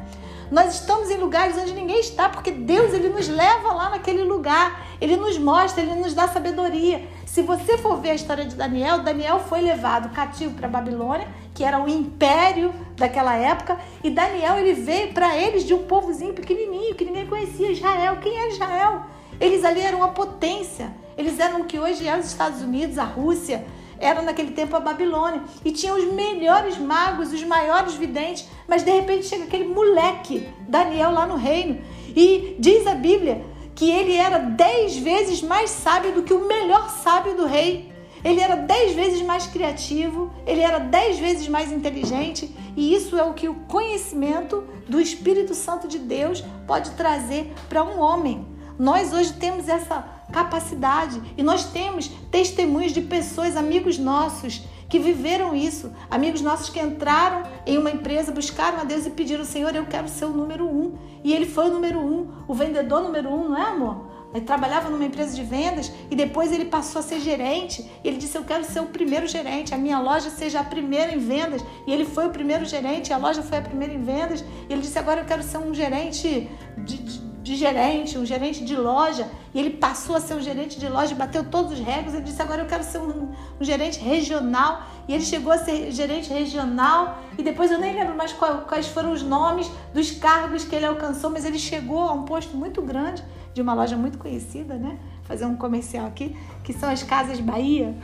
Nós 0.53 0.74
estamos 0.74 1.11
em 1.11 1.16
lugares 1.16 1.57
onde 1.57 1.72
ninguém 1.72 1.98
está, 1.98 2.28
porque 2.28 2.50
Deus 2.50 2.92
ele 2.92 3.09
nos 3.09 3.26
leva 3.26 3.72
lá 3.72 3.88
naquele 3.88 4.22
lugar. 4.22 4.86
Ele 5.00 5.16
nos 5.16 5.38
mostra, 5.38 5.82
ele 5.82 5.94
nos 5.94 6.12
dá 6.12 6.28
sabedoria. 6.28 7.09
Se 7.24 7.40
você 7.40 7.78
for 7.78 7.96
ver 7.96 8.11
a 8.11 8.14
história 8.14 8.44
de 8.44 8.55
Daniel, 8.55 8.98
Daniel 8.98 9.40
foi 9.40 9.62
levado 9.62 10.14
cativo 10.14 10.53
para 10.53 10.68
Babilônia, 10.68 11.26
que 11.55 11.64
era 11.64 11.82
o 11.82 11.88
império 11.88 12.70
daquela 12.98 13.34
época, 13.34 13.78
e 14.05 14.11
Daniel 14.11 14.59
ele 14.59 14.74
veio 14.74 15.14
para 15.14 15.34
eles 15.34 15.64
de 15.64 15.72
um 15.72 15.84
povozinho 15.84 16.34
pequenininho 16.34 16.94
que 16.96 17.07
ninguém 17.07 17.26
conhecia, 17.26 17.72
Israel. 17.72 18.18
Quem 18.18 18.36
é 18.36 18.50
Israel? 18.50 19.05
Eles 19.40 19.64
ali 19.64 19.80
eram 19.80 20.00
uma 20.00 20.09
potência. 20.09 20.92
Eles 21.16 21.40
eram 21.40 21.62
o 21.62 21.64
que 21.64 21.78
hoje 21.78 22.07
é 22.07 22.14
os 22.14 22.26
Estados 22.26 22.61
Unidos, 22.61 22.98
a 22.98 23.05
Rússia, 23.05 23.64
era 24.03 24.20
naquele 24.20 24.50
tempo 24.50 24.76
a 24.76 24.80
Babilônia. 24.80 25.42
E 25.64 25.72
tinha 25.72 25.94
os 25.94 26.05
melhores 26.12 26.76
magos, 26.76 27.32
os 27.32 27.42
maiores 27.44 27.94
videntes, 27.94 28.46
mas 28.68 28.82
de 28.82 28.90
repente 28.90 29.26
chega 29.26 29.44
aquele 29.44 29.68
moleque, 29.68 30.48
Daniel, 30.68 31.12
lá 31.12 31.26
no 31.26 31.36
reino. 31.36 31.80
E 32.14 32.57
diz 32.59 32.86
a 32.86 32.94
Bíblia 32.94 33.44
que 33.74 33.90
ele 33.90 34.14
era 34.14 34.38
dez 34.38 34.96
vezes 34.96 35.40
mais 35.40 35.70
sábio 35.70 36.12
do 36.12 36.22
que 36.22 36.34
o 36.34 36.46
melhor 36.46 36.90
sábio 36.90 37.34
do 37.34 37.46
rei. 37.46 37.90
Ele 38.24 38.40
era 38.40 38.55
dez 38.55 38.92
vezes 38.92 39.22
mais 39.22 39.46
criativo, 39.46 40.30
ele 40.46 40.61
era 40.61 40.78
dez 40.78 41.18
vezes 41.18 41.48
mais 41.48 41.72
inteligente, 41.72 42.55
e 42.76 42.94
isso 42.94 43.18
é 43.18 43.24
o 43.24 43.34
que 43.34 43.48
o 43.48 43.55
conhecimento 43.66 44.62
do 44.88 45.00
Espírito 45.00 45.55
Santo 45.55 45.88
de 45.88 45.98
Deus 45.98 46.44
pode 46.66 46.92
trazer 46.92 47.53
para 47.68 47.82
um 47.82 47.98
homem. 47.98 48.46
Nós 48.78 49.12
hoje 49.12 49.32
temos 49.34 49.68
essa 49.68 50.05
capacidade 50.33 51.22
e 51.37 51.43
nós 51.43 51.66
temos 51.66 52.09
testemunhos 52.30 52.93
de 52.93 53.03
pessoas, 53.03 53.57
amigos 53.57 53.99
nossos, 53.99 54.62
que 54.89 54.99
viveram 54.99 55.55
isso, 55.55 55.91
amigos 56.11 56.43
nossos 56.43 56.68
que 56.68 56.78
entraram 56.78 57.45
em 57.64 57.78
uma 57.78 57.91
empresa, 57.91 58.30
buscaram 58.30 58.78
a 58.80 58.85
Deus 58.85 59.07
e 59.07 59.11
pediram: 59.11 59.45
Senhor, 59.45 59.74
eu 59.74 59.87
quero 59.87 60.07
ser 60.07 60.26
o 60.26 60.30
número 60.30 60.66
um. 60.66 60.99
E 61.24 61.33
ele 61.33 61.47
foi 61.47 61.70
o 61.70 61.72
número 61.72 61.99
um, 61.99 62.28
o 62.47 62.53
vendedor 62.53 63.03
número 63.03 63.30
um, 63.30 63.49
não 63.49 63.57
é, 63.57 63.70
amor? 63.70 64.12
Ele 64.35 64.45
trabalhava 64.45 64.91
numa 64.91 65.05
empresa 65.05 65.35
de 65.35 65.43
vendas 65.43 65.91
e 66.11 66.16
depois 66.16 66.53
ele 66.53 66.66
passou 66.66 67.01
a 67.01 67.03
ser 67.03 67.20
gerente. 67.20 67.91
Ele 68.05 68.18
disse: 68.18 68.37
Eu 68.37 68.45
quero 68.45 68.64
ser 68.64 68.80
o 68.80 68.87
primeiro 68.87 69.26
gerente, 69.26 69.74
a 69.74 69.78
minha 69.78 69.99
loja 69.99 70.28
seja 70.28 70.61
a 70.61 70.64
primeira 70.64 71.14
em 71.14 71.18
vendas. 71.18 71.62
E 71.87 71.93
ele 71.93 72.05
foi 72.05 72.26
o 72.26 72.30
primeiro 72.30 72.66
gerente, 72.66 73.14
a 73.14 73.16
loja 73.16 73.43
foi 73.43 73.59
a 73.59 73.62
primeira 73.62 73.95
em 73.95 74.03
vendas. 74.03 74.45
Ele 74.68 74.83
disse: 74.83 74.99
Agora 74.99 75.20
eu 75.20 75.24
quero 75.24 75.43
ser 75.43 75.57
um 75.57 75.72
gerente 75.72 76.51
de, 76.78 76.99
de 76.99 77.32
de 77.43 77.57
gerente, 77.57 78.16
um 78.16 78.24
gerente 78.24 78.64
de 78.64 78.76
loja, 78.76 79.28
e 79.53 79.59
ele 79.59 79.70
passou 79.70 80.14
a 80.14 80.20
ser 80.20 80.34
um 80.34 80.40
gerente 80.40 80.78
de 80.78 80.88
loja, 80.88 81.14
bateu 81.14 81.45
todos 81.45 81.72
os 81.72 81.80
recordes, 81.80 82.14
ele 82.14 82.22
disse, 82.22 82.40
agora 82.40 82.62
eu 82.62 82.66
quero 82.66 82.84
ser 82.84 82.99
um, 82.99 83.32
um, 83.61 83.64
gerente 83.64 83.99
regional, 83.99 84.86
e 85.09 85.14
ele 85.14 85.24
chegou 85.24 85.53
a 85.53 85.59
ser 85.59 85.90
gerente 85.90 86.32
regional, 86.32 87.18
e 87.36 87.43
depois 87.43 87.70
eu 87.72 87.78
nem 87.78 87.95
lembro 87.95 88.16
mais 88.16 88.32
qual, 88.32 88.62
quais 88.62 88.86
foram 88.86 89.12
os 89.12 89.22
nomes 89.22 89.68
dos 89.93 90.12
cargos 90.12 90.64
que 90.64 90.74
ele 90.74 90.86
alcançou, 90.86 91.30
mas 91.30 91.45
ele 91.45 91.59
chegou 91.59 92.01
a 92.01 92.12
um 92.12 92.22
posto 92.22 92.57
muito 92.57 92.80
grande, 92.80 93.24
de 93.53 93.61
uma 93.61 93.74
loja 93.74 93.97
muito 93.97 94.18
conhecida, 94.18 94.74
né? 94.74 94.99
Fazer 95.24 95.45
um 95.45 95.57
comercial 95.57 96.07
aqui, 96.07 96.34
que 96.64 96.72
são 96.72 96.88
as 96.88 97.03
Casas 97.03 97.38
Bahia. 97.38 97.95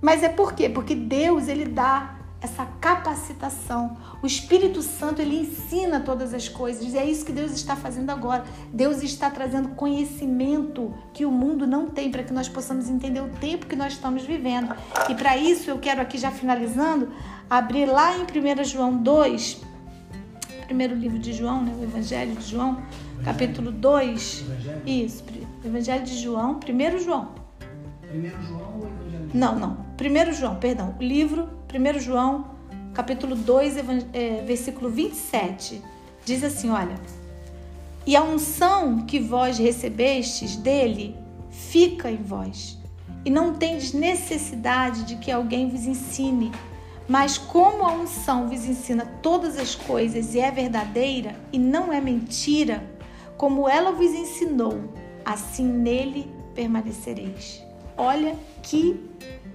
Mas 0.00 0.22
é 0.22 0.28
por 0.28 0.52
quê? 0.52 0.68
Porque 0.68 0.94
Deus, 0.94 1.48
ele 1.48 1.64
dá 1.64 2.14
essa 2.42 2.66
capacitação. 2.80 3.96
O 4.20 4.26
Espírito 4.26 4.82
Santo 4.82 5.22
ele 5.22 5.40
ensina 5.40 6.00
todas 6.00 6.34
as 6.34 6.48
coisas. 6.48 6.92
E 6.92 6.98
é 6.98 7.08
isso 7.08 7.24
que 7.24 7.32
Deus 7.32 7.52
está 7.52 7.76
fazendo 7.76 8.10
agora. 8.10 8.44
Deus 8.72 9.02
está 9.02 9.30
trazendo 9.30 9.70
conhecimento 9.70 10.92
que 11.12 11.24
o 11.24 11.30
mundo 11.30 11.66
não 11.66 11.86
tem 11.86 12.10
para 12.10 12.24
que 12.24 12.32
nós 12.32 12.48
possamos 12.48 12.88
entender 12.88 13.20
o 13.20 13.28
tempo 13.28 13.66
que 13.66 13.76
nós 13.76 13.92
estamos 13.92 14.24
vivendo. 14.24 14.74
E 15.08 15.14
para 15.14 15.36
isso 15.36 15.70
eu 15.70 15.78
quero 15.78 16.00
aqui 16.00 16.18
já 16.18 16.32
finalizando 16.32 17.12
abrir 17.48 17.86
lá 17.86 18.16
em 18.18 18.22
1 18.22 18.64
João 18.64 18.96
2, 18.96 19.60
primeiro 20.66 20.94
livro 20.94 21.18
de 21.18 21.32
João, 21.32 21.62
né, 21.62 21.74
o 21.78 21.84
Evangelho 21.84 22.34
de 22.34 22.44
João, 22.44 22.82
capítulo 23.24 23.70
2. 23.70 24.44
Isso, 24.86 25.22
Evangelho 25.64 26.02
de 26.02 26.16
João, 26.16 26.58
1 26.58 26.98
João. 26.98 27.28
1 28.12 28.46
João 28.48 28.80
ou 28.80 28.88
Evangelho? 28.88 29.30
Não, 29.32 29.58
não. 29.58 29.86
1 30.00 30.32
João, 30.32 30.56
perdão. 30.56 30.94
O 30.98 31.02
livro 31.02 31.61
1 31.74 32.00
João, 32.00 32.44
capítulo 32.92 33.34
2, 33.34 33.76
é, 34.12 34.42
versículo 34.46 34.90
27, 34.90 35.80
diz 36.22 36.44
assim: 36.44 36.68
Olha, 36.68 36.94
e 38.06 38.14
a 38.14 38.22
unção 38.22 39.06
que 39.06 39.18
vós 39.18 39.58
recebestes 39.58 40.54
dele 40.54 41.16
fica 41.50 42.10
em 42.10 42.22
vós, 42.22 42.78
e 43.24 43.30
não 43.30 43.54
tendes 43.54 43.94
necessidade 43.94 45.04
de 45.04 45.16
que 45.16 45.30
alguém 45.30 45.68
vos 45.70 45.86
ensine. 45.86 46.52
Mas 47.08 47.36
como 47.36 47.84
a 47.84 47.92
unção 47.92 48.48
vos 48.48 48.64
ensina 48.64 49.04
todas 49.22 49.58
as 49.58 49.74
coisas 49.74 50.34
e 50.34 50.40
é 50.40 50.50
verdadeira 50.50 51.34
e 51.52 51.58
não 51.58 51.92
é 51.92 52.00
mentira, 52.00 52.88
como 53.36 53.68
ela 53.68 53.90
vos 53.90 54.12
ensinou, 54.12 54.92
assim 55.24 55.64
nele 55.64 56.30
permanecereis. 56.54 57.62
Olha 57.96 58.36
que 58.62 59.00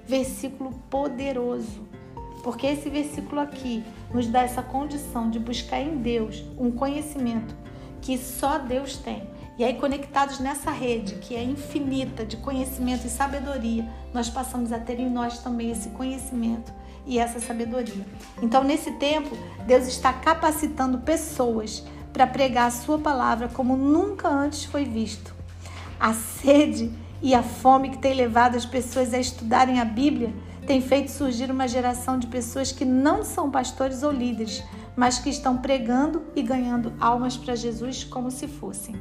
versículo 0.08 0.72
poderoso. 0.90 1.87
Porque 2.48 2.66
esse 2.66 2.90
versículo 2.90 3.42
aqui 3.42 3.84
nos 4.14 4.26
dá 4.26 4.42
essa 4.42 4.62
condição 4.62 5.30
de 5.30 5.38
buscar 5.38 5.82
em 5.82 5.98
Deus 5.98 6.46
um 6.58 6.72
conhecimento 6.72 7.54
que 8.00 8.18
só 8.18 8.58
Deus 8.58 8.96
tem. 8.96 9.30
E 9.58 9.66
aí, 9.66 9.74
conectados 9.74 10.40
nessa 10.40 10.72
rede 10.72 11.16
que 11.16 11.36
é 11.36 11.44
infinita 11.44 12.26
de 12.26 12.38
conhecimento 12.38 13.06
e 13.06 13.10
sabedoria, 13.10 13.86
nós 14.14 14.30
passamos 14.30 14.72
a 14.72 14.80
ter 14.80 14.98
em 14.98 15.10
nós 15.10 15.40
também 15.40 15.72
esse 15.72 15.90
conhecimento 15.90 16.72
e 17.06 17.20
essa 17.20 17.42
sabedoria. 17.42 18.06
Então, 18.42 18.64
nesse 18.64 18.94
tempo, 18.94 19.36
Deus 19.66 19.86
está 19.86 20.14
capacitando 20.14 21.00
pessoas 21.00 21.84
para 22.14 22.26
pregar 22.26 22.68
a 22.68 22.72
sua 22.72 22.98
palavra 22.98 23.50
como 23.50 23.76
nunca 23.76 24.30
antes 24.30 24.64
foi 24.64 24.86
visto. 24.86 25.36
A 26.00 26.14
sede 26.14 26.94
e 27.22 27.36
a 27.36 27.44
fome 27.44 27.90
que 27.90 27.98
tem 27.98 28.14
levado 28.14 28.56
as 28.56 28.66
pessoas 28.66 29.14
a 29.14 29.20
estudarem 29.20 29.82
a 29.82 29.86
Bíblia 29.86 30.34
tem 30.68 30.82
feito 30.82 31.10
surgir 31.10 31.50
uma 31.50 31.66
geração 31.66 32.20
de 32.20 32.28
pessoas 32.28 32.74
que 32.74 32.84
não 32.84 33.24
são 33.24 33.50
pastores 33.50 34.04
ou 34.04 34.12
líderes, 34.12 34.62
mas 34.98 35.18
que 35.18 35.30
estão 35.30 35.58
pregando 35.58 36.24
e 36.36 36.42
ganhando 36.42 36.94
almas 37.00 37.38
para 37.38 37.56
Jesus 37.56 38.04
como 38.04 38.30
se 38.30 38.50
fossem. 38.50 38.94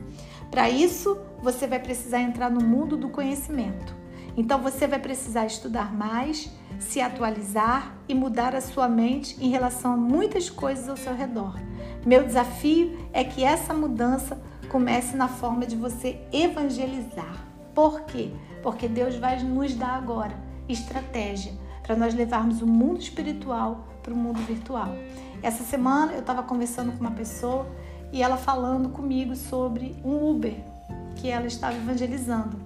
Para 0.48 0.70
isso, 0.70 1.18
você 1.42 1.66
vai 1.66 1.80
precisar 1.80 2.20
entrar 2.20 2.48
no 2.50 2.64
mundo 2.64 2.96
do 2.96 3.08
conhecimento. 3.08 3.96
Então, 4.36 4.62
você 4.62 4.86
vai 4.86 5.00
precisar 5.00 5.44
estudar 5.46 5.92
mais, 5.92 6.48
se 6.78 7.00
atualizar 7.00 7.96
e 8.08 8.14
mudar 8.14 8.54
a 8.54 8.60
sua 8.60 8.88
mente 8.88 9.36
em 9.40 9.50
relação 9.50 9.94
a 9.94 9.96
muitas 9.96 10.48
coisas 10.48 10.88
ao 10.88 10.96
seu 10.96 11.16
redor. 11.16 11.58
Meu 12.06 12.22
desafio 12.22 12.96
é 13.12 13.24
que 13.24 13.42
essa 13.42 13.74
mudança 13.74 14.40
comece 14.68 15.16
na 15.16 15.26
forma 15.26 15.66
de 15.66 15.74
você 15.74 16.20
evangelizar. 16.32 17.44
Por 17.74 18.02
quê? 18.02 18.30
Porque 18.62 18.86
Deus 18.86 19.16
vai 19.16 19.42
nos 19.42 19.74
dar 19.74 19.96
agora 19.96 20.45
estratégia 20.68 21.52
para 21.82 21.96
nós 21.96 22.14
levarmos 22.14 22.62
o 22.62 22.66
mundo 22.66 23.00
espiritual 23.00 23.86
para 24.02 24.12
o 24.12 24.16
mundo 24.16 24.40
virtual. 24.40 24.88
Essa 25.42 25.64
semana 25.64 26.12
eu 26.12 26.20
estava 26.20 26.42
conversando 26.42 26.92
com 26.92 27.00
uma 27.00 27.10
pessoa 27.10 27.66
e 28.12 28.22
ela 28.22 28.36
falando 28.36 28.88
comigo 28.88 29.34
sobre 29.36 29.96
um 30.04 30.30
Uber 30.30 30.54
que 31.16 31.28
ela 31.28 31.46
estava 31.46 31.76
evangelizando. 31.76 32.56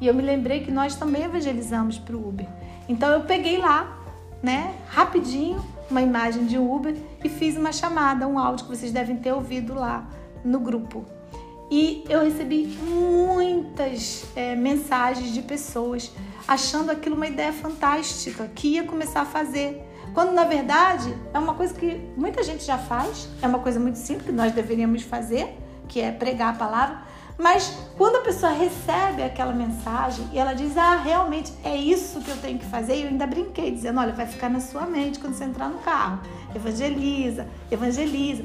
E 0.00 0.06
eu 0.06 0.14
me 0.14 0.22
lembrei 0.22 0.60
que 0.60 0.70
nós 0.70 0.94
também 0.94 1.22
evangelizamos 1.22 1.98
para 1.98 2.16
o 2.16 2.28
Uber. 2.28 2.46
Então 2.88 3.10
eu 3.10 3.22
peguei 3.22 3.58
lá, 3.58 3.98
né, 4.42 4.74
rapidinho, 4.88 5.64
uma 5.90 6.02
imagem 6.02 6.46
de 6.46 6.58
Uber 6.58 6.96
e 7.22 7.28
fiz 7.28 7.56
uma 7.56 7.72
chamada, 7.72 8.26
um 8.26 8.38
áudio 8.38 8.66
que 8.66 8.76
vocês 8.76 8.92
devem 8.92 9.16
ter 9.16 9.32
ouvido 9.32 9.74
lá 9.74 10.06
no 10.44 10.60
grupo. 10.60 11.04
E 11.70 12.04
eu 12.08 12.22
recebi 12.22 12.66
muitas 12.66 14.24
é, 14.36 14.54
mensagens 14.54 15.32
de 15.32 15.42
pessoas 15.42 16.12
achando 16.46 16.90
aquilo 16.90 17.16
uma 17.16 17.26
ideia 17.26 17.52
fantástica 17.52 18.50
que 18.54 18.68
ia 18.68 18.84
começar 18.84 19.22
a 19.22 19.26
fazer. 19.26 19.82
Quando 20.12 20.32
na 20.32 20.44
verdade 20.44 21.14
é 21.32 21.38
uma 21.38 21.54
coisa 21.54 21.74
que 21.74 22.00
muita 22.16 22.42
gente 22.42 22.64
já 22.64 22.78
faz, 22.78 23.28
é 23.42 23.46
uma 23.46 23.58
coisa 23.58 23.80
muito 23.80 23.98
simples 23.98 24.26
que 24.26 24.32
nós 24.32 24.52
deveríamos 24.52 25.02
fazer, 25.02 25.58
que 25.88 26.00
é 26.00 26.12
pregar 26.12 26.54
a 26.54 26.56
palavra. 26.56 27.02
Mas 27.36 27.76
quando 27.96 28.16
a 28.16 28.20
pessoa 28.20 28.52
recebe 28.52 29.22
aquela 29.22 29.52
mensagem 29.52 30.28
e 30.32 30.38
ela 30.38 30.52
diz, 30.52 30.76
ah, 30.76 30.96
realmente 30.96 31.52
é 31.64 31.76
isso 31.76 32.20
que 32.20 32.30
eu 32.30 32.36
tenho 32.36 32.58
que 32.60 32.66
fazer, 32.66 33.02
eu 33.02 33.08
ainda 33.08 33.26
brinquei, 33.26 33.72
dizendo, 33.72 33.98
olha, 33.98 34.12
vai 34.12 34.26
ficar 34.26 34.48
na 34.48 34.60
sua 34.60 34.82
mente 34.82 35.18
quando 35.18 35.34
você 35.34 35.44
entrar 35.44 35.68
no 35.68 35.78
carro. 35.78 36.20
Evangeliza, 36.54 37.48
evangeliza. 37.72 38.44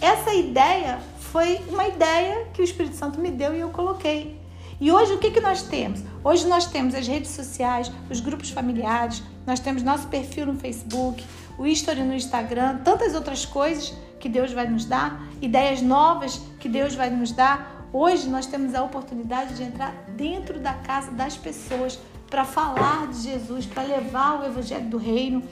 Essa 0.00 0.32
ideia 0.32 0.98
foi 1.32 1.58
uma 1.66 1.88
ideia 1.88 2.46
que 2.52 2.60
o 2.60 2.64
Espírito 2.64 2.94
Santo 2.94 3.18
me 3.18 3.30
deu 3.30 3.56
e 3.56 3.60
eu 3.60 3.70
coloquei. 3.70 4.38
E 4.78 4.92
hoje 4.92 5.14
o 5.14 5.18
que, 5.18 5.30
que 5.30 5.40
nós 5.40 5.62
temos? 5.62 6.02
Hoje 6.22 6.46
nós 6.46 6.66
temos 6.66 6.94
as 6.94 7.08
redes 7.08 7.30
sociais, 7.30 7.90
os 8.10 8.20
grupos 8.20 8.50
familiares, 8.50 9.22
nós 9.46 9.58
temos 9.58 9.82
nosso 9.82 10.08
perfil 10.08 10.44
no 10.44 10.56
Facebook, 10.56 11.24
o 11.56 11.66
history 11.66 12.02
no 12.02 12.12
Instagram, 12.12 12.80
tantas 12.84 13.14
outras 13.14 13.46
coisas 13.46 13.94
que 14.20 14.28
Deus 14.28 14.52
vai 14.52 14.68
nos 14.68 14.84
dar, 14.84 15.26
ideias 15.40 15.80
novas 15.80 16.38
que 16.60 16.68
Deus 16.68 16.94
vai 16.94 17.08
nos 17.08 17.32
dar. 17.32 17.88
Hoje 17.94 18.28
nós 18.28 18.44
temos 18.44 18.74
a 18.74 18.82
oportunidade 18.82 19.54
de 19.54 19.62
entrar 19.62 19.94
dentro 20.08 20.60
da 20.60 20.74
casa 20.74 21.12
das 21.12 21.34
pessoas 21.34 21.98
para 22.28 22.44
falar 22.44 23.06
de 23.06 23.22
Jesus, 23.22 23.64
para 23.64 23.84
levar 23.84 24.38
o 24.38 24.44
evangelho 24.44 24.86
do 24.86 24.98
reino. 24.98 25.42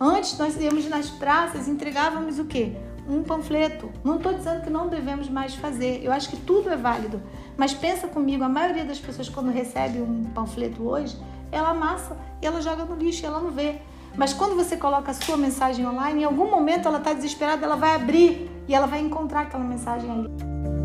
Antes 0.00 0.38
nós 0.38 0.56
íamos 0.60 0.88
nas 0.88 1.10
praças 1.10 1.66
e 1.66 1.70
entregávamos 1.70 2.38
o 2.38 2.44
quê? 2.44 2.72
Um 3.08 3.22
panfleto. 3.22 3.90
Não 4.04 4.16
estou 4.16 4.32
dizendo 4.32 4.62
que 4.62 4.70
não 4.70 4.88
devemos 4.88 5.28
mais 5.28 5.54
fazer. 5.54 6.00
Eu 6.04 6.12
acho 6.12 6.28
que 6.28 6.36
tudo 6.36 6.70
é 6.70 6.76
válido. 6.76 7.20
Mas 7.56 7.74
pensa 7.74 8.06
comigo, 8.06 8.44
a 8.44 8.48
maioria 8.48 8.84
das 8.84 9.00
pessoas 9.00 9.28
quando 9.28 9.50
recebe 9.50 10.00
um 10.00 10.24
panfleto 10.34 10.82
hoje, 10.86 11.16
ela 11.50 11.70
amassa 11.70 12.16
e 12.40 12.46
ela 12.46 12.62
joga 12.62 12.84
no 12.84 12.94
lixo 12.94 13.24
e 13.24 13.26
ela 13.26 13.40
não 13.40 13.50
vê. 13.50 13.80
Mas 14.16 14.32
quando 14.32 14.54
você 14.54 14.76
coloca 14.76 15.10
a 15.10 15.14
sua 15.14 15.36
mensagem 15.36 15.86
online, 15.86 16.22
em 16.22 16.24
algum 16.24 16.50
momento 16.50 16.86
ela 16.86 16.98
está 16.98 17.12
desesperada, 17.12 17.64
ela 17.64 17.76
vai 17.76 17.94
abrir 17.94 18.50
e 18.68 18.74
ela 18.74 18.86
vai 18.86 19.00
encontrar 19.00 19.42
aquela 19.42 19.64
mensagem 19.64 20.10
ali. 20.10 20.77